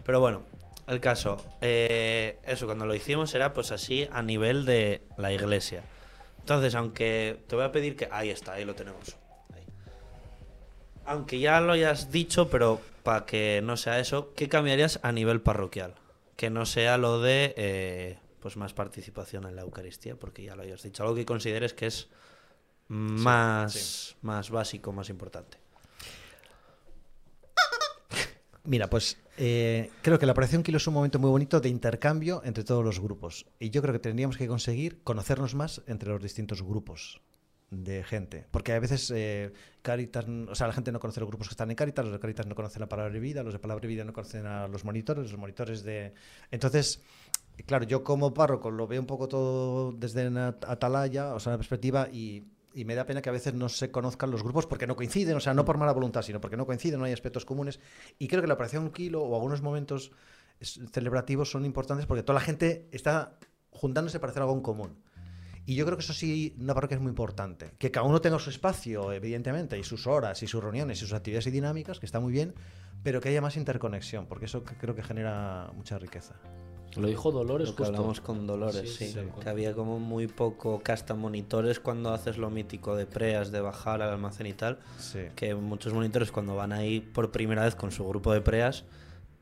Pero 0.04 0.18
bueno, 0.18 0.42
el 0.88 0.98
caso. 1.00 1.36
eh, 1.60 2.38
eso, 2.44 2.66
cuando 2.66 2.84
lo 2.84 2.94
hicimos 2.96 3.32
era 3.34 3.52
pues 3.54 3.70
así 3.70 4.08
a 4.12 4.22
nivel 4.22 4.64
de 4.64 5.02
la 5.16 5.32
iglesia. 5.32 5.84
Entonces, 6.40 6.74
aunque 6.74 7.44
te 7.46 7.54
voy 7.54 7.64
a 7.64 7.70
pedir 7.70 7.94
que... 7.94 8.08
Ahí 8.10 8.30
está, 8.30 8.54
ahí 8.54 8.64
lo 8.64 8.74
tenemos. 8.74 9.16
Ahí. 9.54 9.62
Aunque 11.06 11.38
ya 11.38 11.60
lo 11.60 11.72
hayas 11.74 12.10
dicho, 12.10 12.48
pero 12.50 12.80
para 13.02 13.26
que 13.26 13.60
no 13.62 13.76
sea 13.76 13.98
eso, 13.98 14.32
¿qué 14.34 14.48
cambiarías 14.48 15.00
a 15.02 15.12
nivel 15.12 15.40
parroquial? 15.40 15.94
Que 16.36 16.50
no 16.50 16.66
sea 16.66 16.98
lo 16.98 17.20
de 17.20 17.54
eh, 17.56 18.18
pues 18.40 18.56
más 18.56 18.72
participación 18.72 19.46
en 19.46 19.56
la 19.56 19.62
Eucaristía, 19.62 20.16
porque 20.16 20.42
ya 20.42 20.56
lo 20.56 20.62
hayas 20.62 20.82
dicho. 20.82 21.02
Algo 21.02 21.14
que 21.14 21.26
consideres 21.26 21.74
que 21.74 21.86
es 21.86 22.08
más, 22.88 24.16
más 24.22 24.50
básico, 24.50 24.92
más 24.92 25.10
importante. 25.10 25.58
Mira, 28.64 28.90
pues 28.90 29.16
eh, 29.36 29.90
creo 30.02 30.18
que 30.18 30.26
la 30.26 30.32
Operación 30.32 30.62
Kilo 30.62 30.76
es 30.76 30.86
un 30.86 30.94
momento 30.94 31.18
muy 31.18 31.30
bonito 31.30 31.60
de 31.60 31.68
intercambio 31.68 32.42
entre 32.44 32.64
todos 32.64 32.84
los 32.84 33.00
grupos. 33.00 33.46
Y 33.58 33.70
yo 33.70 33.80
creo 33.82 33.92
que 33.92 33.98
tendríamos 33.98 34.36
que 34.36 34.46
conseguir 34.46 35.02
conocernos 35.02 35.54
más 35.54 35.82
entre 35.86 36.10
los 36.10 36.22
distintos 36.22 36.62
grupos 36.62 37.20
de 37.70 38.02
gente. 38.02 38.46
Porque 38.50 38.72
a 38.72 38.80
veces 38.80 39.10
eh, 39.14 39.52
Caritas, 39.82 40.26
o 40.28 40.54
sea, 40.54 40.66
la 40.66 40.72
gente 40.72 40.92
no 40.92 41.00
conoce 41.00 41.20
los 41.20 41.28
grupos 41.28 41.48
que 41.48 41.52
están 41.52 41.70
en 41.70 41.76
Caritas, 41.76 42.04
los 42.04 42.12
de 42.12 42.20
Caritas 42.20 42.46
no 42.46 42.54
conocen 42.54 42.80
la 42.80 42.88
palabra 42.88 43.12
de 43.12 43.20
vida, 43.20 43.42
los 43.42 43.52
de 43.52 43.58
palabra 43.58 43.82
de 43.82 43.88
vida 43.88 44.04
no 44.04 44.12
conocen 44.12 44.46
a 44.46 44.68
los 44.68 44.84
monitores, 44.84 45.30
los 45.30 45.40
monitores 45.40 45.82
de... 45.82 46.12
Entonces, 46.50 47.00
claro, 47.66 47.84
yo 47.84 48.02
como 48.02 48.34
párroco 48.34 48.70
lo 48.70 48.86
veo 48.86 49.00
un 49.00 49.06
poco 49.06 49.28
todo 49.28 49.92
desde 49.92 50.26
una 50.26 50.48
atalaya, 50.66 51.34
o 51.34 51.40
sea, 51.40 51.50
una 51.50 51.58
perspectiva 51.58 52.08
y... 52.12 52.44
y 52.74 52.84
me 52.84 52.94
da 52.94 53.06
pena 53.06 53.22
que 53.22 53.28
a 53.28 53.32
veces 53.32 53.54
no 53.54 53.68
se 53.68 53.90
conozcan 53.90 54.30
los 54.30 54.42
grupos 54.42 54.66
porque 54.66 54.86
no 54.86 54.96
coinciden, 54.96 55.36
o 55.36 55.40
sea, 55.40 55.54
no 55.54 55.64
por 55.64 55.78
mala 55.78 55.92
voluntad, 55.92 56.22
sino 56.22 56.40
porque 56.40 56.56
no 56.56 56.66
coinciden, 56.66 56.98
no 56.98 57.06
hay 57.06 57.12
aspectos 57.12 57.44
comunes. 57.44 57.78
Y 58.18 58.26
creo 58.26 58.42
que 58.42 58.48
la 58.48 58.54
operación 58.54 58.90
Kilo 58.90 59.22
o 59.22 59.34
algunos 59.34 59.62
momentos 59.62 60.12
celebrativos 60.60 61.50
son 61.50 61.64
importantes 61.64 62.06
porque 62.06 62.22
toda 62.22 62.38
la 62.38 62.44
gente 62.44 62.88
está 62.92 63.38
juntándose 63.70 64.20
para 64.20 64.32
hacer 64.32 64.42
algo 64.42 64.54
en 64.54 64.60
común. 64.60 64.96
Y 65.66 65.74
yo 65.76 65.84
creo 65.84 65.96
que 65.96 66.02
eso 66.02 66.12
sí, 66.14 66.54
una 66.58 66.74
parroquia 66.74 66.96
es 66.96 67.00
muy 67.02 67.10
importante. 67.10 67.72
Que 67.78 67.90
cada 67.90 68.06
uno 68.06 68.20
tenga 68.20 68.38
su 68.38 68.50
espacio, 68.50 69.12
evidentemente, 69.12 69.78
y 69.78 69.84
sus 69.84 70.06
horas, 70.06 70.42
y 70.42 70.46
sus 70.46 70.62
reuniones, 70.62 70.98
y 70.98 71.00
sus 71.02 71.12
actividades 71.12 71.46
y 71.46 71.50
dinámicas, 71.50 72.00
que 72.00 72.06
está 72.06 72.18
muy 72.18 72.32
bien, 72.32 72.54
pero 73.02 73.20
que 73.20 73.28
haya 73.28 73.40
más 73.40 73.56
interconexión, 73.56 74.26
porque 74.26 74.46
eso 74.46 74.64
creo 74.64 74.94
que 74.94 75.02
genera 75.02 75.70
mucha 75.74 75.98
riqueza. 75.98 76.34
Lo 76.96 77.06
dijo 77.06 77.30
Dolores 77.30 77.68
Lo 77.68 77.76
que 77.76 77.84
justo. 77.84 77.96
hablamos 77.96 78.20
con 78.20 78.48
Dolores, 78.48 78.94
Sí, 78.96 79.06
sí. 79.06 79.12
sí. 79.12 79.20
Que 79.40 79.48
había 79.48 79.74
como 79.74 80.00
muy 80.00 80.26
poco 80.26 80.80
casta 80.82 81.14
monitores 81.14 81.78
cuando 81.78 82.12
haces 82.12 82.36
lo 82.36 82.50
mítico 82.50 82.96
de 82.96 83.06
preas, 83.06 83.52
de 83.52 83.60
bajar 83.60 84.02
al 84.02 84.10
almacén 84.10 84.46
y 84.48 84.54
tal. 84.54 84.80
Sí. 84.98 85.20
Que 85.36 85.54
muchos 85.54 85.92
monitores 85.92 86.32
cuando 86.32 86.56
van 86.56 86.72
ahí 86.72 86.98
por 87.00 87.30
primera 87.30 87.62
vez 87.64 87.76
con 87.76 87.92
su 87.92 88.06
grupo 88.08 88.32
de 88.32 88.40
preas, 88.40 88.84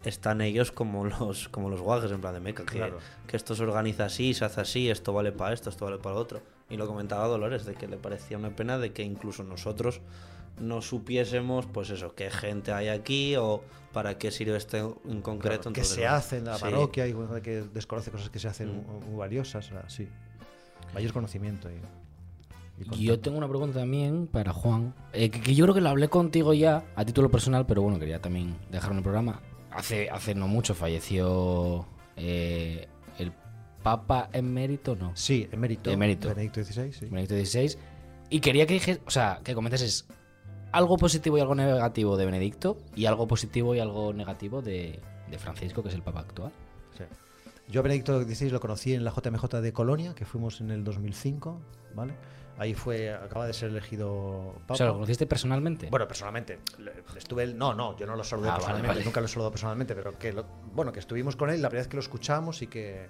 están 0.04 0.40
ellos 0.40 0.70
como 0.72 1.04
los 1.04 1.48
como 1.48 1.68
los 1.70 1.80
guajes 1.80 2.10
en 2.12 2.20
plan 2.20 2.34
de 2.34 2.40
meca, 2.40 2.64
que, 2.64 2.76
Claro. 2.78 2.98
que 3.26 3.36
esto 3.36 3.54
se 3.54 3.62
organiza 3.64 4.04
así, 4.06 4.32
se 4.34 4.44
hace 4.44 4.60
así, 4.60 4.90
esto 4.90 5.12
vale 5.12 5.32
para 5.32 5.54
esto, 5.54 5.70
esto 5.70 5.84
vale 5.84 5.98
para 5.98 6.14
lo 6.14 6.20
otro. 6.20 6.40
Y 6.70 6.76
lo 6.76 6.86
comentaba 6.86 7.26
Dolores, 7.26 7.64
de 7.64 7.74
que 7.74 7.86
le 7.88 7.96
parecía 7.96 8.36
una 8.38 8.54
pena 8.54 8.78
de 8.78 8.92
que 8.92 9.02
incluso 9.02 9.42
nosotros 9.42 10.00
no 10.60 10.82
supiésemos, 10.82 11.66
pues 11.66 11.90
eso, 11.90 12.14
qué 12.14 12.30
gente 12.30 12.72
hay 12.72 12.88
aquí 12.88 13.36
o 13.36 13.62
para 13.92 14.18
qué 14.18 14.30
sirve 14.30 14.56
este 14.56 14.78
en 14.78 15.22
concreto. 15.22 15.62
Claro, 15.62 15.72
que 15.72 15.80
entonces, 15.80 15.88
se 15.94 16.06
hace 16.06 16.38
en 16.38 16.44
la 16.46 16.56
sí. 16.56 16.62
parroquia 16.62 17.06
y 17.06 17.14
que 17.42 17.62
desconoce 17.72 18.10
cosas 18.10 18.28
que 18.30 18.38
se 18.38 18.48
hacen 18.48 18.68
Mm. 18.84 19.08
muy, 19.10 19.16
valiosas. 19.18 19.66
o 19.66 19.70
sea, 19.70 19.88
sí. 19.88 20.08
Mayor 20.94 21.12
conocimiento. 21.12 21.68
Y, 21.70 22.94
y 23.02 23.04
Yo 23.06 23.18
tengo 23.18 23.38
una 23.38 23.48
pregunta 23.48 23.80
también 23.80 24.26
para 24.26 24.52
Juan, 24.52 24.94
eh, 25.12 25.30
que, 25.30 25.40
que 25.40 25.54
yo 25.54 25.64
creo 25.64 25.74
que 25.74 25.80
lo 25.80 25.88
hablé 25.88 26.08
contigo 26.08 26.54
ya 26.54 26.84
a 26.96 27.04
título 27.04 27.30
personal, 27.30 27.66
pero 27.66 27.82
bueno, 27.82 27.98
quería 27.98 28.20
también 28.20 28.56
dejarlo 28.70 28.92
en 28.92 28.98
el 28.98 29.02
programa. 29.04 29.40
Hace, 29.70 30.08
hace 30.10 30.34
no 30.34 30.48
mucho 30.48 30.74
falleció 30.74 31.86
eh, 32.16 32.88
el 33.18 33.32
Papa 33.82 34.28
emérito, 34.32 34.96
no, 34.96 35.12
Sí, 35.14 35.48
emérito. 35.52 35.90
Emérito. 35.90 36.28
Benedicto 36.28 36.62
XVI, 36.64 36.92
sí. 36.92 37.06
Benedicto 37.06 37.34
XVI, 37.34 37.78
y 38.30 38.40
quería 38.40 38.66
que 38.66 38.74
dije, 38.74 39.00
o 39.06 39.10
sea, 39.10 39.40
que 39.44 39.54
comentases 39.54 40.06
algo 40.72 40.96
positivo 40.96 41.38
y 41.38 41.40
algo 41.40 41.54
negativo 41.54 42.16
de 42.16 42.26
Benedicto 42.26 42.78
y 42.94 43.06
algo 43.06 43.26
positivo 43.26 43.74
y 43.74 43.80
algo 43.80 44.12
negativo 44.12 44.60
de, 44.62 45.00
de 45.30 45.38
Francisco, 45.38 45.82
que 45.82 45.88
es 45.88 45.94
el 45.94 46.02
Papa 46.02 46.20
actual. 46.20 46.52
Sí. 46.96 47.04
Yo 47.68 47.80
a 47.80 47.82
Benedicto 47.82 48.22
XVI 48.22 48.50
lo 48.50 48.60
conocí 48.60 48.94
en 48.94 49.04
la 49.04 49.12
JMJ 49.12 49.60
de 49.60 49.72
Colonia, 49.72 50.14
que 50.14 50.24
fuimos 50.24 50.60
en 50.60 50.70
el 50.70 50.84
2005, 50.84 51.60
¿vale? 51.94 52.14
Ahí 52.58 52.74
fue, 52.74 53.12
acaba 53.14 53.46
de 53.46 53.52
ser 53.52 53.70
elegido 53.70 54.54
Papa. 54.62 54.74
O 54.74 54.76
sea, 54.76 54.86
¿lo 54.88 54.94
conociste 54.94 55.26
personalmente? 55.26 55.88
Bueno, 55.90 56.08
personalmente. 56.08 56.58
Estuve 57.16 57.46
no, 57.54 57.72
no, 57.72 57.96
yo 57.96 58.04
no 58.06 58.16
lo 58.16 58.24
saludé 58.24 58.48
Ah, 58.48 58.52
vale, 58.52 58.58
personalmente, 58.62 58.94
vale. 58.94 59.04
nunca 59.04 59.20
lo 59.20 59.26
he 59.26 59.28
saludado 59.28 59.50
personalmente, 59.52 59.94
pero 59.94 60.18
que 60.18 60.32
lo- 60.32 60.44
bueno, 60.74 60.90
que 60.92 60.98
estuvimos 61.00 61.36
con 61.36 61.50
él 61.50 61.62
la 61.62 61.68
primera 61.68 61.82
vez 61.82 61.88
que 61.88 61.96
lo 61.96 62.02
escuchamos 62.02 62.60
y 62.62 62.66
que 62.66 63.08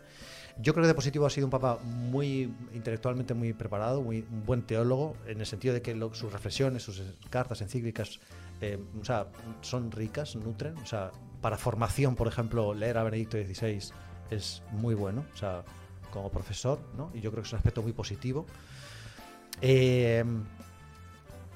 yo 0.60 0.74
creo 0.74 0.82
que 0.82 0.88
de 0.88 0.94
positivo 0.94 1.24
ha 1.24 1.30
sido 1.30 1.46
un 1.46 1.50
papa 1.50 1.78
muy 1.82 2.52
intelectualmente 2.74 3.32
muy 3.32 3.52
preparado, 3.54 4.02
muy 4.02 4.18
un 4.30 4.44
buen 4.44 4.62
teólogo 4.62 5.16
en 5.26 5.40
el 5.40 5.46
sentido 5.46 5.72
de 5.72 5.80
que 5.82 5.94
lo- 5.94 6.12
sus 6.14 6.30
reflexiones, 6.32 6.82
sus 6.82 7.02
cartas 7.30 7.62
encíclicas, 7.62 8.20
eh, 8.60 8.78
o 9.00 9.04
sea, 9.04 9.28
son 9.62 9.90
ricas, 9.92 10.36
nutren, 10.36 10.76
o 10.78 10.86
sea, 10.86 11.10
para 11.40 11.56
formación, 11.56 12.16
por 12.16 12.26
ejemplo, 12.28 12.74
leer 12.74 12.98
a 12.98 13.02
Benedicto 13.04 13.38
XVI 13.38 13.92
es 14.30 14.62
muy 14.72 14.94
bueno, 14.94 15.24
o 15.32 15.36
sea, 15.36 15.62
como 16.10 16.30
profesor, 16.30 16.78
¿no? 16.96 17.10
Y 17.14 17.20
yo 17.20 17.30
creo 17.30 17.42
que 17.42 17.46
es 17.46 17.52
un 17.52 17.58
aspecto 17.58 17.82
muy 17.82 17.92
positivo. 17.92 18.44
Eh, 19.60 20.24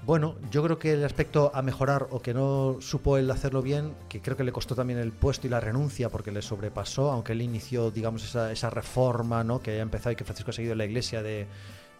bueno, 0.04 0.34
yo 0.50 0.64
creo 0.64 0.80
que 0.80 0.94
el 0.94 1.04
aspecto 1.04 1.52
a 1.54 1.62
mejorar 1.62 2.08
o 2.10 2.20
que 2.20 2.34
no 2.34 2.78
supo 2.80 3.18
él 3.18 3.30
hacerlo 3.30 3.62
bien, 3.62 3.94
que 4.08 4.20
creo 4.20 4.36
que 4.36 4.42
le 4.42 4.50
costó 4.50 4.74
también 4.74 4.98
el 4.98 5.12
puesto 5.12 5.46
y 5.46 5.50
la 5.50 5.60
renuncia 5.60 6.08
porque 6.08 6.32
le 6.32 6.42
sobrepasó, 6.42 7.12
aunque 7.12 7.32
él 7.32 7.42
inició, 7.42 7.92
digamos, 7.92 8.34
esa, 8.34 8.70
reforma 8.70 9.44
¿no? 9.44 9.60
que 9.60 9.70
haya 9.70 9.82
empezado 9.82 10.12
y 10.12 10.16
que 10.16 10.24
Francisco 10.24 10.50
ha 10.50 10.54
seguido 10.54 10.72
en 10.72 10.78
la 10.78 10.86
iglesia 10.86 11.22
de, 11.22 11.46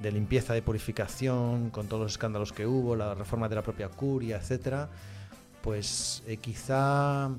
de 0.00 0.10
limpieza, 0.10 0.52
de 0.52 0.62
purificación, 0.62 1.70
con 1.70 1.86
todos 1.86 2.02
los 2.02 2.12
escándalos 2.12 2.52
que 2.52 2.66
hubo, 2.66 2.96
la 2.96 3.14
reforma 3.14 3.48
de 3.48 3.54
la 3.54 3.62
propia 3.62 3.88
curia, 3.88 4.38
etcétera, 4.38 4.88
pues 5.62 6.24
eh, 6.26 6.38
quizá 6.38 7.30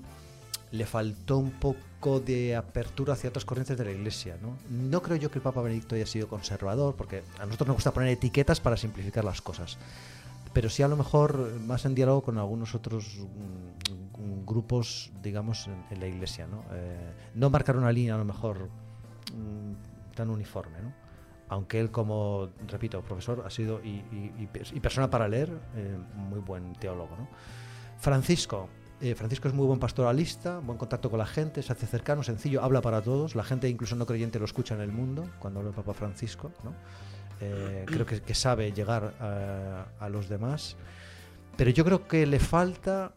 le 0.73 0.87
faltó 0.87 1.37
un 1.37 1.51
poco 1.51 2.19
de 2.19 2.55
apertura 2.55 3.13
hacia 3.13 3.29
otras 3.29 3.45
corrientes 3.45 3.77
de 3.77 3.85
la 3.85 3.91
Iglesia. 3.91 4.37
¿no? 4.41 4.57
no 4.71 5.03
creo 5.03 5.17
yo 5.17 5.29
que 5.29 5.37
el 5.37 5.43
Papa 5.43 5.61
Benedicto 5.61 5.93
haya 5.93 6.07
sido 6.07 6.27
conservador, 6.27 6.95
porque 6.95 7.21
a 7.39 7.45
nosotros 7.45 7.67
nos 7.67 7.75
gusta 7.77 7.91
poner 7.91 8.09
etiquetas 8.09 8.59
para 8.59 8.75
simplificar 8.75 9.23
las 9.23 9.39
cosas. 9.39 9.77
Pero 10.51 10.69
sí 10.69 10.81
a 10.81 10.87
lo 10.87 10.97
mejor 10.97 11.59
más 11.61 11.85
en 11.85 11.93
diálogo 11.93 12.23
con 12.23 12.39
algunos 12.39 12.73
otros 12.73 13.19
mm, 13.19 14.45
grupos, 14.47 15.11
digamos, 15.21 15.69
en, 15.91 15.99
la 15.99 16.07
Iglesia. 16.07 16.47
¿no? 16.47 16.63
Eh, 16.71 17.13
no 17.35 17.51
marcar 17.51 17.77
una 17.77 17.91
línea 17.91 18.15
a 18.15 18.17
lo 18.17 18.25
mejor 18.25 18.67
mm, 19.31 20.15
tan 20.15 20.31
uniforme. 20.31 20.81
¿no? 20.81 20.91
Aunque 21.49 21.79
él 21.79 21.91
como, 21.91 22.49
repito, 22.67 22.99
profesor 23.03 23.43
ha 23.45 23.51
sido 23.51 23.79
y 23.83 24.79
persona 24.81 25.07
para 25.11 25.27
leer, 25.27 25.51
eh, 25.75 25.97
muy 26.15 26.39
buen 26.39 26.73
teólogo. 26.73 27.15
¿no? 27.15 27.27
Francisco. 27.99 28.69
Eh, 29.01 29.15
Francisco 29.15 29.47
es 29.47 29.53
muy 29.53 29.65
buen 29.65 29.79
pastoralista, 29.79 30.59
buen 30.59 30.77
contacto 30.77 31.09
con 31.09 31.19
la 31.19 31.25
gente, 31.25 31.61
se 31.61 31.73
hace 31.73 31.85
cercano, 31.85 32.23
sencillo, 32.23 32.63
habla 32.63 32.81
para 32.81 33.01
todos. 33.01 33.35
La 33.35 33.43
gente, 33.43 33.67
incluso 33.67 33.95
no 33.95 34.05
creyente, 34.05 34.39
lo 34.39 34.45
escucha 34.45 34.75
en 34.75 34.81
el 34.81 34.91
mundo 34.91 35.29
cuando 35.39 35.59
habla 35.59 35.71
el 35.71 35.75
Papa 35.75 35.93
Francisco. 35.93 36.51
¿no? 36.63 36.73
Eh, 37.41 37.85
creo 37.85 38.05
que, 38.05 38.35
sabe 38.35 38.71
llegar 38.71 39.13
a, 39.99 40.09
los 40.09 40.29
demás. 40.29 40.77
Pero 41.57 41.71
yo 41.71 41.83
creo 41.83 42.07
que 42.07 42.25
le 42.25 42.39
falta 42.39 43.13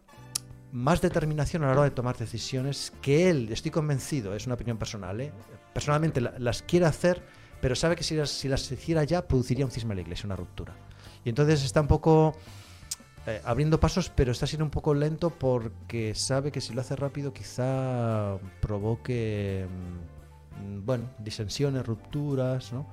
más 0.72 1.00
determinación 1.00 1.62
a 1.62 1.66
la 1.66 1.72
hora 1.72 1.82
de 1.84 1.90
tomar 1.90 2.16
decisiones 2.16 2.92
que 3.00 3.30
él, 3.30 3.50
estoy 3.52 3.70
convencido, 3.70 4.34
es 4.34 4.46
una 4.46 4.56
opinión 4.56 4.76
personal, 4.76 5.20
¿eh? 5.20 5.32
personalmente 5.72 6.20
la- 6.20 6.34
las 6.38 6.62
quiere 6.62 6.84
hacer, 6.86 7.22
pero 7.60 7.74
sabe 7.74 7.96
que 7.96 8.02
si 8.02 8.14
las, 8.14 8.30
si 8.30 8.48
las 8.48 8.70
hiciera 8.70 9.04
ya 9.04 9.26
produciría 9.26 9.64
un 9.64 9.70
cisma 9.70 9.92
en 9.92 9.98
la 9.98 10.02
iglesia, 10.02 10.26
una 10.26 10.36
ruptura. 10.36 10.74
Y 11.24 11.28
entonces 11.28 11.64
está 11.64 11.80
un 11.80 11.86
poco 11.86 12.36
eh, 13.26 13.40
abriendo 13.44 13.80
pasos, 13.80 14.10
pero 14.14 14.32
está 14.32 14.46
siendo 14.46 14.64
un 14.64 14.70
poco 14.70 14.94
lento 14.94 15.30
porque 15.30 16.14
sabe 16.14 16.52
que 16.52 16.60
si 16.60 16.72
lo 16.74 16.80
hace 16.80 16.94
rápido 16.94 17.32
quizá 17.32 18.38
provoque, 18.60 19.66
mm, 19.68 20.84
bueno, 20.86 21.10
disensiones, 21.18 21.84
rupturas, 21.84 22.72
¿no? 22.72 22.86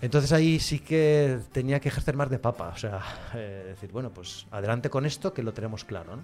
Entonces 0.00 0.32
ahí 0.32 0.60
sí 0.60 0.80
que 0.80 1.40
tenía 1.52 1.80
que 1.80 1.88
ejercer 1.88 2.16
más 2.16 2.30
de 2.30 2.38
papa, 2.38 2.72
o 2.74 2.78
sea, 2.78 3.00
eh, 3.34 3.64
decir, 3.68 3.90
bueno, 3.90 4.10
pues 4.10 4.46
adelante 4.50 4.88
con 4.90 5.04
esto 5.06 5.32
que 5.32 5.42
lo 5.42 5.52
tenemos 5.52 5.84
claro, 5.84 6.16
¿no? 6.16 6.22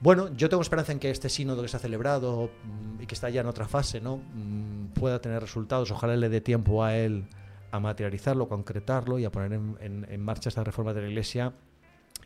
Bueno, 0.00 0.34
yo 0.36 0.48
tengo 0.48 0.62
esperanza 0.62 0.90
en 0.90 0.98
que 0.98 1.10
este 1.10 1.28
sínodo 1.28 1.62
que 1.62 1.68
se 1.68 1.76
ha 1.76 1.80
celebrado 1.80 2.50
mm, 2.64 3.02
y 3.02 3.06
que 3.06 3.14
está 3.14 3.30
ya 3.30 3.40
en 3.40 3.46
otra 3.46 3.68
fase, 3.68 4.00
¿no? 4.00 4.16
Mm, 4.16 4.88
pueda 4.94 5.20
tener 5.20 5.40
resultados. 5.40 5.90
Ojalá 5.92 6.16
le 6.16 6.28
dé 6.28 6.40
tiempo 6.40 6.82
a 6.84 6.96
él 6.96 7.24
a 7.70 7.80
materializarlo, 7.80 8.48
concretarlo 8.48 9.18
y 9.18 9.24
a 9.24 9.30
poner 9.30 9.52
en, 9.52 10.20
marcha 10.20 10.48
esta 10.50 10.62
reforma 10.62 10.92
de 10.92 11.02
la 11.02 11.08
Iglesia 11.08 11.54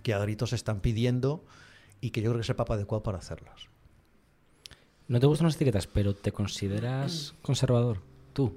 que 0.07 0.15
a 0.15 0.19
gritos 0.19 0.53
están 0.53 0.79
pidiendo 0.79 1.45
y 2.01 2.11
que 2.11 2.23
yo 2.23 2.31
creo 2.31 2.39
que 2.39 2.43
es 2.43 2.49
el 2.49 2.55
Papa 2.55 2.75
adecuado 2.75 3.03
para 3.03 3.19
hacerlas. 3.19 3.67
No 5.09 5.19
te 5.19 5.27
gustan 5.27 5.49
las 5.49 5.57
etiquetas, 5.57 5.89
pero 5.89 6.15
te 6.15 6.31
consideras 6.31 7.35
conservador. 7.43 8.03
Tú. 8.33 8.57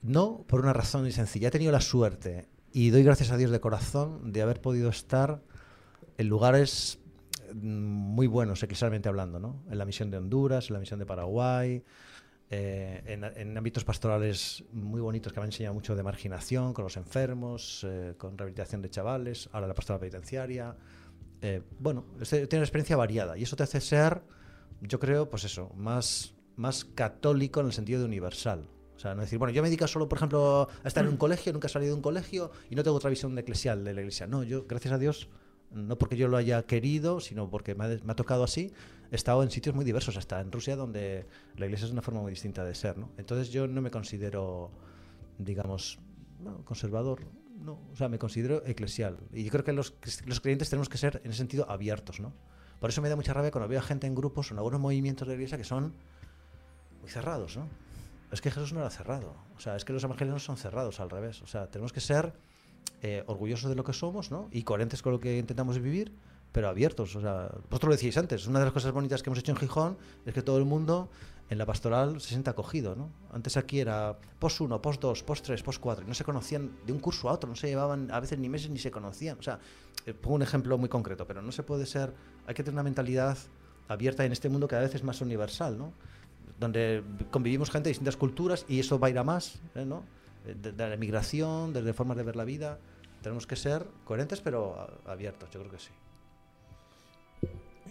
No, 0.00 0.42
por 0.46 0.60
una 0.60 0.72
razón 0.72 1.02
muy 1.02 1.12
sencilla. 1.12 1.48
He 1.48 1.50
tenido 1.50 1.70
la 1.70 1.82
suerte 1.82 2.48
y 2.72 2.88
doy 2.88 3.02
gracias 3.02 3.30
a 3.30 3.36
Dios 3.36 3.50
de 3.50 3.60
corazón 3.60 4.32
de 4.32 4.40
haber 4.40 4.62
podido 4.62 4.88
estar 4.88 5.42
en 6.16 6.28
lugares 6.28 6.98
mm, 7.52 7.58
muy 7.58 8.26
buenos, 8.26 8.62
eclesialmente 8.62 9.10
hablando, 9.10 9.38
¿no? 9.38 9.64
En 9.70 9.76
la 9.76 9.84
misión 9.84 10.10
de 10.10 10.16
Honduras, 10.16 10.70
en 10.70 10.74
la 10.74 10.80
misión 10.80 10.98
de 10.98 11.04
Paraguay, 11.04 11.84
eh, 12.48 13.02
en, 13.06 13.24
en 13.24 13.58
ámbitos 13.58 13.84
pastorales 13.84 14.64
muy 14.72 15.00
bonitos 15.00 15.32
que 15.32 15.40
me 15.40 15.44
han 15.44 15.48
enseñado 15.48 15.74
mucho 15.74 15.96
de 15.96 16.02
marginación, 16.02 16.72
con 16.72 16.84
los 16.84 16.96
enfermos, 16.96 17.84
eh, 17.84 18.14
con 18.16 18.38
rehabilitación 18.38 18.82
de 18.82 18.90
chavales, 18.90 19.48
ahora 19.52 19.66
la 19.66 19.74
pastoral 19.74 20.00
penitenciaria. 20.00 20.76
Eh, 21.42 21.62
bueno, 21.78 22.04
tiene 22.28 22.46
una 22.52 22.60
experiencia 22.60 22.96
variada 22.96 23.36
y 23.36 23.42
eso 23.42 23.56
te 23.56 23.64
hace 23.64 23.80
ser, 23.80 24.22
yo 24.80 25.00
creo, 25.00 25.28
pues 25.28 25.44
eso, 25.44 25.70
más, 25.76 26.34
más 26.56 26.84
católico 26.84 27.60
en 27.60 27.66
el 27.66 27.72
sentido 27.72 28.00
de 28.00 28.06
universal. 28.06 28.68
O 28.94 28.98
sea, 28.98 29.14
no 29.14 29.20
decir, 29.22 29.38
bueno, 29.38 29.52
yo 29.52 29.62
me 29.62 29.68
dedico 29.68 29.86
solo, 29.86 30.08
por 30.08 30.18
ejemplo, 30.18 30.68
a 30.82 30.88
estar 30.88 31.04
en 31.04 31.10
un 31.10 31.16
colegio, 31.18 31.52
nunca 31.52 31.66
he 31.66 31.70
salido 31.70 31.90
de 31.90 31.96
un 31.96 32.02
colegio 32.02 32.50
y 32.70 32.76
no 32.76 32.82
tengo 32.82 32.96
otra 32.96 33.10
visión 33.10 33.34
de 33.34 33.42
eclesial 33.42 33.84
de 33.84 33.92
la 33.92 34.00
iglesia. 34.00 34.26
No, 34.26 34.42
yo, 34.42 34.64
gracias 34.66 34.94
a 34.94 34.98
Dios, 34.98 35.28
no 35.70 35.98
porque 35.98 36.16
yo 36.16 36.28
lo 36.28 36.36
haya 36.38 36.62
querido, 36.62 37.20
sino 37.20 37.50
porque 37.50 37.74
me 37.74 37.84
ha, 37.84 37.88
me 37.88 38.12
ha 38.12 38.16
tocado 38.16 38.44
así, 38.44 38.72
he 39.10 39.16
estado 39.16 39.42
en 39.42 39.50
sitios 39.50 39.74
muy 39.74 39.84
diversos, 39.84 40.16
hasta 40.16 40.40
en 40.40 40.50
Rusia, 40.52 40.76
donde 40.76 41.26
la 41.56 41.66
iglesia 41.66 41.86
es 41.86 41.92
una 41.92 42.02
forma 42.02 42.20
muy 42.20 42.30
distinta 42.30 42.64
de 42.64 42.74
ser, 42.74 42.98
¿no? 42.98 43.10
Entonces 43.16 43.50
yo 43.50 43.66
no 43.66 43.80
me 43.80 43.90
considero, 43.90 44.70
digamos, 45.38 45.98
conservador, 46.64 47.20
no, 47.58 47.80
o 47.92 47.96
sea, 47.96 48.08
me 48.08 48.18
considero 48.18 48.64
eclesial. 48.66 49.18
Y 49.32 49.44
yo 49.44 49.50
creo 49.50 49.64
que 49.64 49.72
los, 49.72 49.94
los 50.26 50.40
creyentes 50.40 50.70
tenemos 50.70 50.88
que 50.88 50.98
ser, 50.98 51.20
en 51.24 51.30
ese 51.30 51.38
sentido, 51.38 51.70
abiertos, 51.70 52.20
¿no? 52.20 52.32
Por 52.80 52.90
eso 52.90 53.00
me 53.00 53.08
da 53.08 53.16
mucha 53.16 53.32
rabia 53.32 53.50
cuando 53.50 53.68
veo 53.68 53.80
gente 53.80 54.06
en 54.06 54.14
grupos 54.14 54.50
o 54.50 54.54
en 54.54 54.58
algunos 54.58 54.80
movimientos 54.80 55.26
de 55.26 55.32
la 55.32 55.36
iglesia 55.36 55.56
que 55.56 55.64
son 55.64 55.94
muy 57.00 57.10
cerrados, 57.10 57.56
¿no? 57.56 57.68
Es 58.30 58.40
que 58.40 58.50
Jesús 58.50 58.72
no 58.72 58.80
era 58.80 58.90
cerrado. 58.90 59.34
O 59.56 59.60
sea, 59.60 59.76
es 59.76 59.84
que 59.84 59.92
los 59.92 60.04
evangelios 60.04 60.34
no 60.34 60.40
son 60.40 60.56
cerrados, 60.56 61.00
al 61.00 61.08
revés. 61.08 61.40
O 61.42 61.46
sea, 61.46 61.70
tenemos 61.70 61.92
que 61.92 62.00
ser 62.00 62.34
eh, 63.02 63.24
orgullosos 63.26 63.70
de 63.70 63.76
lo 63.76 63.84
que 63.84 63.92
somos, 63.92 64.30
¿no? 64.30 64.48
Y 64.50 64.64
coherentes 64.64 65.00
con 65.00 65.12
lo 65.12 65.20
que 65.20 65.38
intentamos 65.38 65.78
vivir, 65.78 66.12
pero 66.56 66.70
abiertos. 66.70 67.14
O 67.14 67.20
sea, 67.20 67.50
vosotros 67.68 67.90
lo 67.90 67.90
decíais 67.90 68.16
antes, 68.16 68.46
una 68.46 68.60
de 68.60 68.64
las 68.64 68.72
cosas 68.72 68.90
bonitas 68.90 69.22
que 69.22 69.28
hemos 69.28 69.38
hecho 69.38 69.52
en 69.52 69.58
Gijón 69.58 69.98
es 70.24 70.32
que 70.32 70.40
todo 70.40 70.56
el 70.56 70.64
mundo 70.64 71.10
en 71.50 71.58
la 71.58 71.66
pastoral 71.66 72.18
se 72.18 72.30
siente 72.30 72.48
acogido, 72.48 72.96
¿no? 72.96 73.10
Antes 73.30 73.58
aquí 73.58 73.78
era 73.78 74.16
post 74.38 74.62
1, 74.62 74.80
post 74.80 75.02
2, 75.02 75.22
post 75.22 75.44
3, 75.44 75.62
post 75.62 75.80
4, 75.82 76.04
y 76.06 76.08
no 76.08 76.14
se 76.14 76.24
conocían 76.24 76.70
de 76.86 76.94
un 76.94 76.98
curso 76.98 77.28
a 77.28 77.32
otro, 77.32 77.50
no 77.50 77.56
se 77.56 77.66
llevaban 77.66 78.10
a 78.10 78.20
veces 78.20 78.38
ni 78.38 78.48
meses 78.48 78.70
ni 78.70 78.78
se 78.78 78.90
conocían. 78.90 79.38
O 79.38 79.42
sea, 79.42 79.58
eh, 80.06 80.14
pongo 80.14 80.36
un 80.36 80.42
ejemplo 80.44 80.78
muy 80.78 80.88
concreto, 80.88 81.26
pero 81.26 81.42
no 81.42 81.52
se 81.52 81.62
puede 81.62 81.84
ser, 81.84 82.14
hay 82.46 82.54
que 82.54 82.62
tener 82.62 82.72
una 82.72 82.84
mentalidad 82.84 83.36
abierta 83.88 84.24
en 84.24 84.32
este 84.32 84.48
mundo 84.48 84.66
que 84.66 84.76
a 84.76 84.80
veces 84.80 84.94
es 84.94 85.04
más 85.04 85.20
universal, 85.20 85.76
¿no? 85.76 85.92
donde 86.58 87.04
convivimos 87.30 87.70
gente 87.70 87.88
de 87.88 87.90
distintas 87.90 88.16
culturas 88.16 88.64
y 88.66 88.80
eso 88.80 88.98
va 88.98 89.08
a 89.08 89.10
ir 89.10 89.18
a 89.18 89.24
más, 89.24 89.60
¿eh? 89.74 89.84
¿no? 89.84 90.04
De, 90.46 90.72
de 90.72 90.88
la 90.88 90.96
migración, 90.96 91.74
desde 91.74 91.92
formas 91.92 92.16
de 92.16 92.22
ver 92.22 92.34
la 92.34 92.44
vida. 92.44 92.78
Tenemos 93.20 93.46
que 93.46 93.56
ser 93.56 93.86
coherentes 94.06 94.40
pero 94.40 95.02
abiertos, 95.04 95.50
yo 95.50 95.60
creo 95.60 95.70
que 95.70 95.80
sí. 95.80 95.90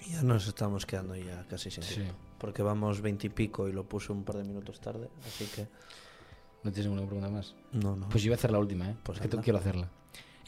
Y 0.05 0.11
ya 0.11 0.23
nos 0.23 0.47
estamos 0.47 0.85
quedando 0.85 1.15
ya 1.15 1.45
casi 1.47 1.69
sin 1.71 1.83
Sí. 1.83 1.95
tiempo. 1.95 2.15
Porque 2.39 2.63
vamos 2.63 3.01
veintipico 3.01 3.67
y, 3.67 3.71
lo 3.73 3.83
puse 3.87 4.11
un 4.11 4.23
par 4.23 4.37
de 4.37 4.43
minutos 4.43 4.79
tarde, 4.79 5.09
así 5.25 5.45
que 5.55 5.67
¿No 6.63 6.71
tienes 6.71 6.87
ninguna 6.89 7.05
pregunta 7.07 7.29
más? 7.29 7.55
no, 7.73 7.95
no. 7.95 8.09
Pues 8.09 8.23
yo 8.23 8.29
iba 8.29 8.35
a 8.35 8.39
hacer 8.39 8.51
la 8.51 8.57
última, 8.57 8.89
¿eh? 8.89 8.95
Pues 9.03 9.21
es 9.21 9.27
que 9.27 9.37
quiero 9.37 9.59
hacerla. 9.59 9.87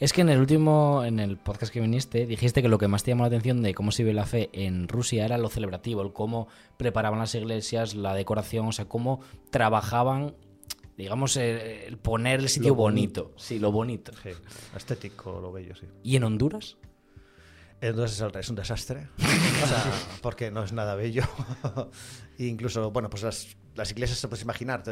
Es 0.00 0.12
que 0.12 0.20
en 0.20 0.28
el 0.28 0.38
último, 0.38 1.02
en 1.04 1.18
el 1.18 1.36
podcast 1.38 1.72
que 1.72 1.80
viniste, 1.80 2.24
dijiste 2.26 2.62
que 2.62 2.68
lo 2.68 2.78
que 2.78 2.86
más 2.86 3.02
te 3.02 3.10
llamó 3.10 3.24
la 3.24 3.28
atención 3.28 3.62
de 3.62 3.74
cómo 3.74 3.90
se 3.90 4.04
vive 4.04 4.14
la 4.14 4.26
fe 4.26 4.48
en 4.52 4.86
Rusia 4.86 5.24
era 5.24 5.38
lo 5.38 5.48
celebrativo, 5.48 6.02
el 6.02 6.12
cómo 6.12 6.46
preparaban 6.76 7.18
las 7.18 7.34
iglesias, 7.34 7.94
la 7.96 8.14
decoración, 8.14 8.66
o 8.66 8.72
sea, 8.72 8.84
cómo 8.88 9.20
trabajaban, 9.50 10.34
digamos, 10.96 11.36
el, 11.36 11.98
poner 11.98 12.38
el 12.40 12.48
sitio 12.48 12.76
bonito. 12.76 13.24
bonito. 13.24 13.38
Sí, 13.40 13.58
lo 13.58 13.72
bonito. 13.72 14.12
Sí, 14.22 14.30
estético, 14.76 15.40
lo 15.40 15.50
bello, 15.50 15.74
sí. 15.74 15.86
¿Y 16.04 16.14
en 16.14 16.22
Honduras? 16.24 16.76
Entonces 17.80 18.20
es, 18.34 18.50
un 18.50 18.56
desastre, 18.56 19.08
o 19.18 19.66
sea, 19.66 19.84
porque 20.20 20.50
no 20.50 20.64
es 20.64 20.72
nada 20.72 20.96
bello. 20.96 21.22
E 22.36 22.44
incluso, 22.46 22.90
bueno, 22.90 23.08
pues 23.08 23.22
las, 23.22 23.56
las 23.76 23.90
iglesias 23.92 24.18
se 24.18 24.26
puedes 24.26 24.42
imaginar, 24.42 24.82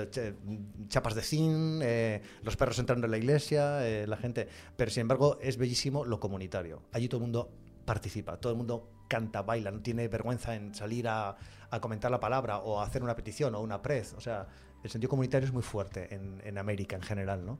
chapas 0.88 1.14
de 1.16 1.22
zinc, 1.22 1.82
eh, 1.82 2.22
los 2.42 2.56
perros 2.56 2.78
entrando 2.78 3.06
en 3.06 3.10
la 3.10 3.18
iglesia, 3.18 3.86
eh, 3.86 4.06
la 4.06 4.16
gente. 4.16 4.48
Pero 4.76 4.90
sin 4.90 5.02
embargo, 5.02 5.38
es 5.40 5.56
bellísimo 5.56 6.04
lo 6.04 6.20
comunitario. 6.20 6.82
Allí 6.92 7.08
todo 7.08 7.18
el 7.18 7.22
mundo 7.22 7.50
participa, 7.84 8.38
todo 8.38 8.52
el 8.52 8.58
mundo 8.58 8.88
canta, 9.08 9.42
baila, 9.42 9.72
no 9.72 9.80
tiene 9.80 10.06
vergüenza 10.06 10.54
en 10.54 10.74
salir 10.74 11.08
a, 11.08 11.36
a 11.70 11.80
comentar 11.80 12.10
la 12.10 12.20
palabra 12.20 12.58
o 12.58 12.80
a 12.80 12.84
hacer 12.84 13.02
una 13.02 13.16
petición 13.16 13.56
o 13.56 13.60
una 13.60 13.82
prez. 13.82 14.14
O 14.14 14.20
sea, 14.20 14.46
el 14.84 14.90
sentido 14.90 15.10
comunitario 15.10 15.46
es 15.46 15.52
muy 15.52 15.62
fuerte 15.62 16.14
en, 16.14 16.40
en 16.44 16.58
América 16.58 16.94
en 16.94 17.02
general, 17.02 17.44
¿no? 17.44 17.58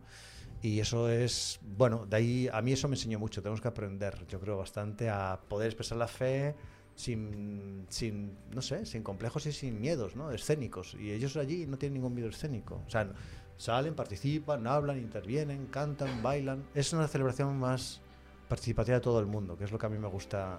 Y 0.67 0.81
eso 0.81 1.09
es, 1.09 1.61
bueno, 1.62 2.07
de 2.07 2.17
ahí 2.17 2.49
a 2.53 2.61
mí 2.61 2.73
eso 2.73 2.89
me 2.89 2.97
enseñó 2.97 3.21
mucho. 3.21 3.41
Tenemos 3.41 3.61
que 3.61 3.69
aprender, 3.69 4.27
yo 4.27 4.41
creo, 4.41 4.59
bastante 4.59 5.09
a 5.09 5.39
poder 5.49 5.69
expresar 5.69 5.97
la 5.97 6.09
fe 6.09 6.57
sin, 6.97 7.87
sin 7.89 8.37
no 8.51 8.61
sé, 8.62 8.85
sin 8.85 9.05
complejos 9.05 9.47
y 9.47 9.53
sin 9.53 9.81
miedos, 9.81 10.17
¿no? 10.17 10.33
Escénicos. 10.33 10.97
Y 10.99 11.12
ellos 11.12 11.37
allí 11.37 11.67
no 11.67 11.79
tienen 11.79 11.95
ningún 11.95 12.17
miedo 12.17 12.31
escénico. 12.31 12.83
O 12.85 12.91
sea, 12.91 13.09
salen, 13.57 13.95
participan, 13.95 14.67
hablan, 14.67 14.99
intervienen, 14.99 15.67
cantan, 15.67 16.21
bailan. 16.21 16.64
Es 16.75 16.93
una 16.93 17.07
celebración 17.07 17.57
más 17.57 18.01
participativa 18.49 18.97
de 18.97 19.03
todo 19.03 19.21
el 19.21 19.27
mundo, 19.27 19.57
que 19.57 19.62
es 19.62 19.71
lo 19.71 19.79
que 19.79 19.87
a 19.87 19.89
mí 19.89 19.99
me 19.99 20.09
gusta, 20.09 20.59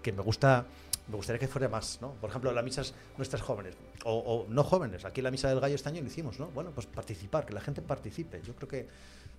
que 0.00 0.10
me 0.10 0.22
gusta, 0.22 0.64
me 1.08 1.16
gustaría 1.16 1.38
que 1.40 1.48
fuera 1.48 1.68
más, 1.68 1.98
¿no? 2.00 2.12
Por 2.14 2.30
ejemplo, 2.30 2.52
las 2.52 2.64
misas 2.64 2.94
nuestras 3.16 3.42
jóvenes, 3.42 3.76
o, 4.04 4.46
no 4.48 4.62
jóvenes, 4.62 5.04
aquí 5.04 5.22
la 5.22 5.30
misa 5.30 5.48
del 5.48 5.60
gallo 5.60 5.74
este 5.74 5.88
año 5.88 6.02
lo 6.02 6.06
hicimos, 6.06 6.38
¿no? 6.38 6.48
Bueno, 6.48 6.70
pues 6.74 6.86
participar, 6.86 7.46
que 7.46 7.54
la 7.54 7.60
gente 7.60 7.80
participe. 7.80 8.42
Yo 8.42 8.54
creo 8.54 8.68
que 8.68 8.86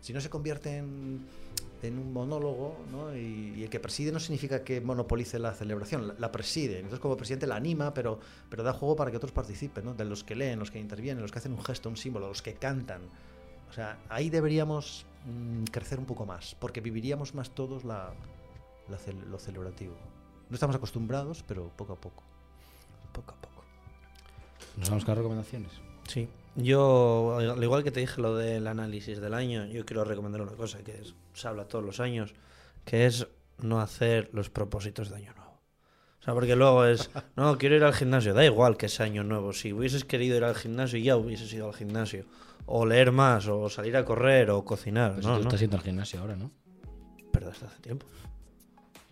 si 0.01 0.13
no 0.13 0.21
se 0.21 0.29
convierte 0.29 0.77
en, 0.77 1.25
en 1.83 1.99
un 1.99 2.11
monólogo, 2.11 2.77
¿no? 2.91 3.15
Y, 3.15 3.63
el 3.63 3.69
que 3.69 3.79
preside 3.79 4.11
no 4.11 4.19
significa 4.19 4.63
que 4.63 4.81
monopolice 4.81 5.37
la 5.37 5.53
celebración, 5.53 6.15
la, 6.17 6.31
preside. 6.31 6.77
Entonces, 6.77 6.99
como 6.99 7.15
presidente 7.15 7.45
la 7.45 7.55
anima, 7.55 7.93
pero, 7.93 8.19
pero 8.49 8.63
da 8.63 8.73
juego 8.73 8.95
para 8.95 9.11
que 9.11 9.17
otros 9.17 9.31
participen, 9.31 9.85
¿no? 9.85 9.93
De 9.93 10.05
los 10.05 10.23
que 10.23 10.35
leen, 10.35 10.57
los 10.57 10.71
que 10.71 10.79
intervienen, 10.79 11.21
los 11.21 11.31
que 11.31 11.39
hacen 11.39 11.53
un 11.53 11.63
gesto, 11.63 11.89
un 11.89 11.97
símbolo, 11.97 12.27
los 12.27 12.41
que 12.41 12.55
cantan. 12.55 13.01
O 13.69 13.73
sea, 13.73 13.99
ahí 14.09 14.31
deberíamos 14.31 15.05
mm, 15.25 15.65
crecer 15.65 15.99
un 15.99 16.05
poco 16.05 16.25
más, 16.25 16.55
porque 16.59 16.81
viviríamos 16.81 17.35
más 17.35 17.51
todos 17.51 17.83
la, 17.83 18.11
la 18.89 18.97
lo 19.29 19.37
celebrativo. 19.37 19.93
No 20.49 20.55
estamos 20.55 20.75
acostumbrados, 20.75 21.43
pero 21.47 21.69
poco 21.75 21.93
a 21.93 22.01
poco. 22.01 22.23
Poco 23.13 23.33
a 23.33 23.41
poco. 23.41 23.63
Nos 24.77 24.89
vamos 24.89 25.05
con 25.05 25.11
las 25.13 25.17
recomendaciones. 25.17 25.71
Sí. 26.07 26.27
Yo, 26.55 27.37
al 27.39 27.63
igual 27.63 27.83
que 27.83 27.91
te 27.91 27.99
dije 27.99 28.19
lo 28.21 28.35
del 28.35 28.67
análisis 28.67 29.19
del 29.21 29.33
año, 29.33 29.65
yo 29.67 29.85
quiero 29.85 30.03
recomendar 30.03 30.41
una 30.41 30.53
cosa 30.53 30.79
que 30.79 30.99
es, 30.99 31.13
se 31.33 31.47
habla 31.47 31.65
todos 31.67 31.85
los 31.85 31.99
años, 31.99 32.33
que 32.85 33.05
es 33.05 33.27
no 33.59 33.79
hacer 33.79 34.29
los 34.33 34.49
propósitos 34.49 35.09
de 35.09 35.17
año 35.17 35.33
nuevo. 35.35 35.61
O 36.19 36.23
sea, 36.23 36.33
porque 36.33 36.55
luego 36.55 36.85
es, 36.85 37.09
no, 37.35 37.57
quiero 37.57 37.75
ir 37.75 37.83
al 37.83 37.93
gimnasio, 37.93 38.33
da 38.33 38.43
igual 38.43 38.75
que 38.77 38.89
sea 38.89 39.05
año 39.05 39.23
nuevo. 39.23 39.53
Si 39.53 39.71
hubieses 39.71 40.03
querido 40.03 40.35
ir 40.37 40.43
al 40.43 40.55
gimnasio, 40.55 40.99
ya 40.99 41.15
hubieses 41.15 41.53
ido 41.53 41.67
al 41.67 41.73
gimnasio. 41.75 42.25
O 42.65 42.85
leer 42.85 43.11
más, 43.11 43.47
o 43.47 43.69
salir 43.69 43.95
a 43.95 44.03
correr, 44.05 44.49
o 44.51 44.63
cocinar. 44.65 45.11
Pero 45.15 45.21
si 45.23 45.27
No, 45.27 45.35
tú 45.37 45.43
no. 45.43 45.47
estás 45.49 45.59
yendo 45.61 45.77
al 45.77 45.83
gimnasio 45.83 46.19
ahora, 46.19 46.35
¿no? 46.35 46.51
Pero 47.31 47.47
desde 47.49 47.65
hace 47.67 47.79
tiempo. 47.81 48.05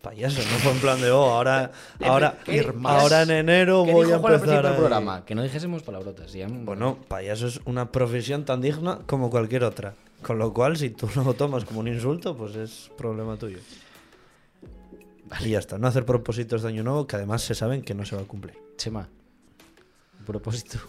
Payaso, 0.10 0.40
no 0.42 0.58
fue 0.60 0.72
en 0.72 0.80
plan 0.80 1.02
de, 1.02 1.12
oh, 1.12 1.26
ahora, 1.34 1.72
ahora, 2.04 2.38
¿Qué- 2.46 2.62
qué- 2.64 2.74
ahora 2.86 3.24
en 3.24 3.32
enero 3.32 3.84
¿Qué 3.86 3.92
voy 3.92 4.06
dijo 4.06 4.18
a 4.18 4.20
Juan 4.20 4.34
al 4.34 4.40
empezar 4.40 4.64
del 4.64 4.74
a... 4.74 4.78
programa? 4.78 5.26
Que 5.26 5.36
no 5.36 5.44
dijésemos 5.44 5.84
palabrotas. 5.84 6.32
ya- 6.34 6.48
Bueno, 6.50 6.98
payaso 7.08 7.48
es 7.48 7.60
una 7.66 7.92
profesión 7.92 8.46
tan 8.46 8.62
digna 8.62 9.00
como 9.06 9.30
cualquier 9.30 9.64
otra. 9.64 9.94
Con 10.22 10.40
lo 10.40 10.54
cual, 10.54 10.78
si 10.78 10.90
tú 10.90 11.10
no 11.16 11.24
lo 11.24 11.34
tomas 11.34 11.64
como 11.66 11.80
un 11.82 11.88
insulto, 11.88 12.36
pues 12.36 12.56
es 12.56 12.90
problema 12.98 13.38
tuyo. 13.38 13.60
Y 15.42 15.50
ya 15.50 15.60
está, 15.60 15.78
no 15.78 15.88
hacer 15.88 16.06
propósitos 16.06 16.62
de 16.64 16.70
año 16.70 16.84
nuevo 16.84 17.06
que 17.06 17.18
además 17.18 17.42
se 17.42 17.54
saben 17.54 17.82
que 17.82 17.94
no 17.94 18.06
se 18.06 18.16
va 18.16 18.22
a 18.22 18.26
cumplir. 18.26 18.58
Chema. 18.78 19.10
Propósito. 20.26 20.80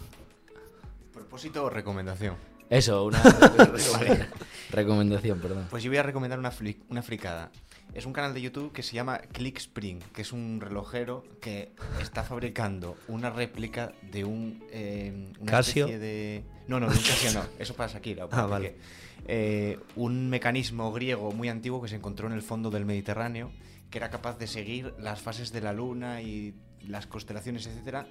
Propósito 1.13 1.65
o 1.65 1.69
recomendación. 1.69 2.35
Eso, 2.69 3.03
una 3.05 3.21
Vale. 3.93 4.27
recomendación, 4.71 5.39
perdón. 5.39 5.67
Pues 5.69 5.83
yo 5.83 5.89
voy 5.89 5.97
a 5.97 6.03
recomendar 6.03 6.39
una, 6.39 6.51
fli- 6.51 6.77
una 6.89 7.01
fricada. 7.01 7.51
Es 7.93 8.05
un 8.05 8.13
canal 8.13 8.33
de 8.33 8.41
YouTube 8.41 8.71
que 8.71 8.83
se 8.83 8.93
llama 8.93 9.17
Clickspring, 9.17 9.99
que 10.13 10.21
es 10.21 10.31
un 10.31 10.61
relojero 10.61 11.23
que 11.41 11.71
está 11.99 12.23
fabricando 12.23 12.95
una 13.07 13.29
réplica 13.31 13.91
de 14.11 14.23
un. 14.25 14.63
eh, 14.71 15.31
una 15.39 15.51
¿Casio? 15.51 15.85
especie 15.85 15.99
de. 15.99 16.43
No, 16.67 16.79
no, 16.79 16.87
de 16.87 16.95
un 16.95 17.01
Casio 17.03 17.33
no. 17.33 17.43
Eso 17.57 17.73
para 17.75 17.91
Shakira. 17.91 18.27
Ah, 18.31 18.45
vale. 18.45 18.75
eh, 19.27 19.79
un 19.95 20.29
mecanismo 20.29 20.91
griego 20.93 21.31
muy 21.31 21.49
antiguo 21.49 21.81
que 21.81 21.87
se 21.89 21.95
encontró 21.95 22.27
en 22.27 22.33
el 22.33 22.43
fondo 22.43 22.69
del 22.69 22.85
Mediterráneo, 22.85 23.51
que 23.89 23.97
era 23.97 24.09
capaz 24.11 24.37
de 24.37 24.45
seguir 24.47 24.93
las 24.99 25.19
fases 25.21 25.51
de 25.51 25.61
la 25.61 25.73
luna 25.73 26.21
y 26.21 26.53
las 26.87 27.07
constelaciones, 27.07 27.65
etcétera, 27.65 28.07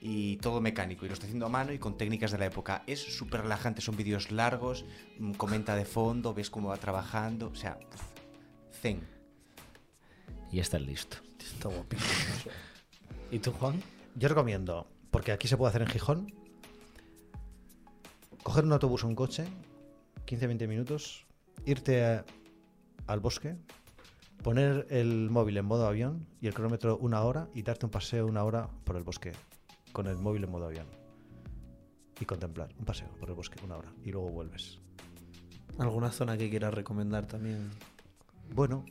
y 0.00 0.36
todo 0.38 0.60
mecánico. 0.60 1.04
Y 1.06 1.08
lo 1.08 1.14
está 1.14 1.26
haciendo 1.26 1.46
a 1.46 1.48
mano 1.48 1.72
y 1.72 1.78
con 1.78 1.96
técnicas 1.96 2.32
de 2.32 2.38
la 2.38 2.46
época. 2.46 2.82
Es 2.88 3.00
súper 3.00 3.42
relajante, 3.42 3.80
son 3.82 3.96
vídeos 3.96 4.32
largos, 4.32 4.84
mm, 5.20 5.32
comenta 5.34 5.76
de 5.76 5.84
fondo, 5.84 6.34
ves 6.34 6.50
cómo 6.50 6.70
va 6.70 6.76
trabajando. 6.76 7.48
O 7.50 7.54
sea, 7.54 7.78
zen. 8.82 9.00
Y 10.50 10.60
está 10.60 10.78
listo. 10.78 11.16
Está 11.38 11.68
guapísimo. 11.68 12.52
¿Y 13.30 13.38
tú, 13.38 13.52
Juan? 13.52 13.80
Yo 14.16 14.28
recomiendo, 14.28 14.86
porque 15.10 15.32
aquí 15.32 15.48
se 15.48 15.56
puede 15.56 15.70
hacer 15.70 15.82
en 15.82 15.88
Gijón, 15.88 16.32
coger 18.42 18.64
un 18.64 18.72
autobús 18.72 19.04
o 19.04 19.08
un 19.08 19.14
coche, 19.14 19.46
15-20 20.26 20.68
minutos, 20.68 21.26
irte 21.64 22.04
a- 22.04 22.24
al 23.06 23.20
bosque, 23.20 23.56
poner 24.42 24.86
el 24.90 25.30
móvil 25.30 25.56
en 25.56 25.64
modo 25.64 25.86
avión 25.86 26.26
y 26.40 26.48
el 26.48 26.54
cronómetro 26.54 26.98
una 26.98 27.22
hora 27.22 27.48
y 27.54 27.62
darte 27.62 27.86
un 27.86 27.90
paseo 27.92 28.26
una 28.26 28.44
hora 28.44 28.68
por 28.84 28.96
el 28.96 29.04
bosque 29.04 29.32
con 29.92 30.06
el 30.06 30.16
móvil 30.16 30.44
en 30.44 30.50
modo 30.50 30.66
avión. 30.66 30.86
Y 32.20 32.24
contemplar 32.24 32.68
un 32.78 32.84
paseo 32.84 33.08
por 33.18 33.28
el 33.30 33.34
bosque 33.34 33.58
una 33.64 33.76
hora 33.76 33.92
y 34.04 34.10
luego 34.12 34.28
vuelves. 34.28 34.78
¿Alguna 35.78 36.10
zona 36.10 36.36
que 36.36 36.50
quieras 36.50 36.74
recomendar 36.74 37.26
también? 37.26 37.70
Bueno, 38.54 38.84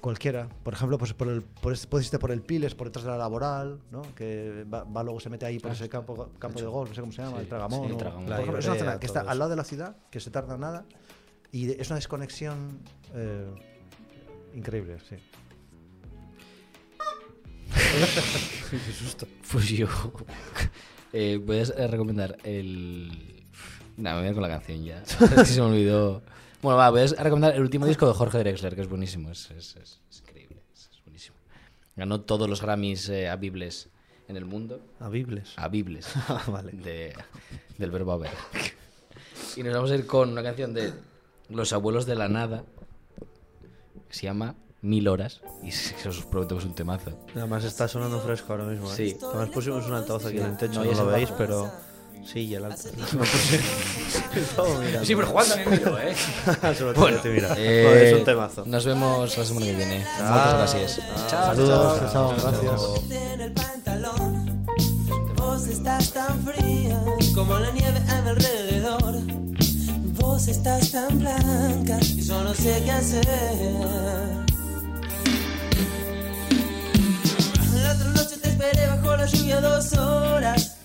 cualquiera. 0.00 0.48
Por 0.62 0.74
ejemplo, 0.74 0.98
pues 0.98 1.12
por 1.14 1.28
el, 1.28 1.42
por 1.42 1.76
puedes 1.88 2.06
irte 2.06 2.18
por 2.18 2.30
el 2.30 2.42
Piles, 2.42 2.74
por 2.74 2.88
detrás 2.88 3.04
de 3.04 3.10
la 3.10 3.18
laboral, 3.18 3.80
¿no? 3.90 4.02
Que 4.14 4.64
va, 4.72 4.84
va 4.84 5.02
luego 5.02 5.20
se 5.20 5.28
mete 5.30 5.46
ahí 5.46 5.58
por 5.58 5.72
ese 5.72 5.88
campo, 5.88 6.30
campo 6.38 6.60
de 6.60 6.66
golf, 6.66 6.90
no 6.90 6.94
sé 6.94 7.00
cómo 7.00 7.12
se 7.12 7.22
llama, 7.22 7.36
Sí, 7.38 7.42
el 7.42 7.48
Tragamón. 7.48 7.80
sí, 7.80 7.86
el 7.86 7.92
o- 7.92 7.96
Tragamón. 7.96 8.24
por 8.24 8.30
La 8.30 8.36
ejemplo, 8.40 8.58
es 8.60 8.66
una 8.66 8.74
zona 8.76 9.00
que 9.00 9.06
está 9.06 9.20
al 9.22 9.38
lado 9.38 9.50
de 9.50 9.56
la 9.56 9.64
ciudad, 9.64 9.96
que 10.10 10.20
se 10.20 10.30
tarda 10.30 10.56
nada, 10.56 10.84
y 11.52 11.66
de- 11.66 11.76
es 11.80 11.88
una 11.88 11.96
desconexión 11.96 12.78
eh, 13.14 13.46
increíble, 14.54 14.98
sí. 15.08 15.16
Qué 18.70 18.92
susto. 18.92 19.26
Pues 19.50 19.68
yo 19.68 19.86
eh, 21.12 21.40
voy 21.44 21.58
a 21.60 21.86
recomendar 21.86 22.36
el... 22.44 23.44
Nada, 23.96 24.16
me 24.16 24.22
voy 24.22 24.26
a 24.26 24.30
ir 24.30 24.34
con 24.34 24.42
la 24.42 24.48
canción 24.48 24.84
ya. 24.84 25.02
Es 25.02 25.16
que 25.16 25.44
se 25.44 25.60
me 25.60 25.66
olvidó. 25.66 26.22
Bueno, 26.62 26.76
va, 26.76 26.90
voy 26.90 27.00
a 27.02 27.06
recomendar 27.06 27.54
el 27.54 27.62
último 27.62 27.86
disco 27.86 28.06
de 28.06 28.12
Jorge 28.14 28.38
Drexler, 28.38 28.74
que 28.74 28.82
es 28.82 28.88
buenísimo, 28.88 29.30
es, 29.30 29.50
es- 29.52 29.76
es- 29.76 30.00
es 30.10 30.20
increíble, 30.20 30.62
es, 30.74 30.90
buenísimo. 31.04 31.36
Ganó 31.96 32.20
todos 32.20 32.48
los 32.48 32.60
Grammys 32.60 33.08
eh, 33.08 33.28
habibles 33.28 33.88
en 34.28 34.36
el 34.36 34.44
mundo. 34.44 34.80
A 35.00 35.08
Bibles. 35.08 35.52
Habibles. 35.56 36.06
Ah, 36.28 36.42
vale. 36.48 36.72
de- 36.72 37.14
del 37.78 37.90
verbo 37.90 38.12
haber. 38.12 38.30
Y 39.56 39.62
nos 39.62 39.74
vamos 39.74 39.90
a 39.90 39.94
ir 39.94 40.06
con 40.06 40.30
una 40.30 40.42
canción 40.42 40.74
de 40.74 40.92
Los 41.48 41.72
Abuelos 41.72 42.04
de 42.06 42.14
la 42.14 42.28
Nada, 42.28 42.64
que 44.08 44.14
se 44.14 44.22
llama 44.24 44.54
Mil 44.82 45.08
Horas, 45.08 45.40
y 45.62 45.68
os 46.08 46.26
prometo 46.26 46.56
que 46.56 46.60
es 46.60 46.66
un 46.66 46.74
temazo. 46.74 47.18
Además 47.34 47.64
está 47.64 47.88
sonando 47.88 48.20
fresco 48.20 48.52
ahora 48.52 48.66
mismo. 48.66 48.90
¿eh? 48.92 48.96
Sí. 48.96 49.16
Además 49.22 49.48
pusimos 49.48 49.86
un 49.86 49.94
altavoz 49.94 50.26
aquí 50.26 50.36
en 50.38 50.44
el 50.46 50.56
techo, 50.58 50.84
No, 50.84 50.92
no, 50.92 51.04
lo 51.04 51.06
veis, 51.06 51.30
pero... 51.38 51.72
Sí, 52.24 52.40
y 52.40 52.54
el 52.54 52.64
altavoz. 52.64 52.94
Lo 53.14 53.20
puse- 53.20 53.60
Estaba 54.40 54.78
mirando. 54.78 55.04
Sí, 55.04 55.14
pero 55.16 55.26
Juan 55.28 55.48
también 55.48 55.70
miró, 55.70 55.98
¿eh? 55.98 56.14
Solo 56.78 56.94
Bueno, 56.94 57.18
te 57.20 57.28
mira. 57.30 57.54
eh, 57.56 57.84
No, 57.84 57.94
es 57.96 58.14
un 58.14 58.24
temazo. 58.24 58.64
Nos 58.66 58.84
vemos 58.84 59.36
la 59.36 59.44
semana 59.44 59.66
que 59.66 59.74
viene. 59.74 60.04
Chao. 60.18 60.28
Muchas 60.28 60.54
gracias. 60.54 61.00
Saludos, 61.28 62.12
chao, 62.12 62.34
gracias. 62.40 63.12
en 63.34 63.40
el 63.40 63.52
pantalón. 63.52 64.66
Vos 65.36 65.66
estás 65.66 66.12
tan 66.12 66.44
fría 66.44 67.02
como 67.34 67.58
la 67.58 67.70
nieve 67.72 67.98
a 68.08 68.20
mi 68.22 68.28
alrededor. 68.30 69.14
Vos 70.20 70.46
estás 70.48 70.92
tan 70.92 71.18
blanca 71.18 71.98
y 72.02 72.22
yo 72.22 72.44
no 72.44 72.54
sé 72.54 72.82
qué 72.84 72.90
hacer. 72.92 73.26
La 77.82 77.92
otra 77.92 78.10
noche 78.10 78.36
te 78.40 78.48
esperé 78.50 78.86
bajo 78.86 79.16
la 79.16 79.26
lluvia 79.26 79.60
dos 79.60 79.92
horas, 79.94 80.76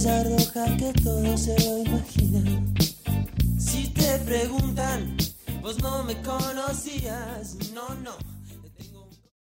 estrella 0.00 0.24
roja 0.24 0.76
que 0.76 0.92
todo 1.02 1.36
se 1.36 1.54
lo 1.60 1.78
imagina. 1.78 2.62
Si 3.58 3.88
te 3.88 4.18
preguntan, 4.20 5.16
vos 5.60 5.78
no 5.82 6.02
me 6.04 6.14
conocías, 6.22 7.56
no, 7.74 7.94
no. 7.96 8.29